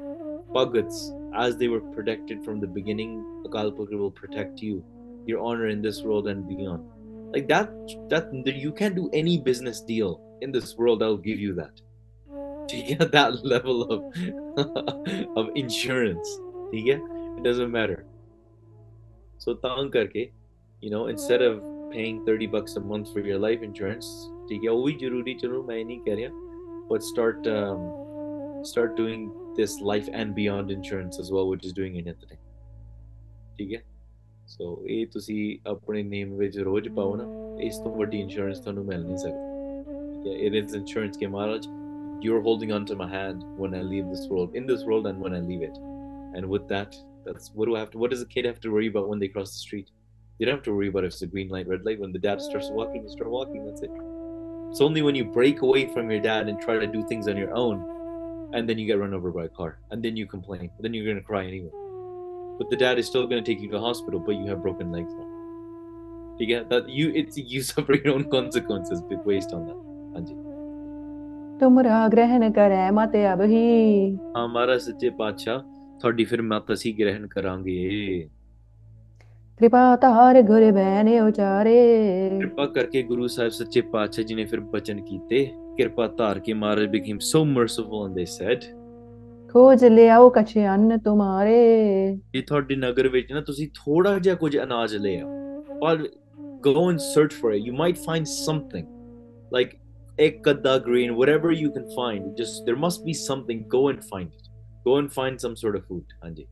Bhagats 0.55 0.99
as 1.43 1.57
they 1.57 1.67
were 1.73 1.81
protected 1.95 2.43
from 2.45 2.59
the 2.63 2.69
beginning 2.79 3.13
Akal 3.47 3.71
Purkha 3.77 3.97
will 4.03 4.15
protect 4.21 4.61
you 4.67 4.83
your 5.31 5.39
honor 5.49 5.67
in 5.75 5.81
this 5.81 6.01
world 6.03 6.27
and 6.33 6.47
beyond 6.47 6.83
like 7.35 7.47
that 7.47 7.97
that 8.13 8.55
you 8.65 8.71
can't 8.71 8.95
do 9.01 9.09
any 9.21 9.35
business 9.49 9.81
deal 9.81 10.15
in 10.41 10.51
this 10.51 10.77
world 10.77 11.01
that'll 11.01 11.25
give 11.29 11.39
you 11.39 11.53
that 11.61 11.81
to 12.67 12.81
get 12.89 13.11
that 13.11 13.43
level 13.43 13.83
of 13.95 13.99
of 15.41 15.49
insurance 15.55 16.39
ठीक 16.71 16.87
है 16.87 16.97
it 17.37 17.43
doesn't 17.49 17.73
matter 17.77 17.99
so 19.45 19.55
ਤਾਂ 19.65 19.89
ਕਰਕੇ 19.97 20.29
you 20.83 20.91
know 20.93 21.03
instead 21.13 21.43
of 21.49 21.59
paying 21.91 22.17
30 22.27 22.47
bucks 22.55 22.77
a 22.81 22.83
month 22.91 23.11
for 23.15 23.25
your 23.31 23.39
life 23.47 23.67
insurance 23.69 24.09
ਠੀਕ 24.49 24.65
ਹੈ 24.65 24.71
ਉਹ 24.71 24.85
ਵੀ 24.85 24.93
ਜ਼ਰੂਰੀ 25.01 25.33
ਚਲੋ 25.33 25.61
ਮੈਂ 25.63 25.83
ਨਹੀਂ 25.85 25.99
ਕਹਿ 26.05 26.15
ਰਿਹਾ 26.15 26.29
but 26.89 27.05
start 27.09 27.47
um, 27.51 27.83
start 28.71 28.95
doing 29.01 29.21
this 29.59 29.75
life 29.91 30.09
and 30.21 30.35
beyond 30.39 30.73
insurance 30.75 31.19
as 31.23 31.29
well 31.35 31.51
which 31.51 31.65
is 31.69 31.75
doing 31.79 31.95
anything 32.01 32.39
ਠੀਕ 33.57 33.73
ਹੈ 33.73 33.81
ਸੋ 34.47 34.65
ਇਹ 34.87 35.05
ਤੁਸੀਂ 35.13 35.57
ਆਪਣੇ 35.67 36.03
ਨੇਮ 36.03 36.35
ਵਿੱਚ 36.37 36.57
ਰੋਜ਼ 36.67 36.89
ਪਾਓ 36.95 37.15
ਨਾ 37.15 37.25
ਇਸ 37.65 37.77
ਤੋਂ 37.83 37.95
ਵੱਡੀ 37.95 38.19
ਇੰਸ਼ੋਰੈਂਸ 38.21 38.59
ਤੁਹਾਨੂੰ 38.59 38.85
ਮਿਲ 38.85 39.03
ਨਹੀਂ 39.05 39.17
ਸਕਦੀ 39.17 40.23
ਠੀਕ 40.23 40.27
ਹੈ 40.27 40.49
it 40.49 40.59
is 40.63 40.75
insurance 40.81 41.17
ਕਿ 41.19 41.27
ਮਹਾਰਾਜ 41.27 41.67
you're 42.25 42.41
holding 42.43 42.71
on 42.71 42.85
to 42.89 42.95
my 42.99 43.07
hand 43.13 43.41
when 43.61 43.73
I 43.77 43.81
leave 43.93 44.11
this 44.11 44.27
world 44.33 44.53
in 44.59 44.67
this 44.67 44.83
world 44.89 45.07
and 45.09 45.23
when 45.25 45.33
I 45.37 45.41
leave 45.47 45.63
it 45.69 45.79
and 46.34 46.48
with 46.48 46.68
that, 46.68 46.96
that's 47.24 47.50
what 47.54 47.66
do 47.66 47.76
I 47.76 47.80
have 47.80 47.90
to? 47.90 47.98
What 47.98 48.10
does 48.10 48.22
a 48.22 48.26
kid 48.26 48.44
have 48.44 48.60
to 48.60 48.70
worry 48.70 48.86
about 48.88 49.08
when 49.08 49.18
they 49.18 49.28
cross 49.28 49.52
the 49.52 49.58
street? 49.58 49.90
They 50.38 50.44
don't 50.44 50.54
have 50.56 50.64
to 50.64 50.74
worry 50.74 50.88
about 50.88 51.04
if 51.04 51.12
it's 51.12 51.22
a 51.22 51.26
green 51.26 51.48
light, 51.48 51.66
red 51.66 51.84
light. 51.84 52.00
When 52.00 52.12
the 52.12 52.18
dad 52.18 52.40
starts 52.40 52.70
walking, 52.70 53.02
you 53.02 53.08
start 53.08 53.30
walking. 53.30 53.66
That's 53.66 53.82
it. 53.82 53.90
It's 54.70 54.80
only 54.80 55.02
when 55.02 55.14
you 55.14 55.24
break 55.24 55.62
away 55.62 55.86
from 55.92 56.10
your 56.10 56.20
dad 56.20 56.48
and 56.48 56.60
try 56.60 56.78
to 56.78 56.86
do 56.86 57.06
things 57.08 57.26
on 57.26 57.36
your 57.36 57.52
own, 57.54 58.50
and 58.54 58.68
then 58.68 58.78
you 58.78 58.86
get 58.86 58.98
run 58.98 59.14
over 59.14 59.30
by 59.30 59.44
a 59.44 59.48
car, 59.48 59.78
and 59.90 60.02
then 60.02 60.16
you 60.16 60.26
complain, 60.26 60.70
then 60.78 60.94
you're 60.94 61.06
gonna 61.06 61.24
cry 61.24 61.46
anyway. 61.46 61.70
But 62.58 62.70
the 62.70 62.76
dad 62.76 62.98
is 62.98 63.06
still 63.06 63.26
gonna 63.26 63.42
take 63.42 63.60
you 63.60 63.68
to 63.68 63.76
the 63.76 63.80
hospital, 63.80 64.20
but 64.20 64.36
you 64.36 64.46
have 64.46 64.62
broken 64.62 64.92
legs 64.92 65.12
now. 65.12 66.36
You 66.38 66.46
get 66.46 66.68
that? 66.68 66.88
You 66.88 67.12
it's 67.14 67.36
you 67.36 67.62
suffer 67.70 67.94
your 67.94 68.14
own 68.14 68.30
consequences 68.30 69.00
Big 69.02 69.24
waste 69.24 69.52
on 69.52 69.66
that. 69.66 69.76
Anji. 70.20 70.36
तुम 71.60 71.80
ग्रहण 72.10 72.50
कर 72.58 72.90
माते 72.94 73.24
अब 73.26 73.40
ही 73.50 73.62
हमारा 74.36 74.76
सच्चे 74.78 75.10
ਤੁਹਾਡੀ 75.99 76.25
ਫਿਰ 76.25 76.41
ਮਤ 76.41 76.71
ਅਸੀਂ 76.73 76.93
ਗ੍ਰਹਿਣ 76.99 77.27
ਕਰਾਂਗੇ 77.27 78.29
ਕਿਰਪਾ 79.59 79.95
ਤਾਰ 79.95 80.41
ਗੁਰ 80.41 80.71
ਬੈਨੇ 80.71 81.19
ਉਚਾਰੇ 81.19 81.75
ਕਿਰਪਾ 82.29 82.65
ਕਰਕੇ 82.65 83.03
ਗੁਰੂ 83.03 83.27
ਸਾਹਿਬ 83.27 83.51
ਸੱਚੇ 83.51 83.81
ਪਾਤਸ਼ਾਹ 83.81 84.25
ਜੀ 84.25 84.35
ਨੇ 84.35 84.45
ਫਿਰ 84.45 84.59
ਬਚਨ 84.59 85.01
ਕੀਤੇ 85.01 85.45
ਕਿਰਪਾ 85.77 86.07
ਧਾਰ 86.17 86.39
ਕੇ 86.39 86.53
ਮਹਾਰਾਜ 86.53 86.89
became 86.95 87.19
so 87.27 87.43
merciful 87.51 88.07
and 88.07 88.19
they 88.19 88.25
said 88.31 88.65
ਖੋਜ 89.49 89.85
ਲਿਆਓ 89.85 90.29
ਕਛ 90.29 90.57
ਅੰਨ 90.57 90.97
ਤੁਮਾਰੇ 90.97 91.57
ਜੇ 92.33 92.41
ਤੁਹਾਡੇ 92.41 92.75
ਨਗਰ 92.75 93.07
ਵਿੱਚ 93.07 93.33
ਨਾ 93.33 93.41
ਤੁਸੀਂ 93.41 93.67
ਥੋੜਾ 93.75 94.17
ਜਿਹਾ 94.19 94.35
ਕੁਝ 94.35 94.57
ਅਨਾਜ 94.57 94.95
ਲੈ 94.95 95.19
ਆਓ 95.21 95.79
ਪਰ 95.81 96.07
go 96.65 96.85
and 96.89 97.03
search 97.05 97.33
for 97.33 97.51
it 97.51 97.65
you 97.67 97.73
might 97.79 97.99
find 98.05 98.29
something 98.31 98.85
like 99.55 99.75
ਇੱਕ 100.19 100.49
ਅੱਧਾ 100.49 100.75
grain 100.87 101.13
whatever 101.19 101.51
you 101.51 101.69
can 101.77 101.87
find 101.97 102.41
just 102.41 102.65
there 102.67 102.79
must 102.85 103.05
be 103.07 103.15
something 103.21 103.63
go 103.75 103.81
and 103.91 104.03
find 104.11 104.39
it 104.39 104.46
Go 104.88 104.96
and 105.02 105.12
find 105.18 105.46
some 105.46 105.56
sort 105.64 105.80
of 105.80 105.82
food 105.90 106.14
ਹਾਂਜੀ 106.24 106.46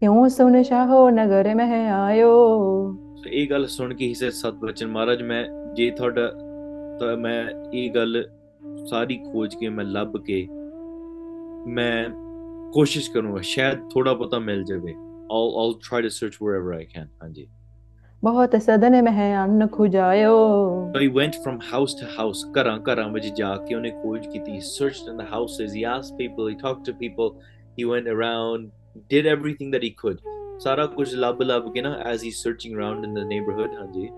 ਕਿਉ 0.00 0.28
ਸੁਨ 0.28 0.62
ਸ਼ਾਹੋ 0.62 1.10
ਨਗਰ 1.10 1.54
ਮਹਿ 1.54 1.88
ਆਇਓ? 1.88 2.32
ਸੋ 3.16 3.30
ਇਹ 3.30 3.50
ਗੱਲ 3.50 3.66
ਸੁਣ 3.66 3.94
ਕੇ 3.94 4.06
ਹੀ 4.06 4.14
ਸੇ 4.14 4.30
ਸਤਬਚਨ 4.30 4.86
ਮਹਾਰਾਜ 4.86 5.22
ਮੈਂ 5.22 5.44
ਜੇ 5.74 5.90
ਤੁਹਾਡਾ 5.90 6.30
ਤਾਂ 7.00 7.16
ਮੈਂ 7.16 7.70
ਇਹ 7.74 7.90
ਗੱਲ 7.90 8.24
ਸਾਰੀ 8.90 9.16
ਖੋਜ 9.16 9.54
ਕੇ 9.54 9.68
ਮੈਂ 9.68 9.84
ਲੱਭ 9.84 10.16
ਕੇ 10.16 10.48
ਮੈਂ 11.66 12.08
ਕੋਸ਼ਿਸ਼ 12.72 13.10
ਕਰੂੰਗਾ 13.10 13.40
ਸ਼ਾਇਦ 13.40 13.78
ਥੋੜਾ 13.94 14.12
ਬਹੁਤਾ 14.12 14.38
ਮਿਲ 14.38 14.64
ਜਾਵੇ। 14.64 14.94
I'll 15.36 15.50
I'll 15.60 15.74
try 15.86 15.98
to 16.04 16.10
search 16.16 16.36
wherever 16.44 16.74
I 16.74 16.84
can 16.84 17.08
ਹਾਂਜੀ 17.22 17.46
ਬਹੁਤ 18.23 18.55
ਸਦਨ 18.63 19.01
ਮਹਿ 19.03 19.33
ਅੰਨ 19.37 19.67
ਖੁਜਾਇਓ 19.71 20.35
So 20.93 20.99
he 20.99 21.09
went 21.15 21.37
from 21.45 21.57
house 21.71 21.95
to 22.01 22.11
house, 22.17 22.43
ਘਰਾਂ 22.57 22.77
ਘਰਾਂ 22.89 23.07
ਵਿੱਚ 23.13 23.27
ਜਾ 23.37 23.55
ਕੇ 23.65 23.75
ਉਹਨੇ 23.75 23.91
ਖੋਜ 24.03 24.27
ਕੀਤੀ. 24.27 24.51
He 24.51 24.61
searched 24.67 25.09
in 25.13 25.17
the 25.21 25.27
houses, 25.31 25.75
he 25.79 25.83
asked 25.95 26.15
people, 26.21 26.47
he 26.51 26.55
talked 26.61 26.85
to 26.89 26.95
people, 27.01 27.33
he 27.79 27.89
went 27.91 28.07
around, 28.13 28.71
did 29.15 29.29
everything 29.33 29.75
that 29.75 29.85
he 29.87 29.91
could. 30.03 30.23
ਸਾਰਾ 30.63 30.85
ਕੁਝ 30.95 31.13
ਲੱਭ 31.15 31.41
ਲੱਭ 31.41 31.71
ਕੇ 31.73 31.81
ਨਾ 31.81 31.93
as 32.13 32.25
he's 32.25 32.39
searching 32.45 32.79
around 32.79 33.09
in 33.09 33.19
the 33.19 33.27
neighborhood, 33.33 33.77
ਹਾਂਜੀ 33.79 34.09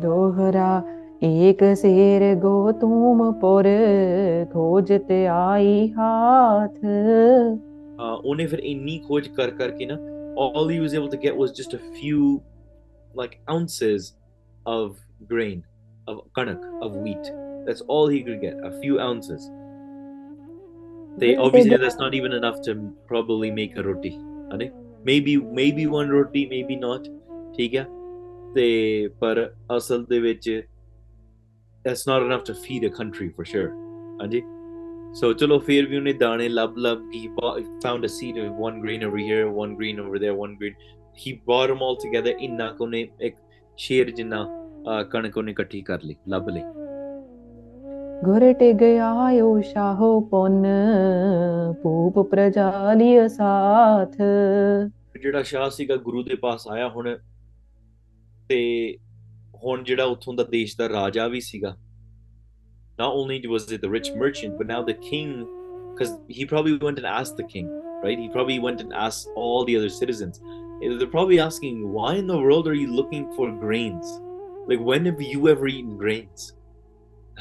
ਦੋਹਰਾ 0.00 0.82
ਏਕ 1.24 1.62
ਸੇਰ 1.76 2.34
ਗੋ 2.42 2.72
ਤੁਮ 2.80 3.32
ਪੁਰ 3.40 3.64
ਖੋਜ 4.52 4.92
ਤੇ 5.08 5.26
ਆਈ 5.28 5.90
ਹਾਥ 5.98 6.78
uh, 6.78 8.20
ਉਹਨੇ 8.24 8.46
ਫਿਰ 8.46 8.58
ਇੰਨੀ 8.58 8.98
ਖੋਜ 9.08 9.28
ਕਰ 9.36 9.50
ਕਰਕੇ 9.50 9.86
ਨਾ 9.86 9.98
all 10.44 10.70
he 10.74 10.80
was 10.80 10.94
able 10.98 11.10
to 11.12 11.18
get 11.24 11.36
was 11.42 11.52
just 11.58 11.74
a 11.78 11.80
few 11.98 12.22
like 13.16 13.40
ounces 13.50 14.14
of 14.66 14.98
grain 15.28 15.64
of 16.08 16.20
kanak 16.36 16.60
of 16.82 16.94
wheat 16.96 17.32
that's 17.66 17.82
all 17.82 18.08
he 18.08 18.22
could 18.22 18.40
get 18.40 18.54
a 18.64 18.72
few 18.80 19.00
ounces 19.00 19.50
they 21.18 21.36
obviously 21.36 21.76
that's 21.76 21.96
not 21.96 22.14
even 22.14 22.32
enough 22.32 22.60
to 22.62 22.74
probably 23.06 23.50
make 23.50 23.76
a 23.76 23.82
roti 23.82 24.18
honey. 24.50 24.70
maybe 25.04 25.36
maybe 25.36 25.86
one 25.86 26.08
roti 26.08 26.46
maybe 26.46 26.76
not 26.76 27.08
ਠੀਕ 27.56 27.74
ਹੈ 27.76 27.86
ਤੇ 28.54 28.66
ਪਰ 29.20 29.38
ਅਸਲ 29.76 30.04
ਦੇ 30.10 30.18
ਵਿੱਚ 30.20 30.48
that's 31.84 32.04
not 32.10 32.24
enough 32.26 32.44
to 32.48 32.54
feed 32.64 32.84
a 32.88 32.92
country 32.98 33.28
for 33.36 33.44
sure 33.52 33.68
ਹਾਂਜੀ 34.20 34.42
so 35.20 35.32
ਚਲੋ 35.38 35.58
ਫਿਰ 35.58 35.86
ਵੀ 35.86 35.96
ਉਹਨੇ 35.96 36.12
ਦਾਣੇ 36.12 36.48
ਲੱਭ 36.48 36.76
ਲੱਭ 36.76 36.98
he 37.14 37.22
bought, 37.38 37.60
found 37.84 38.08
a 38.08 38.12
seed 38.16 38.38
of 38.42 38.60
one 38.66 38.78
grain 38.84 39.04
over 39.08 39.22
here 39.28 39.44
one 39.60 39.74
grain 39.80 40.00
over 40.04 40.20
there 40.24 40.36
one 40.44 40.54
grain 40.60 40.74
he 41.17 41.33
brought 41.45 41.69
them 41.69 41.83
all 41.87 41.97
together 42.05 42.33
ਇੰਨਾ 42.39 42.71
ਕੁ 42.77 42.87
ਨੇ 42.87 43.07
ਇੱਕ 43.21 43.35
ਸ਼ੇਰ 43.77 44.11
ਜਿੰਨਾ 44.15 44.45
ਕਣਕ 45.11 45.37
ਉਹਨੇ 45.37 45.51
ਇਕੱਠੀ 45.51 45.81
ਕਰ 45.81 46.03
ਲਈ 46.03 46.15
ਲੱਭ 46.29 46.49
ਲਈ 46.49 46.63
घोरटे 48.25 48.67
गयायो 48.77 49.47
शाहो 49.63 50.07
पौन 50.29 50.55
पूप 51.81 52.15
प्रजा 52.31 52.69
लिय 53.01 53.19
साथ 53.33 54.15
ਜਿਹੜਾ 55.21 55.43
ਸ਼ਾਹ 55.49 55.69
ਸੀਗਾ 55.75 55.95
ਗੁਰੂ 56.07 56.23
ਦੇ 56.23 56.35
ਪਾਸ 56.41 56.67
ਆਇਆ 56.67 56.87
ਹੁਣ 56.95 57.17
ਤੇ 58.49 58.59
ਹੁਣ 59.63 59.83
ਜਿਹੜਾ 59.83 60.05
ਉਥੋਂ 60.15 60.33
ਦਾ 60.33 60.43
ਦੇਸ਼ 60.43 60.77
ਦਾ 60.77 60.87
not 63.01 63.15
only 63.17 63.37
was 63.53 63.71
it 63.75 63.83
the 63.85 63.89
rich 63.93 64.07
merchant 64.21 64.55
but 64.59 64.67
now 64.67 64.81
the 64.85 64.97
king 65.09 65.33
because 65.89 66.13
he 66.37 66.45
probably 66.53 66.77
went 66.85 67.01
and 67.01 67.09
asked 67.09 67.41
the 67.41 67.47
king 67.53 67.67
right? 68.03 68.17
He 68.17 68.29
probably 68.29 68.59
went 68.59 68.81
and 68.81 68.93
asked 68.93 69.29
all 69.35 69.65
the 69.65 69.77
other 69.77 69.89
citizens 69.89 70.41
they're 70.81 71.07
probably 71.07 71.39
asking, 71.39 71.89
why 71.91 72.15
in 72.15 72.27
the 72.27 72.37
world 72.37 72.67
are 72.67 72.73
you 72.73 72.87
looking 72.93 73.33
for 73.35 73.51
grains? 73.51 74.21
Like, 74.67 74.79
when 74.79 75.05
have 75.05 75.21
you 75.21 75.47
ever 75.47 75.67
eaten 75.67 75.97
grains? 75.97 76.53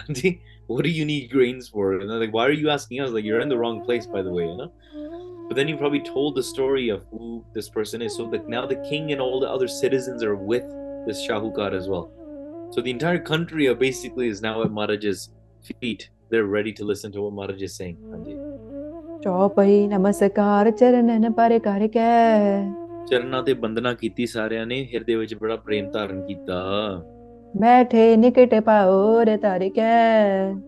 what 0.67 0.85
do 0.85 0.91
you 0.91 1.05
need 1.05 1.31
grains 1.31 1.69
for? 1.69 1.99
And 1.99 2.09
they're 2.09 2.19
like, 2.19 2.33
why 2.33 2.47
are 2.47 2.53
you 2.53 2.71
asking 2.71 3.01
us? 3.01 3.11
Like, 3.11 3.25
you're 3.25 3.41
in 3.41 3.49
the 3.49 3.59
wrong 3.59 3.85
place, 3.85 4.07
by 4.07 4.23
the 4.23 4.31
way, 4.31 4.45
you 4.45 4.57
know? 4.57 4.73
But 5.49 5.55
then 5.55 5.69
you 5.69 5.77
probably 5.77 6.01
told 6.01 6.35
the 6.35 6.43
story 6.43 6.89
of 6.89 7.05
who 7.11 7.45
this 7.55 7.69
person 7.69 8.03
is. 8.03 8.17
So 8.17 8.29
that 8.31 8.49
now 8.49 8.67
the 8.67 8.77
king 8.89 9.13
and 9.13 9.21
all 9.21 9.39
the 9.39 9.49
other 9.49 9.69
citizens 9.69 10.23
are 10.23 10.35
with 10.35 10.65
this 11.07 11.27
Shahukar 11.27 11.73
as 11.73 11.89
well. 11.89 12.11
So 12.73 12.81
the 12.81 12.91
entire 12.91 13.21
country 13.21 13.69
are 13.69 13.75
basically 13.75 14.29
is 14.29 14.43
now 14.43 14.63
at 14.63 14.73
Maharaj's 14.73 15.31
feet. 15.81 16.11
They're 16.31 16.47
ready 16.47 16.73
to 16.73 16.85
listen 16.85 17.13
to 17.13 17.23
what 17.23 17.33
Maharaj 17.33 17.63
is 17.63 17.77
saying. 17.77 17.97
Hanji. 18.11 18.37
namaskar 19.23 19.87
नमस्कार 19.89 20.71
चरणन 20.71 21.33
ਚਰਨਾਂ 23.11 23.43
ਤੇ 23.43 23.55
ਬੰਦਨਾ 23.55 23.95
ਕੀਤੀ 23.95 24.27
ਸਾਰਿਆਂ 24.27 24.67
ਨੇ 24.67 24.89
ਹਿਰਦੇ 24.95 25.15
ਵਿੱਚ 25.15 25.35
ਬੜਾ 25.35 25.57
ਪ੍ਰੇਮ 25.57 25.91
ਧਾਰਨ 25.91 26.27
ਕੀਤਾ। 26.27 26.63
ਬੈਠੇ 27.57 28.17
ਨਿਕਟ 28.17 28.61
ਪਾਉਰ 28.61 29.37
ਤਰ 29.37 29.69
ਕੇ। 29.69 29.83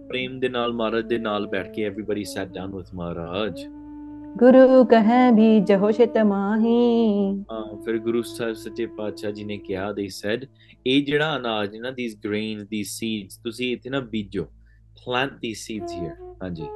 ਪ੍ਰੇਮ 0.09 0.41
ਦੇ 0.41 0.49
ਨਾਲ 0.49 0.72
ਮਹਾਰਾਜ 0.72 1.05
ਦੇ 1.05 1.18
ਨਾਲ 1.18 1.47
ਬੈਠ 1.47 1.70
ਕੇ 1.70 1.89
everybody 1.91 2.22
sat 2.34 2.49
down 2.49 2.76
with 2.76 2.95
ਮਹਾਰਾਜ। 2.95 3.66
ਗੁਰੂ 4.36 4.84
ਕਹੈ 4.84 5.32
ਵੀ 5.32 5.61
ਜਹੋ 5.61 5.91
ਸ਼ਿਤ 5.91 6.18
ਮਾਹੀ। 6.18 7.45
ਹਾਂ 7.53 7.82
ਫਿਰ 7.82 7.99
ਗੁਰੂ 7.99 8.22
ਸਾਹਿਬ 8.22 8.55
ਸੱਚੇ 8.55 8.86
ਪਾਤਸ਼ਾਹ 8.86 9.30
ਜੀ 9.30 9.45
ਨੇ 9.45 9.57
ਕਿਹਾ 9.57 9.91
they 9.91 10.09
said 10.18 10.47
ਇਹ 10.86 11.05
ਜਿਹੜਾ 11.05 11.36
ਅਨਾਜ 11.36 11.76
ਨਾ 11.76 11.89
these 11.89 12.16
grains 12.26 12.61
these 12.61 12.95
seeds 12.99 13.43
ਤੁਸੀਂ 13.45 13.72
ਇੱਥੇ 13.72 13.91
ਨਾ 13.91 14.01
ਬੀਜੋ। 14.01 14.43
Plant 14.99 15.34
these 15.34 15.64
seeds 15.66 15.97
here 15.99 16.34
ਹਾਂਜੀ। 16.43 16.66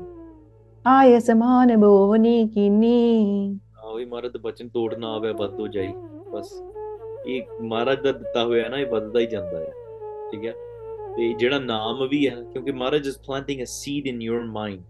ਆਏ 0.86 1.18
ਸਮਾਨ 1.18 1.76
ਬੋਨੀ 1.76 2.48
ਕੀਨੀ। 2.48 3.58
ਆਹੀ 3.84 4.04
ਮਹਾਰਾਜ 4.04 4.32
ਬਚਨ 4.36 4.68
ਤੋੜ 4.68 4.94
ਨਾ 4.94 5.14
ਆਵੇ 5.14 5.32
ਵੱਧ 5.32 5.60
ਹੋ 5.60 5.68
ਜਾਈ। 5.68 5.92
ਬਸ 6.32 6.62
ਇਹ 7.26 7.42
ਮਹਾਰਾਜ 7.60 8.00
ਦਾ 8.00 8.12
ਦਿੱਤਾ 8.12 8.44
ਹੋਇਆ 8.44 8.68
ਨਾ 8.68 8.78
ਇਹ 8.78 8.86
ਵੱਧਦਾ 8.86 9.20
ਹੀ 9.20 9.26
ਜਾਂਦਾ 9.26 9.58
ਹੈ। 9.58 9.72
ਠੀਕ 10.30 10.46
ਹੈ? 10.46 10.52
ਤੇ 11.16 11.32
ਜਿਹੜਾ 11.32 11.58
ਨਾਮ 11.58 12.08
ਵੀ 12.08 12.28
ਹੈ 12.28 12.36
ਕਿਉਂਕਿ 12.52 12.72
ਮਹਾਰਾਜ 12.72 13.08
is 13.08 13.14
planting 13.14 13.60
a 13.60 13.66
seed 13.66 14.14
in 14.14 14.20
your 14.30 14.40
mind 14.40 14.80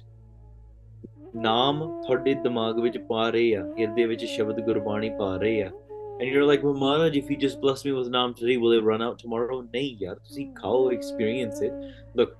ਨਾਮ 1.36 1.80
ਤੁਹਾਡੇ 2.04 2.34
ਦਿਮਾਗ 2.44 2.80
ਵਿੱਚ 2.80 2.98
ਪਾ 3.10 3.30
ਰਹੇ 3.30 3.56
ਆ 3.56 3.64
ਹਿਰਦੇ 3.80 4.06
ਵਿੱਚ 4.06 4.26
ਸ਼ਬਦ 4.26 4.60
ਗੁਰਬਾਣੀ 4.66 5.10
ਪਾ 5.20 5.36
ਰਹੇ 5.38 5.62
ਆ 5.64 5.72
and 6.20 6.30
you're 6.34 6.46
like 6.46 6.64
well 6.64 6.74
Maharaj 6.74 7.16
if 7.18 7.30
you 7.30 7.38
just 7.38 7.60
bless 7.62 7.84
me 7.86 7.92
with 7.96 8.08
naam 8.14 8.32
today 8.38 8.58
will 8.62 8.72
it 8.78 8.84
run 8.84 9.04
out 9.08 9.20
tomorrow 9.24 9.58
ਨਹੀਂ 9.74 9.98
ਯਾਰ 10.02 10.16
ਤੁਸੀਂ 10.16 10.48
ਖਾਓ 10.56 10.90
experience 10.92 11.62
it 11.68 11.74
look 12.20 12.32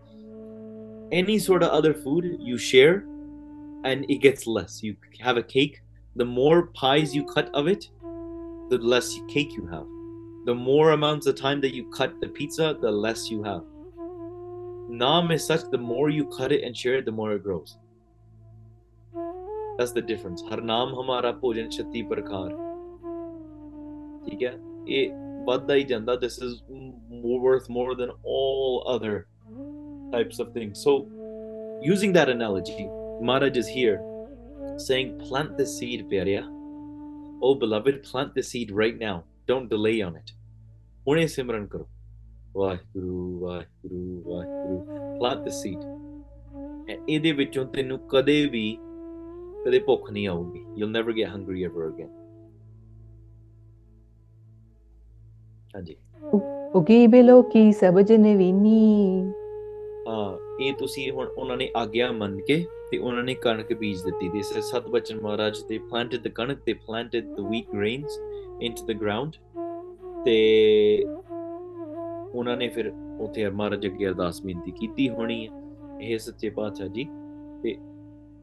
any 1.20 1.38
sort 1.48 1.66
of 1.68 1.76
other 1.80 1.94
food 2.06 2.26
you 2.48 2.58
share 2.70 2.96
and 3.92 4.10
it 4.16 4.24
gets 4.24 4.48
less 4.58 4.80
you 4.88 4.96
have 5.28 5.42
a 5.44 5.46
cake 5.54 5.78
the 6.22 6.28
more 6.32 6.58
pies 6.82 7.16
you 7.18 7.24
cut 7.36 7.54
of 7.62 7.70
it 7.76 7.88
the 8.74 8.80
less 8.94 9.12
cake 9.34 9.54
you 9.60 9.66
have 9.74 9.86
the 10.50 10.56
more 10.56 10.92
amounts 10.96 11.30
of 11.32 11.36
time 11.36 11.62
that 11.66 11.78
you 11.80 11.84
cut 12.00 12.20
the 12.24 12.32
pizza 12.40 12.76
the 12.86 12.94
less 13.06 13.30
you 13.34 13.44
have 13.44 13.64
naam 15.04 15.36
is 15.38 15.46
such 15.52 15.68
the 15.76 15.84
more 15.92 16.08
you 16.18 16.26
cut 16.40 16.58
it 16.58 16.66
and 16.70 16.82
share 16.84 16.98
it 17.04 17.06
the 17.12 17.16
more 17.22 17.30
it 17.38 17.44
grows 17.44 17.78
That's 19.79 19.93
the 19.95 20.07
difference 20.07 20.45
ਹਰ 20.53 20.63
ਨਾਮ 20.71 20.95
ਹਮਾਰਾ 21.01 21.33
ਭੋਜਨ 21.43 21.69
36 21.73 22.05
ਪ੍ਰਕਾਰ 22.09 22.55
ਠੀਕ 24.27 24.43
ਹੈ 24.43 24.55
ਇਹ 24.89 25.11
ਵੱਧਦਾ 25.47 25.75
ਹੀ 25.75 25.85
ਜਾਂਦਾ 25.85 26.17
this 26.19 26.39
is 26.43 26.55
more 26.71 27.41
worth 27.41 27.71
more 27.71 27.95
than 27.97 28.11
all 28.37 28.81
other 28.97 29.21
types 30.13 30.41
of 30.41 30.53
things 30.55 30.83
so 30.85 30.97
using 31.83 32.15
that 32.15 32.29
analogy 32.29 32.87
Maharaj 33.23 33.59
is 33.59 33.71
here 33.77 34.11
saying, 34.79 35.19
plant 35.21 35.57
the 35.57 35.67
seed 35.67 36.09
Beria. 36.09 36.43
oh 37.43 37.55
beloved, 37.55 38.03
plant 38.03 38.35
the 38.35 38.43
seed 38.43 38.71
right 38.71 38.99
now. 38.99 39.25
Don't 39.47 39.69
delay 39.69 40.01
on 40.03 40.17
it. 40.17 40.33
ਹੁਣੇ 41.07 41.27
ਸਿਮਰਨ 41.27 41.67
ਕਰੋ 41.67 41.87
Waheguru 42.57 43.39
Waheguru 43.39 44.23
Waheguru 44.27 44.79
plant 45.19 45.43
the 45.43 45.55
seed. 45.55 45.81
ਇਹਦੇ 47.09 47.33
ਵਿੱਚੋਂ 47.33 47.65
ਤੈਨੂੰ 47.67 47.99
ਕਦੇ 48.09 48.45
ਵੀ 48.47 48.65
ਕਦੇ 49.65 49.79
ਭੁੱਖ 49.79 50.11
ਨਹੀਂ 50.11 50.29
ਆਊਗੀ 50.29 50.61
you'll 50.77 50.93
never 50.93 51.13
get 51.19 51.31
hungry 51.33 51.65
ever 51.69 51.87
again. 51.89 52.11
ਹਾਂਜੀ। 55.75 55.97
ਉਗੀ 56.75 57.07
ਬਿਲੋ 57.07 57.43
ਕੀ 57.43 57.71
ਸਭ 57.73 58.01
ਜਨ 58.01 58.37
ਵੀਨੀ 58.37 58.79
ਹਾਂ 60.09 60.37
ਇਹ 60.61 60.73
ਤੁਸੀਂ 60.73 61.11
ਹੁਣ 61.13 61.27
ਉਹਨਾਂ 61.27 61.57
ਨੇ 61.57 61.71
ਆਗਿਆ 61.77 62.11
ਮੰਨ 62.13 62.41
ਕੇ 62.41 62.65
ਤੇ 62.91 62.99
ਉਹਨਾਂ 62.99 63.23
ਨੇ 63.25 63.35
ਕਣਕ 63.35 63.73
ਬੀਜ 63.73 64.03
ਦਿੱਤੀ 64.03 64.29
is 64.41 64.61
ਸਤ 64.61 64.89
ਬਚਨ 64.89 65.21
ਮਹਾਰਾਜ 65.21 65.59
they 65.63 65.79
planted 65.91 66.27
the 66.27 66.33
ਕਣਕ 66.35 66.59
they 66.69 66.75
planted 66.89 67.31
the 67.37 67.45
wheat 67.51 67.71
grains 67.77 68.19
into 68.67 68.89
the 68.91 68.97
ground 69.03 69.39
ਤੇ 70.25 70.37
ਉਹਨਾਂ 72.35 72.57
ਨੇ 72.57 72.69
ਫਿਰ 72.69 72.93
ਉੱਥੇ 73.21 73.49
ਮਹਾਰਾਜ 73.51 73.87
ਅੱਗੇ 73.87 74.07
ਅਰਦਾਸ 74.09 74.43
ਬੇਨਤੀ 74.43 74.71
ਕੀਤੀ 74.71 75.09
ਹੋਣੀ 75.09 75.47
ਹੈ। 75.47 75.61
ਇਹ 76.03 76.19
ਸੱਚੇ 76.19 76.51
ਪਾਤਸ਼ਾਹ 76.51 76.89
ਜੀ 76.89 77.05
ਤੇ 77.63 77.77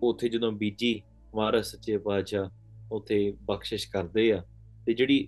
ਉੱਥੇ 0.02 0.30
ਜਦੋਂ 0.30 0.52
ਬੀਜੀ 0.52 1.02
ਮਹਾਰਾਜ 1.36 1.64
ਸੱਚੇ 1.64 1.98
ਬਾਦਸ਼ਾਹ 1.98 2.50
ਉਥੇ 2.92 3.18
ਬਖਸ਼ਿਸ਼ 3.44 3.90
ਕਰਦੇ 3.92 4.32
ਆ 4.34 4.42
ਤੇ 4.86 4.94
ਜਿਹੜੀ 4.94 5.28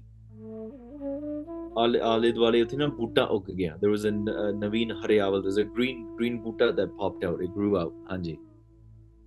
ਆਲੇ 1.77 1.99
ਆਲੇ 1.99 2.31
ਦੁਆਲੇ 2.31 2.61
ਉਥੇ 2.61 2.77
ਨਾ 2.77 2.87
ਬੂਟਾ 2.87 3.23
ਉੱਗ 3.25 3.49
ਗਿਆ। 3.51 3.75
देयर 3.75 3.91
वाज 3.91 4.07
ਅ 4.07 4.51
ਨਵੀਨ 4.55 4.91
ਹਰਿਆਵਲ 4.91 5.41
there 5.41 5.53
is 5.53 5.59
a 5.59 5.73
green 5.75 6.03
green 6.15 6.39
Buta 6.41 6.69
that 6.71 6.89
popped 6.89 7.25
out 7.25 7.41
it 7.41 7.49
grew 7.49 7.75
out 7.77 7.93
ਹਾਂਜੀ। 8.11 8.37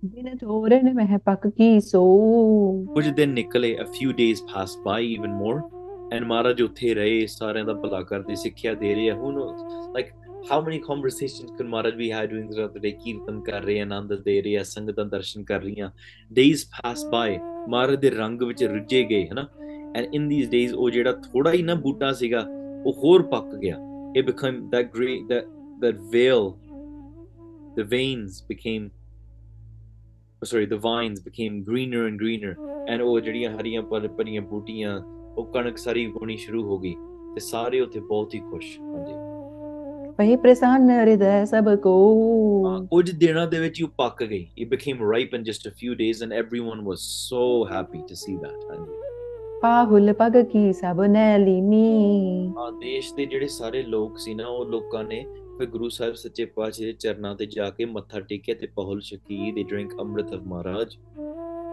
ਦਿਨ 0.03 0.37
ਥੋੜੇ 0.37 0.81
ਨੇ 0.81 0.91
ਮਹਿ 0.93 1.17
ਪੱਕ 1.25 1.47
ਕੀ 1.47 1.79
ਸੋ? 1.79 2.01
ਕੁਝ 2.93 3.07
ਦਿਨ 3.09 3.29
ਨਿਕਲੇ 3.29 3.75
a 3.81 3.85
few 3.93 4.11
days 4.11 4.41
pass 4.53 4.77
by 4.85 5.13
even 5.13 5.33
more 5.33 5.61
and 6.13 6.23
Maharaj 6.23 6.61
ਉੱਥੇ 6.61 6.93
ਰਹੇ 6.93 7.25
ਸਾਰਿਆਂ 7.27 7.65
ਦਾ 7.65 7.73
ਭਲਾ 7.73 8.01
ਕਰਦੇ 8.03 8.35
ਸਿੱਖਿਆ 8.35 8.73
ਦੇ 8.73 8.93
ਰਹੇ 8.95 9.11
ਹੁਣ 9.11 9.39
like 9.93 10.07
how 10.49 10.57
many 10.61 10.79
conversations 10.79 11.51
could 11.57 11.69
Maharaj 11.69 11.95
be 11.99 12.07
had 12.09 12.29
doing 12.31 12.47
throughout 12.49 12.73
the 12.73 12.81
day 12.85 12.91
ਕੀਰਤਨ 13.03 13.39
ਕਰ 13.41 13.61
ਰਹੇ 13.63 13.79
ਆ 13.79 13.83
ਆਨੰਦ 13.83 14.13
ਦੇ 14.23 14.41
ਰਹੇ 14.41 14.57
ਆ 14.57 14.63
ਸੰਗਤਾਂ 14.71 15.05
ਦਰਸ਼ਨ 15.05 15.43
ਕਰ 15.43 15.61
ਰਹੀਆਂ 15.61 15.89
days 16.39 16.65
passed 16.75 17.07
by 17.15 17.29
ਮਹਾਰਾਜ 17.69 17.99
ਦੇ 18.01 18.09
ਰੰਗ 18.09 18.41
ਵਿੱਚ 18.43 18.63
ਰੁੱਝੇ 18.63 19.03
ਗਏ 19.09 19.27
ਹਨਾ 19.27 19.47
and 19.99 20.15
in 20.19 20.27
these 20.33 20.49
days 20.53 20.75
ਉਹ 20.75 20.89
ਜਿਹੜਾ 20.89 21.11
ਥੋੜਾ 21.31 21.51
ਹੀ 21.53 21.61
ਨਾ 21.63 21.75
ਬੂਟਾ 21.85 22.11
ਸੀਗਾ 22.21 22.45
ਉਹ 22.85 22.93
ਹੋਰ 23.03 23.23
ਪੱਕ 23.31 23.55
ਗਿਆ 23.55 23.77
it 24.19 24.27
became 24.31 24.59
that 24.75 24.91
great 24.97 25.23
that 25.31 25.47
that 25.83 26.03
veil 26.11 26.45
the 27.79 27.85
veins 27.93 28.35
became 28.51 28.83
oh, 30.41 30.47
sorry 30.51 30.67
the 30.73 30.79
vines 30.85 31.23
became 31.25 31.57
greener 31.69 32.03
and 32.09 32.21
greener 32.23 32.53
and 32.93 33.01
ਉਹ 33.03 33.19
ਜਿਹੜੀਆਂ 33.19 33.51
ਹਰੀਆਂ 33.59 33.81
ਭਰ- 33.91 34.07
ਭਰੀਆਂ 34.17 34.41
ਬੂਟੀਆਂ 34.51 34.99
ਉਹ 35.37 35.45
ਕਣਕ 35.53 35.77
ਸਾਰੀ 35.77 36.05
ਉਗਣੀ 36.11 36.37
ਸ਼ੁਰੂ 36.45 36.63
ਹੋ 36.63 36.77
ਗਈ 36.79 36.93
ਤੇ 37.35 37.39
ਸਾਰੇ 37.45 37.79
ਉੱਥੇ 37.81 37.99
ਬਹੁਤ 37.99 38.35
ਹੀ 38.35 38.39
ਖੁਸ਼ 38.51 38.79
ਹਾਂਜੀ 38.79 39.13
ਹਿਰਦੈ 40.19 41.43
ਸਭ 41.45 41.75
ਕੋ। 41.75 41.93
ਹਾਂ, 42.67 42.79
ਕੁਝ 42.85 43.11
ਦਿਨਾਂ 43.11 43.47
ਦੇ 43.47 43.59
ਵਿੱਚ 43.59 43.83
ਉਹ 43.83 43.89
ਪੱਕ 43.97 44.23
ਗਈ। 44.23 44.47
It 44.63 44.69
became 44.69 45.01
ripe 45.13 45.33
in 45.37 45.43
just 45.43 45.69
a 45.69 45.73
few 45.73 45.95
days 45.95 46.21
and 46.25 46.35
everyone 46.37 46.83
was 46.85 47.01
so 47.07 47.41
happy 47.73 48.01
to 48.09 48.15
see 48.15 48.35
that 48.43 48.69
ਹਾਂਜੀ। 48.69 49.03
ਪਾਹੁਲ 49.61 50.13
ਪਗ 50.13 50.37
ਕੀ 50.51 50.73
ਸਭ 50.73 51.01
ਨੈ 51.01 51.37
ਲੀਨੀ 51.37 52.47
ਹਾਂ 52.57 52.71
ਦੇਸ਼ 52.71 53.13
ਦੇ 53.15 53.25
ਜਿਹੜੇ 53.25 53.47
ਸਾਰੇ 53.47 53.81
ਲੋਕ 53.83 54.17
ਸੀ 54.17 54.33
ਨਾ 54.33 54.47
ਉਹ 54.47 54.65
ਲੋਕਾਂ 54.65 55.03
ਨੇ 55.03 55.25
ਫਿਰ 55.57 55.67
ਗੁਰੂ 55.67 55.89
ਸਾਹਿਬ 55.89 56.15
ਸੱਚੇ 56.15 56.45
ਪਾਤਸ਼ਾਹ 56.45 56.85
ਦੇ 56.85 56.93
ਚਰਨਾਂ 56.93 57.35
ਤੇ 57.35 57.45
ਜਾ 57.45 57.69
ਕੇ 57.69 57.85
ਮੱਥਾ 57.85 58.19
ਟੇਕਿਆ 58.19 58.55
ਤੇ 58.55 58.67
ਪਹੁਲ 58.67 59.01
ਛਕੀ 59.01 59.51
ਦੇ 59.51 59.63
ਡਰਿੰਕ 59.63 59.93
ਅੰਮ੍ਰਿਤ 60.01 60.33
of 60.33 60.41
ਮਹਾਰਾਜ। 60.47 60.97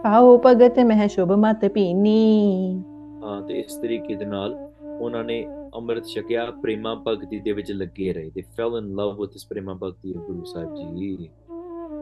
ਪਾਉ 0.03 0.37
ਭਗਤ 0.45 0.79
ਮਹਿ 0.79 1.07
ਸ਼ੁਭ 1.07 1.31
ਮਤ 1.31 1.65
ਪੀਨੀ 1.65 2.83
ਹਾਂ 3.23 3.41
ਤੇ 3.41 3.59
ਇਸ 3.59 3.75
ਤਰੀਕੇ 3.75 4.15
ਦੇ 4.15 4.25
ਨਾਲ 4.25 4.57
ਉਹਨਾਂ 5.01 5.23
ਨੇ 5.23 5.45
ਅੰਮ੍ਰਿਤ 5.75 6.05
ਛਕਿਆ 6.05 6.51
ਪ੍ਰੇਮਾ 6.51 7.03
ਭਗਤੀ 7.07 7.39
ਦੇ 7.39 7.51
ਵਿੱਚ 7.51 7.71
ਲੱਗੇ 7.71 8.13
ਰਹੇ 8.13 8.27
they 8.27 8.45
fell 8.51 8.73
in 8.81 8.89
love 8.89 9.13
with 9.13 9.27
this 9.27 9.47
ਪ੍ਰੇਮਾ 9.49 9.73
ਭਗਤੀ 9.73 10.13
of 10.15 10.21
ਗੁਰੂ 10.21 10.43
ਸਾਹਿਬ 10.43 10.75
ਜੀ। 10.75 11.29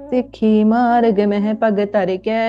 ਸਿੱਖੀ 0.09 0.63
ਮਾਰਗ 0.63 1.19
ਮਹਿ 1.19 1.53
ਪਗ 1.53 1.86
ਤਰ 1.86 2.17
ਕੇ। 2.17 2.39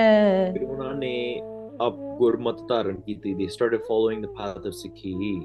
ਫਿਰ 0.53 0.63
ਉਹਨਾਂ 0.63 0.93
ਨੇ 0.93 1.41
ਆਪ 1.81 1.95
ਗੁਰਮਤ 2.17 2.67
ਧਾਰਨ 2.69 3.01
ਕੀਤੀ 3.01 3.33
they 3.33 3.45
started 3.45 3.79
following 3.79 4.25
the 4.25 4.33
path 4.33 4.65
of 4.65 4.71
ਸਿੱਖੀ। 4.71 5.39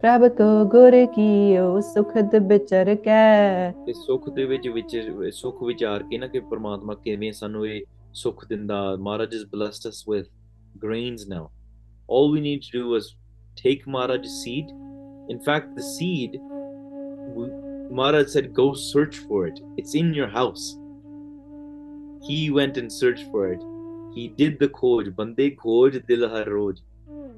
ਪ੍ਰਭ 0.00 0.28
ਕੋ 0.28 0.64
ਗੁਰ 0.64 1.06
ਕੀਓ 1.06 1.80
ਸੁਖਦ 1.80 2.34
ਵਿਚਰ 2.48 2.94
ਕੇ। 2.94 3.72
ਤੇ 3.86 3.92
ਸੁੱਖ 3.92 4.30
ਦੇ 4.30 4.44
ਵਿੱਚ 4.44 4.68
ਵਿੱਚ 4.68 5.12
ਸੁੱਖ 5.32 5.62
ਵਿਚਾਰ 5.62 6.02
ਕੇ 6.02 6.18
ਨਾ 6.18 6.26
ਕਿ 6.26 6.40
ਪ੍ਰਮਾਤਮਾ 6.40 6.94
ਕਿਵੇਂ 6.94 7.32
ਸਾਨੂੰ 7.32 7.66
ਇਹ 7.66 7.84
ਸੁੱਖ 8.14 8.46
ਦਿੰਦਾ। 8.48 8.96
ਮਹਾਰਾਜ 9.00 9.34
has 9.34 9.44
blessed 9.58 9.90
us 9.90 10.00
with 10.12 10.26
grains 10.84 11.22
now 11.34 11.44
all 12.12 12.26
we 12.34 12.40
need 12.46 12.64
to 12.68 12.80
do 12.80 12.96
is 12.98 13.06
take 13.63 13.85
Maharaj's 13.95 14.35
seed 14.41 14.73
in 15.35 15.39
fact 15.47 15.75
the 15.79 15.85
seed 15.93 16.35
we- 17.37 17.53
Maharaj 17.99 18.27
said 18.35 18.53
go 18.59 18.67
search 18.83 19.17
for 19.29 19.39
it 19.47 19.59
it's 19.81 19.95
in 20.03 20.13
your 20.19 20.29
house 20.37 20.65
he 22.27 22.39
went 22.59 22.77
and 22.81 22.91
searched 22.99 23.25
for 23.33 23.43
it 23.53 23.61
he 24.15 24.23
did 24.41 24.57
the 24.63 24.69
khoj 24.79 25.11
bande 25.19 25.45
khoj 25.63 25.99
dil 26.11 26.25
har 26.33 26.45
roj 26.55 26.81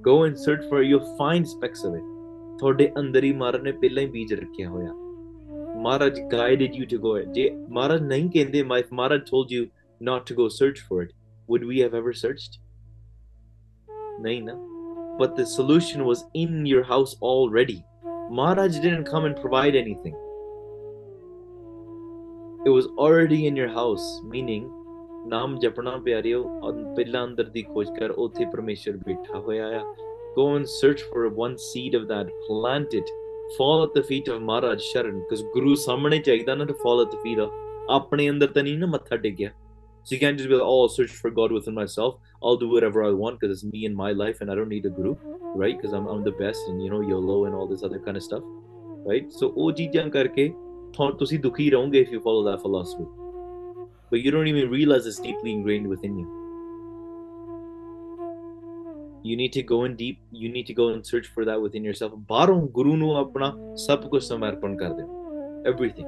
go 0.07 0.15
and 0.27 0.39
search 0.47 0.63
for 0.69 0.81
it 0.83 0.89
you'll 0.91 1.11
find 1.23 1.51
specks 1.57 1.83
of 1.89 1.99
it 1.99 2.07
ਤੁਹਾਡੇ 2.59 2.89
ਅੰਦਰ 2.99 3.23
ਹੀ 3.23 3.31
ਮਹਾਰਾਜ 3.41 3.61
ਨੇ 3.63 3.71
ਪਹਿਲਾਂ 3.81 4.01
ਹੀ 4.03 4.07
ਬੀਜ 4.15 4.33
ਰੱਖਿਆ 4.39 4.69
ਹੋਇਆ 4.69 4.93
Maharaj 5.83 6.17
guided 6.31 6.73
you 6.77 6.85
to 6.93 6.97
go 7.03 7.11
it. 7.19 7.27
ਜੇ 7.35 7.43
Maharaj 7.77 8.01
ਨਹੀਂ 8.07 8.29
ਕਹਿੰਦੇ 8.29 8.63
my 8.71 8.79
if 8.83 8.89
Maharaj 8.99 9.21
told 9.29 9.53
you 9.55 9.61
not 10.09 10.25
to 10.29 10.35
go 10.39 10.47
search 10.55 10.79
for 10.87 10.97
it 11.05 11.13
would 11.51 11.63
we 11.69 11.77
have 11.83 11.95
ever 11.99 12.13
searched 12.23 12.57
ਨਹੀਂ 14.25 14.41
ਨਾ 14.43 14.55
but 15.19 15.35
the 15.37 15.45
solution 15.45 16.03
was 16.09 16.23
in 16.41 16.65
your 16.65 16.83
house 16.83 17.15
already. 17.31 17.77
Maharaj 18.31 18.79
didn't 18.85 19.07
come 19.11 19.25
and 19.29 19.39
provide 19.43 19.75
anything. 19.75 20.15
It 22.65 22.69
was 22.69 22.87
already 22.97 23.39
in 23.47 23.55
your 23.55 23.71
house, 23.79 24.05
meaning 24.35 24.67
ਨਾਮ 25.27 25.57
ਜਪਣਾ 25.59 25.95
ਪਿਆਰਿਓ 26.03 26.43
ਅੰ- 26.69 26.83
ਪਹਿਲਾਂ 26.95 27.23
ਅੰਦਰ 27.25 27.43
ਦੀ 27.55 27.61
ਖੋਜ 27.63 27.89
ਕਰ 27.99 28.09
ਉੱਥੇ 28.25 28.45
ਪਰਮੇਸ਼ਰ 28.51 28.97
ਬੈਠਾ 29.07 29.39
ਹੋਇਆ 29.39 29.67
ਆ 29.79 29.83
go 30.37 30.45
and 30.57 30.69
search 30.73 31.01
for 31.13 31.23
one 31.41 31.55
seed 31.63 31.95
of 31.99 32.03
that 32.11 32.27
plant 32.47 32.93
it 32.99 33.09
fall 33.57 33.81
at 33.85 33.95
the 33.97 34.03
feet 34.09 34.27
of 34.33 34.41
Maharaj 34.49 34.83
Sharan 34.89 35.15
because 35.23 35.43
Guru 35.55 35.75
ਸਾਹਮਣੇ 35.83 36.19
ਚਾਹੀਦਾ 36.27 36.55
ਨਾ 36.55 36.65
to 36.71 36.75
fall 36.83 37.01
at 37.05 37.15
the 37.15 37.21
feet 37.25 37.41
of 37.45 37.55
ਆਪਣੇ 37.97 38.29
ਅੰਦਰ 38.29 38.47
ਤਾਂ 38.57 38.63
ਨਹੀਂ 38.63 38.77
ਨਾ 38.77 38.87
ਮੱਥਾ 38.95 39.17
ਟੇਕਿਆ 39.25 39.49
so 40.09 40.15
you 40.15 40.19
can't 40.23 40.39
just 40.41 40.49
be 40.51 40.57
like 40.59 40.67
oh 40.73 40.75
I'll 40.83 40.93
search 40.97 41.15
for 41.23 41.31
God 41.39 41.55
within 41.57 41.75
myself 41.79 42.13
I'll 42.43 42.59
do 42.63 42.69
whatever 42.69 43.03
I 43.03 43.11
want 43.21 43.39
because 43.39 43.51
it's 43.55 43.67
me 43.73 43.85
and 43.85 43.95
my 43.95 44.11
life 44.23 44.41
and 44.41 44.51
I 44.51 44.55
don't 44.55 44.73
need 44.75 44.85
a 44.85 44.93
guru 44.97 45.15
right 45.61 45.75
because 45.77 45.93
I'm, 45.93 46.07
I'm 46.07 46.23
the 46.23 46.35
best 46.43 46.67
and 46.69 46.83
you 46.83 46.89
know 46.89 47.01
YOLO 47.13 47.45
and 47.45 47.55
all 47.55 47.67
this 47.67 47.83
other 47.83 47.99
kind 47.99 48.17
of 48.21 48.23
stuff 48.23 48.43
right 49.11 49.31
so 49.39 49.53
ਉਹ 49.55 49.71
ਚੀਜ਼ਾਂ 49.79 50.09
ਕਰਕੇ 50.17 50.47
ਤੁਹਾਨੂੰ 50.93 51.17
ਤੁਸੀਂ 51.17 51.39
ਦੁਖੀ 51.39 51.69
ਰਹੋਗੇ 51.69 52.03
if 52.05 52.13
you 52.15 52.21
follow 52.27 52.43
that 52.49 52.61
philosophy 52.65 53.07
but 54.11 54.21
you 54.23 54.31
don't 54.31 54.47
even 54.47 54.69
realize 54.69 55.05
it's 55.05 55.19
deeply 55.19 55.51
ingrained 55.51 55.87
within 55.87 56.17
you. 56.17 56.27
You 59.21 59.35
need 59.35 59.53
to 59.53 59.61
go 59.61 59.83
in 59.83 59.95
deep. 59.95 60.19
You 60.31 60.49
need 60.49 60.65
to 60.67 60.73
go 60.73 60.87
and 60.89 61.05
search 61.05 61.27
for 61.27 61.45
that 61.45 61.61
within 61.61 61.83
yourself. 61.83 62.13
ਬਾਹਰੋਂ 62.29 62.61
ਗੁਰੂ 62.77 62.95
ਨੂੰ 62.95 63.15
ਆਪਣਾ 63.17 63.53
ਸਭ 63.75 64.07
ਕੁਝ 64.09 64.21
ਸਮਰਪਣ 64.23 64.75
ਕਰ 64.77 64.93
ਦਿਓ. 64.93 65.07
Everything. 65.71 66.07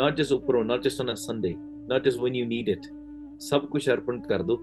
Not 0.00 0.16
just 0.20 0.34
ਉੱਪਰੋਂ, 0.36 0.64
not 0.64 0.86
just 0.86 1.02
on 1.04 1.12
a 1.12 1.16
Sunday, 1.24 1.52
not 1.92 2.06
just 2.06 2.22
when 2.24 2.38
you 2.40 2.46
need 2.52 2.72
it. 2.74 2.88
ਸਭ 3.48 3.66
ਕੁਝ 3.66 3.88
ਅਰਪਣ 3.90 4.20
ਕਰ 4.20 4.42
ਦਿਓ. 4.42 4.58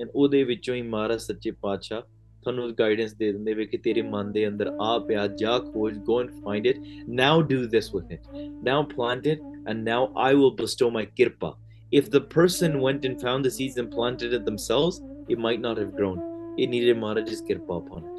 And 0.00 0.10
ਉਹਦੇ 0.14 0.42
ਵਿੱਚੋਂ 0.44 0.74
ਹੀ 0.74 0.82
ਮਹਾਰਾਜ 0.82 1.20
ਸੱਚੇ 1.20 1.50
ਪਾਤਸ਼ਾਹ 1.62 2.02
ਤੁਹਾਨੂੰ 2.42 2.70
ਗਾਈਡੈਂਸ 2.78 3.14
ਦੇ 3.14 3.32
ਦਿੰਦੇ 3.32 3.54
ਵੇ 3.54 3.64
ਕਿ 3.66 3.78
ਤੇਰੇ 3.84 4.02
ਮਨ 4.02 4.32
ਦੇ 4.32 4.46
ਅੰਦਰ 4.48 4.72
ਆ 4.80 4.98
ਪਿਆ 5.06 5.26
ਜਾ 5.40 5.58
ਖੋਜ 5.72 5.96
go 6.10 6.18
and 6.24 6.36
find 6.44 6.68
it. 6.72 6.84
Now 7.22 7.34
do 7.54 7.62
this 7.76 7.88
with 7.94 8.12
it. 8.18 8.28
Now 8.68 8.82
plant 8.96 9.32
it 9.32 9.48
and 9.66 9.90
now 9.92 10.02
I 10.28 10.34
will 10.42 10.54
bestow 10.62 10.90
my 10.98 11.06
kirpa. 11.20 11.50
if 11.90 12.10
the 12.10 12.20
person 12.20 12.80
went 12.80 13.04
and 13.04 13.20
found 13.20 13.44
the 13.44 13.50
seeds 13.50 13.76
and 13.78 13.90
planted 13.90 14.32
it 14.34 14.44
themselves, 14.44 15.00
it 15.28 15.38
might 15.38 15.60
not 15.60 15.78
have 15.78 15.94
grown. 15.94 16.54
It 16.58 16.68
needed 16.68 16.98
Maharaj's 16.98 17.42
kirpa 17.42 17.78
upon 17.78 18.04
it. 18.04 18.14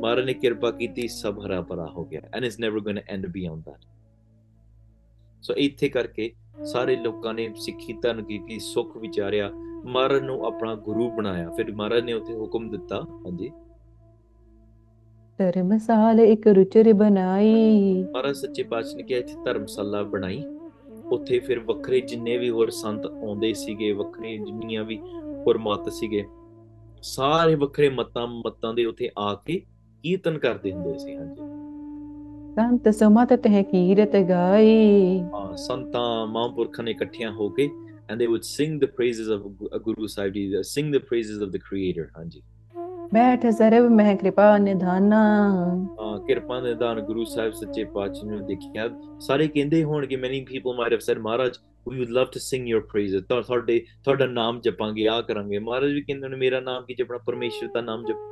Maharaj 0.00 0.24
ne 0.26 0.34
kirpa 0.34 0.70
ਕੀਤੀ 0.78 1.06
ਸਭ 1.08 1.38
ਹਰਾ 1.44 1.60
ਭਰਾ 1.62 1.86
ਹੋ 1.96 2.04
ਗਿਆ 2.04 2.20
and 2.32 2.44
it's 2.44 2.58
never 2.58 2.80
going 2.86 2.96
to 2.96 3.04
end 3.14 3.26
beyond 3.36 3.64
that. 3.68 3.84
So 5.42 5.56
ਇੱਥੇ 5.56 5.88
ਕਰਕੇ 5.88 6.32
ਸਾਰੇ 6.72 6.96
ਲੋਕਾਂ 6.96 7.34
ਨੇ 7.34 7.48
ਸਿੱਖੀ 7.64 7.92
ਧਨ 8.02 8.22
ਕੀਤੀ 8.24 8.58
ਸੁਖ 8.58 8.96
ਵਿਚਾਰਿਆ 8.96 9.50
ਮਹਾਰਾਜ 9.85 10.21
ਨੂੰ 10.21 10.45
ਆਪਣਾ 10.45 10.75
ਗੁਰੂ 10.75 11.09
ਬਣਾਇਆ। 11.09 11.49
ਫਿਰ 11.49 11.71
ਮਹਾਰਾਜ 11.71 12.03
ਨੇ 12.03 12.13
ਉੱਥੇ 12.13 12.33
ਹੁਕਮ 12.33 12.69
ਦਿੱਤਾ 12.69 13.01
ਹਾਂਜੀ। 13.01 13.51
ਧਰਮਸਾਲ 15.37 16.19
ਇੱਕ 16.19 16.47
ਰੁਚਰ 16.47 16.93
ਬਣਾਈ। 16.93 18.03
ਮਹਾਰਾਜ 18.03 18.35
ਸੱਚੇ 18.35 18.63
ਪਾਤਸ਼ਾਹ 18.63 18.95
ਨੇ 18.95 19.03
ਕਿਹਾ 19.03 19.19
ਇੱਥੇ 19.19 19.33
ਧਰਮਸ਼ਾਲਾ 19.45 20.03
ਬਣਾਈ। 20.03 20.43
ਉੱਥੇ 21.11 21.39
ਫਿਰ 21.39 21.59
ਵੱਖਰੇ 21.59 22.01
ਜਿੰਨੇ 22.01 22.37
ਵੀ 22.37 22.49
ਹੋਰ 22.49 22.69
ਸੰਤ 22.69 23.05
ਆਉਂਦੇ 23.05 23.53
ਸੀਗੇ 23.53 23.91
ਵੱਖਰੇ 23.91 24.37
ਜਿੰਨੀਆਂ 24.37 24.83
ਵੀ 24.83 24.97
ਹੋਰ 25.45 25.57
ਮਤ 25.57 25.93
ਸੀਗੇ 25.93 26.25
ਸਾਰੇ 27.01 27.55
ਵੱਖਰੇ 27.55 27.89
ਮਤਾਂ 27.89 28.27
ਮਤਾਂ 28.27 28.73
ਦੇ 28.73 28.85
ਉੱਥੇ 28.85 29.09
ਆ 29.19 29.33
ਕੇ 29.45 29.61
ਕੀਰਤਨ 30.03 30.37
ਕਰਦੇ 30.37 30.71
ਹੁੰਦੇ 30.71 30.97
ਸੀ 30.97 31.15
ਹਾਂਜੀ। 31.15 31.41
ਸੰਤ 32.55 32.89
ਸਮਤ 32.89 33.33
ਤਹਿ 33.33 33.63
ਕੀਰਤ 33.63 34.15
ਗਾਈ। 34.15 35.19
ਹਾਂ, 35.19 35.55
ਸੰਤਾਂ 35.57 36.27
ਮਹਾਂਪੁਰਖਾਂ 36.27 36.83
ਨੇ 36.83 36.91
ਇਕੱਠੀਆਂ 36.91 37.31
ਹੋ 37.31 37.49
ਕੇ 37.49 37.69
and 38.09 38.19
they 38.21 38.27
would 38.27 38.45
sing 38.45 38.71
the 38.79 38.87
praises 38.89 39.27
of 39.29 39.41
a 39.71 39.79
Guru 39.79 40.07
Sahib 40.07 40.33
Ji, 40.33 40.43
uh, 40.53 40.63
sing 40.65 40.87
the 40.91 41.01
praises 41.01 41.41
of 41.41 41.51
the 41.55 41.61
Creator 41.65 42.05
ਹਾਂਜੀ 42.17 42.41
ਬੈਠ 43.13 43.45
ਸਰਬ 43.57 43.89
ਮਹਿ 43.91 44.15
ਕਿਰਪਾ 44.15 44.57
ਨਿਧਾਨਾ 44.57 45.19
ਹਾਂ 45.99 46.17
ਕਿਰਪਾ 46.25 46.59
ਦੇ 46.61 46.73
ਦਾਨ 46.81 46.99
ਗੁਰੂ 47.05 47.23
ਸਾਹਿਬ 47.25 47.53
ਸੱਚੇ 47.53 47.83
ਪਾਤਸ਼ਾਹ 47.93 48.29
ਨੂੰ 48.29 48.45
ਦੇਖਿਆ 48.47 48.89
ਸਾਰੇ 49.27 49.47
ਕਹਿੰਦੇ 49.47 49.83
ਹੋਣਗੇ 49.83 50.15
many 50.25 50.41
people 50.49 50.75
might 50.79 50.95
have 50.95 51.05
said 51.07 51.21
Maharaj 51.27 51.57
we 51.89 51.95
would 51.99 52.11
love 52.17 52.29
to 52.35 52.41
sing 52.47 52.67
your 52.71 52.81
praises 52.93 53.23
ਤੁਹਾ- 53.29 53.43
ਤੁਹਾਡੇ 53.47 53.79
ਤੁਹਾਡਾ 54.03 54.25
ਨਾਮ 54.33 54.59
ਜਪਾਂਗੇ 54.65 55.07
ਆ 55.09 55.19
ਕਰਾਂਗੇ 55.29 55.59
ਮਹਾਰਾਜ 55.69 55.93
ਵੀ 55.93 56.01
ਕਹਿੰਦੇ 56.01 56.27
ਨੇ 56.29 56.35
ਮੇਰਾ 56.37 56.59
ਨਾਮ 56.59 56.85
ਕੀ 56.85 56.93
ਜਪਣਾ 56.99 57.17
ਪਰਮੇਸ਼ਰ 57.27 57.67
ਦਾ 57.73 57.81
ਨਾਮ 57.81 58.05
ਜਪ 58.05 58.27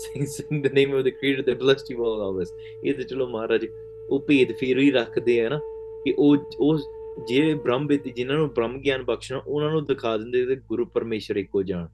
sing, 0.00 0.24
sing 0.36 0.62
the 0.66 0.72
name 0.78 0.94
of 0.96 1.04
the 1.06 1.12
creator 1.18 1.44
that 1.44 1.60
blessed 1.64 1.90
you 1.94 2.06
all 2.10 2.22
of 2.28 2.40
us 2.44 2.50
ਇਹ 2.84 2.94
ਤੇ 2.94 3.02
ਚਲੋ 3.02 3.26
ਮਹਾਰਾਜ 3.28 3.66
ਉਹ 4.10 4.20
ਭੇਦ 4.28 4.52
ਫਿਰ 4.60 4.78
ਹੀ 4.78 4.90
ਰੱਖਦੇ 4.92 5.40
ਆ 5.44 5.48
ਨਾ 5.48 5.58
ਕਿ 6.04 6.14
ਉਹ 6.18 6.36
ਉਹ 6.60 6.78
ਜਿਹੜੇ 7.24 7.54
ਬ੍ਰਹਮ 7.54 7.86
ਵਿਦਿ 7.86 8.10
ਜਿਨ੍ਹਾਂ 8.10 8.38
ਨੂੰ 8.38 8.48
ਬ੍ਰਹਮ 8.48 8.78
ਗਿਆਨ 8.80 9.04
ਬਖਸ਼ਣਾ, 9.04 9.40
ਉਹਨਾਂ 9.46 9.70
ਨੂੰ 9.70 9.84
ਦਿਖਾ 9.86 10.16
ਦਿੰਦੇ 10.16 10.44
ਤੇ 10.46 10.56
ਗੁਰੂ 10.68 10.84
ਪਰਮੇਸ਼ਰ 10.84 11.36
ਇੱਕੋ 11.36 11.62
ਜਾਣ। 11.62 11.86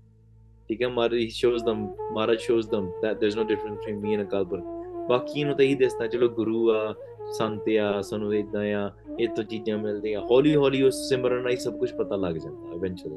ਠੀਕ 0.68 0.82
ਹੈ 0.82 0.88
ਮਹਾਰਾਜ 0.88 1.20
he 1.20 1.28
shows 1.38 1.64
them 1.68 1.80
Maharaj 2.12 2.38
shows 2.42 2.68
them 2.72 2.88
that 3.04 3.20
there's 3.20 3.38
no 3.38 3.44
difference 3.48 3.78
between 3.78 4.00
me 4.04 4.16
and 4.16 4.26
Akal 4.28 4.44
Purakh. 4.44 4.64
ਬਾਕੀ 5.08 5.44
ਨੂੰ 5.44 5.56
ਤਾਂ 5.56 5.64
ਇਹੀ 5.64 5.74
ਦੱਸਦਾ, 5.74 6.06
ਚਲੋ 6.06 6.28
ਗੁਰੂ 6.28 6.70
ਆ, 6.70 6.94
ਸੰਤ 7.32 7.68
ਆ, 7.80 8.00
ਸਾਨੂੰ 8.02 8.34
ਇਦਾਂ 8.34 8.64
ਆ, 8.74 8.90
ਇਹ 9.20 9.28
ਤੋਂ 9.28 9.44
ਚੀਜ਼ਾਂ 9.44 9.78
ਮਿਲਦੀਆਂ, 9.78 10.20
ਹੌਲੀ 10.20 10.54
ਹੌਲੀ 10.56 10.82
ਉਸ 10.82 11.08
ਸਿਮਰਨ 11.08 11.42
ਨਾਲ 11.42 11.52
ਹੀ 11.52 11.56
ਸਭ 11.56 11.78
ਕੁਝ 11.78 11.90
ਪਤਾ 11.92 12.16
ਲੱਗ 12.16 12.34
ਜਾਂਦਾ 12.34 12.74
ਇਵੈਂਚੁਅਲੀ 12.74 13.16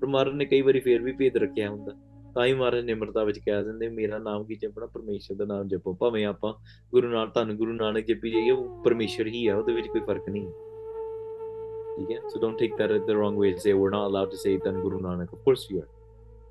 ਪਰ 0.00 0.06
ਮਹਾਰਾਜ 0.06 0.34
ਨੇ 0.34 0.44
ਕਈ 0.44 0.60
ਵਾਰੀ 0.60 0.80
ਫੇਰ 0.80 1.02
ਵੀ 1.02 1.12
ਭੇਦ 1.12 1.36
ਰੱਖਿਆ 1.36 1.70
ਹੁੰਦਾ, 1.70 1.92
ਤਾਂ 2.34 2.44
ਹੀ 2.46 2.54
ਮਹਾਰਾਜ 2.54 2.84
ਨਿਮਰਤਾ 2.84 3.24
ਵਿੱਚ 3.24 3.38
ਕਹਿ 3.38 3.62
ਦਿੰਦੇ, 3.64 3.88
ਮੇਰਾ 3.88 4.18
ਨਾਮ 4.18 4.44
ਕੀ 4.44 4.54
ਜਪਣਾ? 4.54 4.86
ਪਰਮੇਸ਼ਰ 4.86 5.34
ਦਾ 5.34 5.44
ਨਾਮ 5.44 5.68
ਜਪੋ। 5.68 5.94
ਭਾਵੇਂ 5.94 6.24
ਆਪਾਂ 6.26 6.52
ਗੁਰੂ 6.92 7.08
ਨਾਨਕ 7.08 7.34
ਧੰਨ 7.34 7.52
ਗੁਰੂ 7.56 7.72
ਨਾਨਕ 7.72 8.06
ਜਪੀ 8.06 8.30
ਜਾਈਏ, 8.30 8.50
ਉਹ 8.50 8.82
ਪਰਮੇਸ਼ਰ 8.84 9.26
ਹੀ 9.26 9.46
ਆ, 9.46 9.56
ਉਹਦੇ 9.56 9.72
ਵਿੱਚ 9.72 9.86
ਕੋਈ 9.86 10.00
ਫ਼ਰਕ 10.00 10.28
ਨਹੀਂ। 10.28 10.46
ਠੀਕ 11.96 12.10
ਹੈ? 12.10 12.16
So 12.28 12.40
don't 12.40 12.58
take 12.58 12.76
that 12.76 12.90
the 12.90 12.98
wrong 12.98 13.32
way 13.32 13.36
to 13.52 13.56
say 13.56 13.78
we're 13.78 13.94
not 13.94 14.06
allowed 14.06 14.26
to 14.26 14.36
say 14.36 14.58
ਧੰਨ 14.64 14.80
Guru 14.80 15.00
Nanak 15.00 15.30
of 15.30 15.38
course 15.38 15.62
you 15.72 15.82
are. 15.82 15.88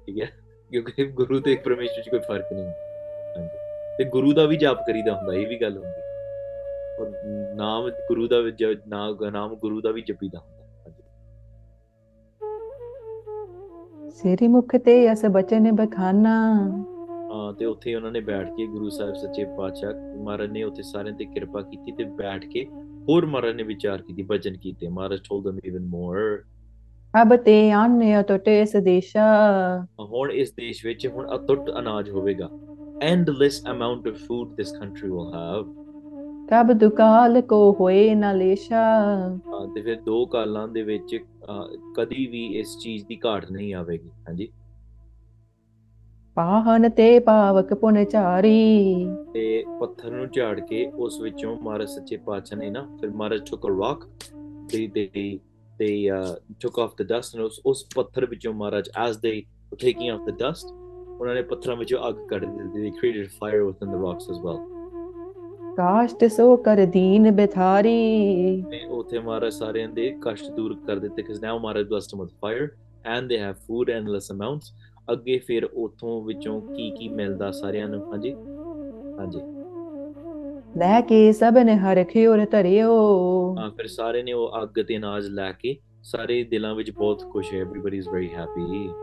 ਠੀਕ 0.05 0.21
ਹੈ? 0.21 0.29
ਕਿਉਂਕਿ 0.71 1.05
ਗੁਰੂ 1.05 1.39
ਤੇ 1.39 1.55
ਪਰਮੇਸ਼ਰ 1.55 2.01
'ਚ 2.01 2.09
ਕੋਈ 2.09 2.19
ਫ਼ਰਕ 2.19 2.53
ਨਹੀਂ 2.53 2.65
ਹਾਂਜੀ। 2.65 3.57
ਤੇ 3.97 4.03
ਗੁਰੂ 4.03 4.33
ਦਾ 4.33 4.45
ਵੀ 4.45 4.57
ਜਾਪ 4.57 4.87
ਕਰੀਦਾ 4.87 5.15
ਹੁੰਦਾ 5.15 5.33
ਇਹ 5.33 5.47
ਵੀ 5.47 5.61
ਗੱਲ 5.61 5.77
ਹੁੰਦੀ। 5.77 6.01
ਔਰ 7.01 7.11
ਨਾਮ 7.55 7.89
ਗੁਰੂ 7.89 8.27
ਦਾ 8.27 8.39
ਵੀ 8.39 8.51
ਜ- 8.51 8.81
ਨਾ- 8.87 9.31
ਨਾਮ 9.31 9.55
ਗੁਰੂ 9.55 9.81
ਦਾ 9.81 9.91
ਵੀ 9.91 10.01
ਜਪੀਦਾ 10.01 10.39
ਹੁੰਦਾ। 10.39 10.67
ਹਾਂਜੀ। 10.85 11.03
ਸਿਰੀ 14.11 14.47
ਮੁਖ 14.47 14.75
ਤੇ 14.75 15.13
ਅਸ 15.13 15.25
ਬਚਨ 15.25 15.71
ਬਖਾਨਾ 15.71 16.61
ਹਾਂ 17.33 17.53
ਤੇ 17.53 17.65
ਉੱਥੇ 17.65 17.95
ਉਹਨਾਂ 17.95 18.11
ਨੇ 18.11 18.19
ਬੈਠ 18.19 18.47
ਕੇ 18.47 18.67
ਗੁਰੂ 18.67 18.89
ਸਾਹਿਬ 18.89 19.15
ਸੱਚੇ 19.15 19.45
ਪਾਤਸ਼ਾਹ 19.45 20.23
ਮਹਾਰਾਜ 20.23 20.51
ਨੇ 20.51 20.63
ਉੱਥੇ 20.63 20.83
ਸਾਰਿਆਂ 20.83 21.15
ਤੇ 21.15 21.25
ਕਿਰਪਾ 21.25 21.61
ਕੀਤੀ 21.61 21.91
ਤੇ 21.91 22.03
ਬੈਠ 22.03 22.45
ਕੇ 22.45 22.67
ਹੋਰ 23.09 23.25
ਮਹਾਰਾਜ 23.25 23.55
ਨੇ 23.55 23.63
ਵਿਚਾਰ 23.63 24.01
ਕੀਤੀ 24.01 24.23
ਭਜਨ 24.31 24.57
ਕੀਤੇ। 24.57 24.87
ਮਹਾਰਾਜ 24.87 25.19
told 25.19 25.49
them 25.49 25.57
even 25.69 25.87
more 25.93 26.27
ਅਬ 27.21 27.35
ਤੇ 27.35 27.71
ਆਨਿ 27.71 28.19
ਅਟੁੱਟ 28.19 28.47
ਇਸ 28.47 28.75
ਦੇਸ਼ਾ 28.75 29.25
ਹੁਣ 29.99 30.31
ਇਸ 30.31 30.51
ਦੇਸ਼ 30.51 30.85
ਵਿੱਚ 30.85 31.07
ਹੁਣ 31.07 31.35
ਅਤੁੱਟ 31.35 31.69
ਅਨਾਜ 31.79 32.09
ਹੋਵੇਗਾ। 32.09 32.49
Endless 33.05 33.55
amount 33.71 34.05
of 34.09 34.19
food 34.25 34.51
this 34.59 34.69
country 34.81 35.09
will 35.13 35.31
have 35.33 35.65
ਕਬ 36.49 36.71
ਦੁਕਾਲ 36.73 37.41
ਕੋ 37.41 37.75
ਹੋਏ 37.79 38.15
ਨਾ 38.15 38.31
ਲੇਸ਼ਾ। 38.33 38.81
ਤੇ 39.75 39.81
ਫਿਰ 39.81 40.01
ਦੋ 40.01 40.25
ਕਾਲਾਂ 40.25 40.67
ਦੇ 40.67 40.81
ਵਿੱਚ 40.81 41.15
ਕਦੀ 41.95 42.25
ਵੀ 42.25 42.45
ਇਸ 42.59 42.77
ਚੀਜ਼ 42.77 43.05
ਦੀ 43.05 43.17
ਘਾਟ 43.25 43.51
ਨਹੀਂ 43.51 43.73
ਆਵੇਗੀ। 43.75 44.09
ਹਾਂਜੀ? 44.27 44.47
ਪਾਹਨ 46.36 46.89
ਤੇ 46.89 47.19
ਪਾਵਕ 47.25 47.73
ਪੁਨ 47.73 48.03
ਚਾਰੀ 48.03 49.05
ਤੇ 49.33 49.63
ਪੱਥਰ 49.79 50.11
ਨੂੰ 50.11 50.27
ਝਾੜ 50.36 50.59
ਕੇ 50.59 50.86
ਉਸ 50.95 51.19
ਵਿੱਚੋਂ 51.21 51.55
ਮਹਾਰਾਜ 51.61 51.88
ਸੱਚੇ 51.89 52.17
ਪਾਤਸ਼ਾਹ 52.25 52.59
ਨੇ 52.59 52.69
ਨਾ 52.69 52.81
ਫਿਰ 53.01 53.09
ਮਹਾਰਾਜ 53.09 53.41
took 53.49 53.67
a 53.69 53.71
rock 53.75 54.03
they 54.73 55.05
they 55.79 55.93
uh, 56.17 56.33
took 56.65 56.81
off 56.83 56.97
the 57.01 57.07
dust 57.13 57.38
and 57.38 57.43
ਉਸ 57.45 57.61
ਉਸ 57.65 57.86
ਪੱਥਰ 57.95 58.25
ਵਿੱਚੋਂ 58.25 58.53
ਮਹਾਰਾਜ 58.53 58.89
as 59.05 59.17
they 59.25 59.33
were 59.69 59.81
taking 59.86 60.13
off 60.15 60.27
the 60.29 60.38
dust 60.43 60.75
ਉਹਨਾਂ 61.19 61.36
ਨੇ 61.36 61.41
ਪੱਥਰਾਂ 61.53 61.75
ਵਿੱਚੋਂ 61.75 62.07
ਅੱਗ 62.09 62.27
ਕੱਢ 62.29 62.45
ਦਿੱਤੀ 62.45 62.83
they 62.83 62.93
created 62.99 63.33
fire 63.39 63.65
within 63.69 63.95
the 63.95 64.03
rocks 64.05 64.31
as 64.36 64.45
well 64.47 64.63
ਕਾਸ਼ਟ 65.77 66.25
ਸੋ 66.31 66.55
ਕਰ 66.65 66.86
ਦੀਨ 66.86 67.31
ਬਿਥਾਰੀ 67.36 68.63
ਤੇ 68.71 68.86
ਉੱਥੇ 68.97 69.19
ਮਹਾਰਾਜ 69.19 69.53
ਸਾਰਿਆਂ 69.53 69.89
ਦੇ 69.89 70.15
ਕਸ਼ਟ 70.23 70.51
ਦੂਰ 70.51 70.75
ਕਰ 70.88 70.99
ਦਿੱਤੇ 70.99 71.21
because 71.21 71.45
now 71.45 71.59
Maharaj 71.59 71.88
them 71.88 72.25
with 72.25 72.36
fire 72.45 72.67
and 73.05 73.29
they 73.29 73.38
have 73.38 73.57
food 73.59 73.89
endless 73.89 74.29
amounts 74.29 74.71
ਅੱਗੇ 75.11 75.37
ਫਿਰ 75.37 75.65
ਉਥੋਂ 75.65 76.25
ਵਿੱਚੋਂ 76.25 76.61
ਕੀ 76.61 76.91
ਕੀ 76.91 77.09
ਮਿਲਦਾ 77.09 77.51
ਸਾਰਿਆਂ 77.51 77.87
ਨੂੰ? 77.87 78.11
ਹਾਂਜੀ। 78.11 78.35
ਹਾਂਜੀ। 79.19 79.39
ਲੈ 80.77 81.01
ਕੇ 81.01 81.31
ਸਭ 81.31 81.57
ਨੇ 81.65 81.75
ਹਰਖਿਓ 81.75 82.35
ਰ 82.35 82.45
ਧਰਿਓ। 82.51 82.89
ਹਾਂ 83.59 83.69
ਫਿਰ 83.69 83.87
ਸਾਰੇ 83.87 84.23
ਨੇ 84.23 84.33
ਉਹ 84.33 84.51
ਅੱਗ 84.63 84.81
ਤੇ 84.87 84.97
ਅਨਾਜ 84.97 85.27
ਲੈ 85.27 85.51
ਕੇ 85.51 85.77
ਸਾਰੇ 86.03 86.43
ਦਿਲਾਂ 86.43 86.75
ਵਿੱਚ 86.75 86.91
ਬਹੁਤ 86.91 87.23
ਖੁਸ਼ 87.31 87.53
ਹੈ। 87.53 87.63
Everybody 87.63 87.99
is 88.01 88.13
very 88.15 88.27
happy 88.39 88.93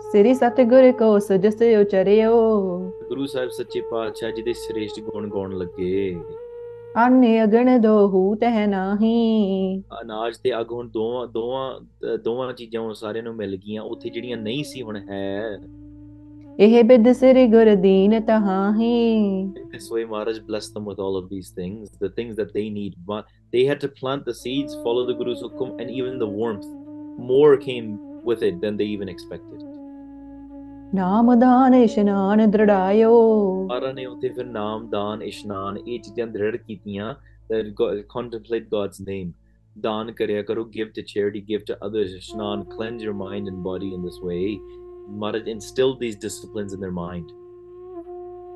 ਸ੍ਰੀ 0.00 0.34
ਸਤਿਗੁਰ 0.34 0.92
ਕੋ 0.92 1.18
ਸਜਸ 1.18 1.62
ਉਚਰਿਓ। 1.80 2.32
ਗੁਰੂ 3.08 3.26
ਸਾਹਿਬ 3.26 3.50
ਸੱਚੇ 3.50 3.80
ਪਾਤਸ਼ਾਹ 3.80 4.30
ਜੀ 4.30 4.42
ਦੇ 4.42 4.52
ਸ੍ਰੇਸ਼ਟ 4.52 5.00
ਗੁਣ 5.00 5.30
ਗਾਉਣ 5.30 5.58
ਲੱਗੇ। 5.58 6.16
ਆਨੇ 6.97 7.43
ਅਗਣ 7.43 7.77
ਦੋਹੂ 7.81 8.35
ਤਹਿ 8.41 8.67
ਨਾਹੀ 8.67 9.81
ਅਨਾਜ 10.01 10.37
ਤੇ 10.43 10.59
ਅੱਗ 10.59 10.71
ਹੁਣ 10.71 10.87
ਦੋਵਾਂ 10.89 11.25
ਦੋਵਾਂ 11.27 11.69
ਅਹ 11.79 12.17
ਦੋਵਾਂ 12.25 12.53
ਚੀਜ਼ਾਂ 12.53 12.81
ਹੁਣ 12.81 12.93
ਸਾਰਿਆਂ 12.93 13.23
ਨੂੰ 13.23 13.35
ਮਿਲ 13.35 13.55
ਗਈਆਂ 13.55 13.81
ਉੱਥੇ 13.83 14.09
ਜਿਹੜੀਆਂ 14.09 14.37
ਨਹੀਂ 14.37 14.63
ਸੀ 14.63 14.81
ਹੁਣ 14.81 14.97
ਹੈ 15.09 15.59
ਇਹ 16.59 16.83
ਬਿਦ 16.83 17.11
ਸ੍ਰੀ 17.11 17.45
ਗੁਰ 17.47 17.73
ਦੀਨ 17.75 18.19
ਤਹਾਹੀ 18.25 18.93
this 19.73 19.89
way 19.93 20.05
Maharaj 20.05 20.37
blessed 20.49 20.75
them 20.75 20.85
with 20.89 20.99
all 21.05 21.17
of 21.17 21.25
these 21.29 21.49
things, 21.55 21.89
the 22.03 22.09
things 22.19 22.37
that 22.37 22.53
they 22.57 22.65
need. 22.75 22.93
But 23.09 23.33
they 23.53 23.63
had 23.71 23.81
to 23.81 23.89
plant 23.97 24.29
the 24.29 24.35
seeds, 24.41 24.77
follow 24.85 25.05
the 25.09 25.15
Guru's 25.21 25.41
hukum, 25.43 25.73
and 25.81 25.95
even 25.99 26.19
the 26.21 26.29
warmth. 26.35 26.69
More 27.31 27.49
came 27.57 27.89
with 28.29 28.45
it 28.51 28.61
than 28.61 28.77
they 28.77 28.87
even 28.93 29.09
expected. 29.09 29.65
ਨਾਮਦਾਨ 30.93 31.73
ਇਸ਼ਨਾਨ 31.73 32.49
ਦ੍ਰਿੜਾਇਓ 32.51 33.13
ਮਹਾਰਾਜ 33.69 33.95
ਨੇ 33.95 34.05
ਉੱਥੇ 34.05 34.29
ਫਿਰ 34.29 34.45
ਨਾਮ 34.45 34.89
ਦਾਨ 34.89 35.21
ਇਸ਼ਨਾਨ 35.21 35.77
ਇਹ 35.77 35.99
ਚੀਜ਼ਾਂ 35.99 36.27
ਦ੍ਰਿੜ 36.27 36.55
ਕੀਤੀਆਂ 36.57 37.13
that 37.49 37.67
God, 37.79 37.97
contemplate 38.11 38.69
God's 38.69 39.01
name 39.07 39.31
ਦਾਨ 39.83 40.11
ਕਰਿਆ 40.11 40.41
ਕਰੋ 40.41 40.63
give 40.75 40.91
to 40.97 41.03
charity 41.11 41.41
give 41.49 41.65
to 41.71 41.77
others 41.87 42.13
ਇਸ਼ਨਾਨ 42.17 42.63
cleanse 42.75 43.03
your 43.07 43.15
mind 43.23 43.51
and 43.51 43.63
body 43.67 43.89
in 43.97 44.05
this 44.07 44.19
way 44.29 44.43
Maharaj 45.23 45.49
instilled 45.55 45.99
these 46.05 46.17
disciplines 46.27 46.77
in 46.77 46.85
their 46.85 46.95
mind 46.99 47.33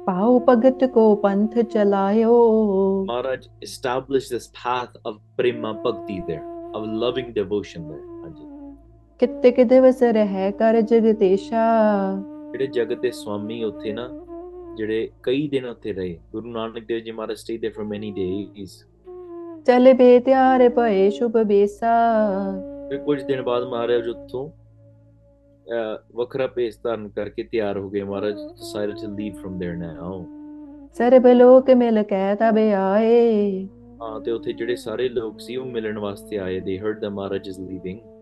ਪਾਉ 0.06 0.40
ਭਗਤ 0.48 0.84
ਕੋ 0.94 1.16
ਪੰਥ 1.24 1.58
ਚਲਾਇਓ 1.74 2.38
Maharaj 3.10 3.44
established 3.68 4.36
this 4.36 4.48
path 4.62 4.96
of 5.10 5.20
prema 5.42 5.74
bhakti 5.88 6.22
there 6.30 6.46
of 6.80 6.88
loving 7.04 7.30
devotion 7.36 7.86
there 7.92 8.13
ਹਾਂਜੀ 9.23 9.27
ਕਿਤਿਕ 9.27 9.69
ਦਿਵਸ 9.69 10.03
ਰਹਿ 10.03 10.53
ਕਰ 10.53 10.81
ਜਗਤੇਸ਼ਾ 10.81 11.65
ਜਿਹੜੇ 12.53 12.67
ਜਗਤ 12.67 13.01
ਦੇ 13.01 13.11
ਸਵਾਮੀ 13.11 13.65
ਉੱਥੇ 13.65 13.93
ਨਾ 13.93 14.09
ਜਿਹੜੇ 14.77 15.11
ਕਈ 15.23 15.49
ਦਿਨ 15.49 15.65
ਉੱਥੇ 15.67 15.93
ਰਹੇ 15.93 16.19
ਗੁਰੂ 16.33 16.51
ਨਾਨਕ 16.51 16.85
ਦੇਵ 16.85 16.99
ਜੀ 16.99 17.11
ਮਹਾਰਾਜ 17.11 17.37
stayed 17.37 17.61
there 17.65 17.75
for 17.77 17.87
many 17.93 18.11
days 18.11 18.87
ਚਲ 19.67 19.95
ਬੇ 19.95 20.21
ਤਿਆਰ 20.21 20.69
ਭਏ 20.69 21.11
ਸ਼ੁਭ 21.11 21.43
ਬੇਸਾ। 21.43 21.93
ਫਿਰ 22.89 22.99
ਕੁਝ 22.99 23.23
ਦਿਨ 23.23 23.43
ਬਾਅਦ 23.43 23.65
ਮਹਾਰਾਜ 23.65 24.09
ਉੱਥੋਂ 24.09 24.51
ਵੱਖਰਾ 26.15 26.47
ਭੇਸ 26.47 26.81
ਧਾਰਨ 26.83 27.09
ਕਰਕੇ 27.09 27.43
ਤਿਆਰ 27.43 27.79
ਹੋ 27.79 27.91
ਗਏ 27.91 28.03
ਮਹਾਰਾਜ 28.03 28.35
decided 28.35 28.97
to 29.05 29.13
leave 29.13 29.39
from 29.45 29.55
there 29.63 29.77
now 29.83 30.25
ਸਰਬ 30.93 31.27
ਲੋਕ 31.27 31.71
ਮਿਲ 31.71 32.03
ਕੈ 32.03 32.35
ਤਬ 32.35 32.59
ਆਏ। 32.77 33.69
ਹਾਂ 34.03 34.21
ਤੇ 34.21 34.31
ਉੱਥੇ 34.31 34.53
ਜਿਹੜੇ 34.53 34.77
ਸਾਰੇ 34.77 35.09
ਲੋਕ 35.09 35.41
ਸੀ 35.41 35.57
ਉਹ 35.57 35.67
ਮਿਲਣ 35.67 35.99
ਵਾਸਤੇ 35.99 36.39
ਆਏ 36.39 36.61
they 36.61 36.85
heard 36.85 37.01
that 37.05 37.15
Maharaj 37.15 37.49
is 37.53 37.63
leaving 37.71 38.14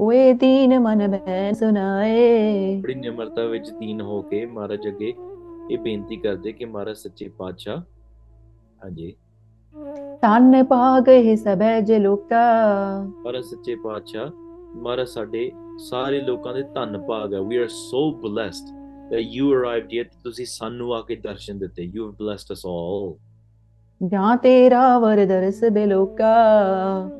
ਹੋਏ 0.00 0.32
ਦੀਨ 0.32 0.78
ਮਨ 0.78 1.08
ਬੈ 1.08 1.52
ਸੁਨਾਏ। 1.52 2.80
ਬੜੀ 2.80 2.94
ਨਿਮਰਤਾ 2.94 3.44
ਵਿੱਚ 3.44 3.70
ਦੀਨ 3.70 4.00
ਹੋ 4.00 4.22
ਕੇ 4.22 4.46
ਮਹਾਰਾਜ 4.46 4.88
ਅੱਗੇ 4.88 5.14
ਇਹ 5.70 5.78
ਬੇਨਤੀ 5.78 6.16
ਕਰਦੇ 6.16 6.52
ਕਿ 6.52 6.64
ਮਹਾਰਾਜ 6.64 6.96
ਸੱਚੇ 6.96 7.28
ਪਾਤਸ਼ਾਹ 7.28 7.78
ਹਾਂਜੀ। 8.84 9.16
ਤਨ 10.22 10.64
ਪਾ 10.64 11.00
ਗਏ 11.00 11.36
ਸਭੈ 11.36 11.80
ਜ 11.80 11.92
ਲੋਕਾ। 11.92 12.42
ਮਹਾਰਾਜ 13.02 13.44
ਸੱਚੇ 13.44 13.76
ਪਾਤਸ਼ਾਹ 13.76 14.30
ਮਹਾਰਾਜ 14.76 15.08
ਸਾਡੇ 15.08 15.52
ਸਾਰੇ 15.78 16.20
ਲੋਕਾਂ 16.20 16.54
ਦੇ 16.54 16.62
ਧੰਨ 16.62 16.98
ਭਾਗ 16.98 17.34
ਹੈ। 17.34 17.38
We 17.38 17.60
are 17.62 17.72
so 17.72 18.02
blessed 18.26 18.72
that 19.10 19.24
you 19.38 19.48
arrived 19.52 19.86
here 19.86 20.20
ਤੁਸੀਂ 20.24 20.46
ਸਾਨੂੰ 20.46 20.94
ਆ 20.94 21.02
ਕੇ 21.02 21.16
ਦਰਸ਼ਨ 21.16 21.58
ਦਿੱਤੇ। 21.58 21.92
You 21.96 22.04
have 22.04 22.14
blessed 22.14 22.54
us 22.54 22.62
all 22.70 23.14
ਜਾਂ 24.00 24.36
ਤੇਰਾ 24.36 24.98
ਵਰ 24.98 25.24
ਦਰਸ 25.26 25.62
ਬੇਲੋਕਾ। 25.72 26.32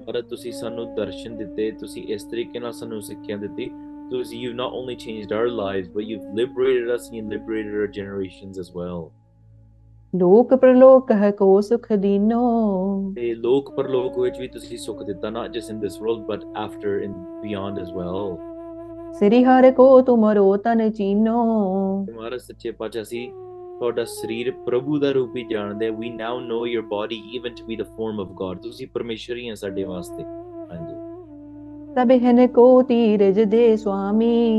ਪਰ 0.07 0.21
ਤੁਸੀਂ 0.23 0.53
ਸਾਨੂੰ 0.53 0.85
ਦਰਸ਼ਨ 0.95 1.37
ਦਿੱਤੇ 1.37 1.71
ਤੁਸੀਂ 1.71 2.03
ਇਸ 2.15 2.25
ਤਰੀਕੇ 2.25 2.59
ਨਾਲ 2.59 2.73
ਸਾਨੂੰ 2.73 3.01
ਸਿੱਖਿਆ 3.03 3.37
ਦਿੱਤੀ। 3.37 3.71
ਤੁਸੀਂ 4.11 4.41
you 4.41 4.53
not 4.55 4.73
only 4.73 4.95
changed 4.95 5.33
our 5.33 5.47
lives 5.47 5.89
but 5.89 6.03
you 6.03 6.19
liberated 6.35 6.95
us 6.95 7.11
and 7.15 7.33
liberated 7.33 7.81
our 7.81 7.87
generations 7.87 8.59
as 8.59 8.71
well 8.77 9.09
ਲੋਕ 10.15 10.55
ਪ੍ਰਲੋਕ 10.55 11.13
ਹੈ 11.13 11.31
ਕੋ 11.31 11.61
ਸੁਖ 11.61 11.93
ਦੀਨੋ। 11.93 13.13
ਤੇ 13.17 13.35
ਲੋਕ 13.35 13.75
ਪ੍ਰਲੋਕ 13.77 14.19
ਵਿੱਚ 14.19 14.39
ਵੀ 14.41 14.49
ਤੁਸੀਂ 14.49 14.79
ਸੁਖ 14.79 15.03
ਦਿੱਤਾ 15.03 15.31
ਨਾ 15.31 15.47
just 15.49 15.71
in 15.71 15.81
this 15.81 16.01
world 16.03 16.27
but 16.27 16.45
after 16.57 17.01
in 17.03 17.13
beyond 17.43 17.79
as 17.79 17.93
well 17.93 18.37
ਸ੍ਰੀ 19.13 19.43
ਹਰਿ 19.45 19.73
ਕੋ 19.73 20.01
ਤੁਮਰੋ 20.01 20.57
ਤਨ 20.57 20.91
ਚੀਨੋ। 20.91 21.43
ਤੁਹਾਡਾ 22.07 22.39
ਸੱਚੇ 22.39 22.71
ਪਾਤਸ਼ਾਹ 22.71 23.05
ਸੀ 23.05 23.27
ਤੁਹਾਡਾ 23.79 24.05
ਸਰੀਰ 24.05 24.51
ਪ੍ਰਭੂ 24.51 24.99
ਦਾ 24.99 25.11
ਰੂਪ 25.11 25.37
ਹੀ 25.37 25.45
ਜਾਣਦੇ 25.51 25.91
we 25.91 26.11
now 26.13 26.35
know 26.45 26.61
your 26.75 26.85
body 26.85 27.19
even 27.39 27.51
to 27.51 27.65
be 27.67 27.77
the 27.83 27.89
form 27.93 28.25
of 28.25 28.31
God 28.33 28.63
ਤੁਸੀਂ 28.63 28.87
ਪਰਮੇਸ਼ਰ 28.87 29.37
ਹੀ 29.37 29.49
ਆ 29.49 29.55
ਸਾਡੇ 29.55 29.85
ਵਾਸਤੇ। 29.85 30.23
ਹਾਂਜੀ। 30.73 30.95
ਸਭ 31.95 32.25
ਹਨ 32.25 32.47
ਕੋ 32.47 32.83
ਤੀਰਜ 32.83 33.41
ਦੇ 33.41 33.77
ਸੁਆਮੀ। 33.77 34.51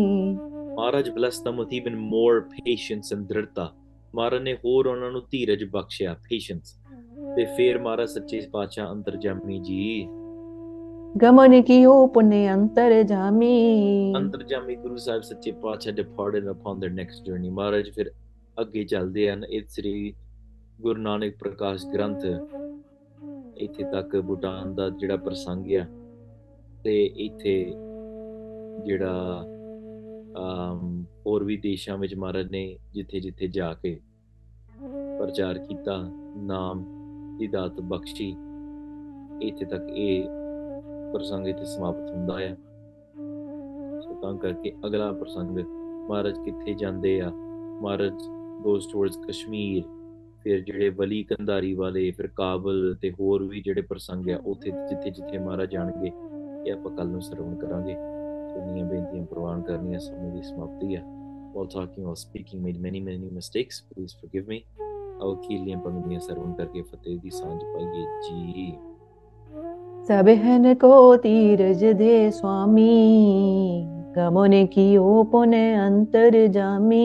ਮਹਾਰਾਜ 0.77 1.09
blessed 1.09 1.47
them 1.47 1.57
with 1.59 1.69
even 1.79 1.95
more 1.95 2.37
patience 2.41 3.17
and 3.17 3.27
ਦ੍ਰਿੜਤਾ। 3.27 3.73
ਮਹਾਰਾਜ 4.15 4.41
ਨੇ 4.41 4.53
ਹੋਰ 4.53 4.85
ਉਹਨਾਂ 4.85 5.11
ਨੂੰ 5.11 5.21
ਧੀਰਜ 5.31 5.63
ਬਖਸ਼ਿਆ 5.71 6.11
patience 6.11 6.91
ਤੇ 7.35 7.45
ਫਿਰ 7.45 7.79
ਮਹਾਰਾਜ 7.79 8.09
ਸੱਚੇ 8.09 8.41
ਪਾਤਸ਼ਾਹ 8.51 8.91
ਅੰਤਰਜਾਮੀ 8.91 9.59
ਜੀ। 9.59 10.07
ਗਮਨ 11.21 11.61
ਕੀਓ 11.61 12.07
ਪੁਨੇ 12.07 12.53
ਅੰਤਰ 12.53 13.03
ਜਾਮੀ। 13.03 14.13
ਅੰਤਰਜਾਮੀ 14.17 14.75
ਗੁਰੂ 14.75 14.95
ਸਾਹਿਬ 14.95 15.21
ਸੱਚੇ 15.21 15.51
ਪਾਤਸ਼ਾਹ 15.51 15.93
departed 15.93 16.47
upon 16.49 16.79
their 16.79 16.95
next 16.95 17.29
journey 17.29 17.51
ਮਹਾਰਾਜ 17.51 17.89
ਫਿਰ 17.95 18.11
ਅੱਗੇ 18.57 18.83
ਚੱਲਦੇ 18.83 19.29
ਹਨ, 19.31 19.43
ਇਹ 19.43 19.63
ਸ੍ਰੀ 19.69 20.13
ਗੁਰੂ 20.81 21.01
ਨਾਨਕ 21.01 21.37
ਪ੍ਰਕਾਸ਼ 21.39 21.85
ਗ੍ਰੰਥ 21.87 22.25
ਇੱਥੇ 23.57 23.83
ਤੱਕ 23.83 24.15
ਭੂਟਾਨ 24.17 24.73
ਦਾ 24.75 24.89
ਜਿਹੜਾ 24.89 25.15
ਪ੍ਰਸੰਗ 25.17 25.71
ਆ, 25.73 25.85
ਤੇ 26.83 27.05
ਇੱਥੇ 27.05 27.63
ਜਿਹੜਾ, 28.85 29.43
ਅਮ, 30.37 31.03
ਹੋਰ 31.25 31.43
ਵੀ 31.43 31.57
ਦੇਸ਼ਾਂ 31.57 31.97
ਵਿੱਚ 31.97 32.15
ਮਹਾਰਾਜ 32.15 32.51
ਨੇ 32.51 32.77
ਜਿੱਥੇ 32.93 33.19
ਜਿੱਥੇ 33.19 33.47
ਜਾ 33.47 33.73
ਕੇ 33.73 33.99
ਪ੍ਰਚਾਰ 35.19 35.57
ਕੀਤਾ, 35.59 35.97
ਨਾਮ 36.37 36.85
ਦੀ 37.37 37.47
ਦਾਤ 37.47 37.79
ਬਖਸ਼ੀ, 37.83 38.29
ਇੱਥੇ 39.41 39.65
ਤੱਕ 39.65 39.89
ਇਹ 39.89 40.23
ਪ੍ਰਸੰਗ 41.13 41.47
ਇੱਥੇ 41.47 41.65
ਸਮਾਪਤ 41.65 42.11
ਹੁੰਦਾ 42.11 42.39
ਹੈ 42.39 42.55
ਸੋ 44.01 44.19
ਤਾਂ 44.21 44.33
ਕਰਕੇ 44.37 44.73
ਅਗਲਾ 44.87 45.11
ਪ੍ਰਸੰਗ, 45.11 45.57
ਮਹਾਰਾਜ 46.09 46.37
ਕਿੱਥੇ 46.45 46.73
ਜਾਂਦੇ 46.73 47.19
ਆ? 47.21 47.29
ਮਹਾਰਾਜ 47.81 48.13
goes 48.64 48.88
towards 48.92 49.18
ਕਸ਼ਮੀਰ 49.26 49.82
ਫਿਰ 50.44 50.60
ਜਿਹੜੇ 50.60 50.88
ਵਲੀ 50.90 51.22
ਕੰਧਾਰੀ 51.22 51.72
ਵਾਲੇ 51.74 52.10
ਫਿਰ 52.10 52.26
ਕਾਬਲ 52.26 52.94
ਤੇ 53.02 53.10
ਹੋਰ 53.20 53.42
ਵੀ 53.42 53.60
ਜਿਹੜੇ 53.60 53.82
ਪ੍ਰਸੰਗ 53.82 54.28
ਆ 54.28 54.38
ਉੱਥੇ 54.46 54.70
ਜਿੱਥੇ 54.70 55.10
ਜਿੱਥੇ 55.10 55.38
ਮਹਾਰਾਜ 55.38 55.70
ਜਾਣਗੇ 55.70 56.10
ਇਹ 56.66 56.72
ਆਪਾਂ 56.72 56.96
ਕੱਲ 56.96 57.08
ਨੂੰ 57.08 57.22
ਸਰਵਣ 57.22 57.54
ਕਰਾਂਗੇ 57.54 57.96
ਸੁਣੀਆਂ 58.54 58.86
ਬੇਨਤੀਆਂ 58.86 59.24
ਪ੍ਰਵਾਨ 59.24 59.62
ਕਰਨੀਆਂ 59.62 60.00
ਸਮੇਂ 60.00 60.32
ਦੀ 60.32 60.42
ਸਮਾਪਤੀ 60.42 60.94
ਆ 60.94 61.02
while 61.54 61.66
talking 61.66 62.04
while 62.04 62.16
speaking 62.16 62.60
made 62.66 62.78
many 62.82 63.00
many 63.00 63.30
mistakes 63.30 63.80
please 63.88 64.14
forgive 64.20 64.46
me 64.48 64.60
ਆਓ 65.22 65.34
ਕੀਲੀਆਂ 65.34 65.78
ਪੰਗਦੀਆਂ 65.78 66.20
ਸਰਵਣ 66.20 66.52
ਕਰਕੇ 66.52 66.82
ਫਤਿਹ 66.82 67.18
ਦੀ 67.18 67.30
ਸਾਂਝ 67.30 67.60
ਪਾਈਏ 67.64 68.04
ਜੀ 68.22 68.72
ਸਭ 70.06 70.28
ਹਨ 70.44 70.74
ਕੋ 70.74 71.16
ਤੀਰਜ 71.16 71.84
ਦੇ 71.84 72.30
ਸੁਆਮੀ 72.30 73.84
ਗਮਨ 74.16 74.66
ਕੀਓ 74.66 75.22
ਪੁਨੇ 75.24 75.64
ਅੰਤਰ 75.78 76.46
ਜਾਮੀ 76.46 77.02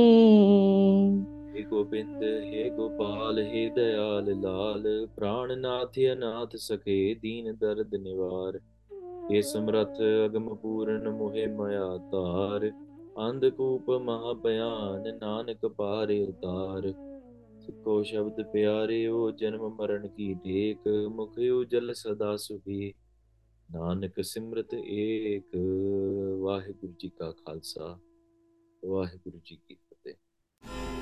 हे 1.61 1.61
गोविंद 1.69 2.23
हे 2.23 2.63
गोपाल 2.77 3.39
हे 3.51 3.61
दयाल 3.75 4.31
लाल 4.41 4.83
प्राणनाथ 5.15 5.99
अनाथ 6.11 6.55
सखे 6.63 6.97
दीन 7.21 7.51
दर्द 7.63 7.95
निवार 8.03 8.59
हे 9.31 9.41
समरथ 9.47 10.01
अगम 10.07 10.49
पूर्ण 10.61 11.13
मोहे 11.17 11.45
मया 11.55 11.87
तार 12.11 12.65
अंधकूप 13.23 13.89
महाभयान 14.03 15.11
नानक 15.23 15.65
पारे 15.79 16.19
उतार 16.27 16.89
सिको 17.61 17.95
शब्द 18.11 18.41
प्यारे 18.51 18.99
ओ 19.09 19.19
जन्म 19.39 19.65
मरण 19.79 20.07
की 20.19 20.29
टेक 20.43 20.87
मुख 21.15 21.39
उजल 21.49 21.93
सदा 22.01 22.35
सुखी 22.43 22.93
नानक 23.69 24.21
सिमरत 24.27 24.73
एक 24.99 25.59
वाहिगुरु 26.43 26.93
जी 27.01 27.09
का 27.19 27.31
खालसा 27.41 27.91
वाहिगुरु 28.83 29.39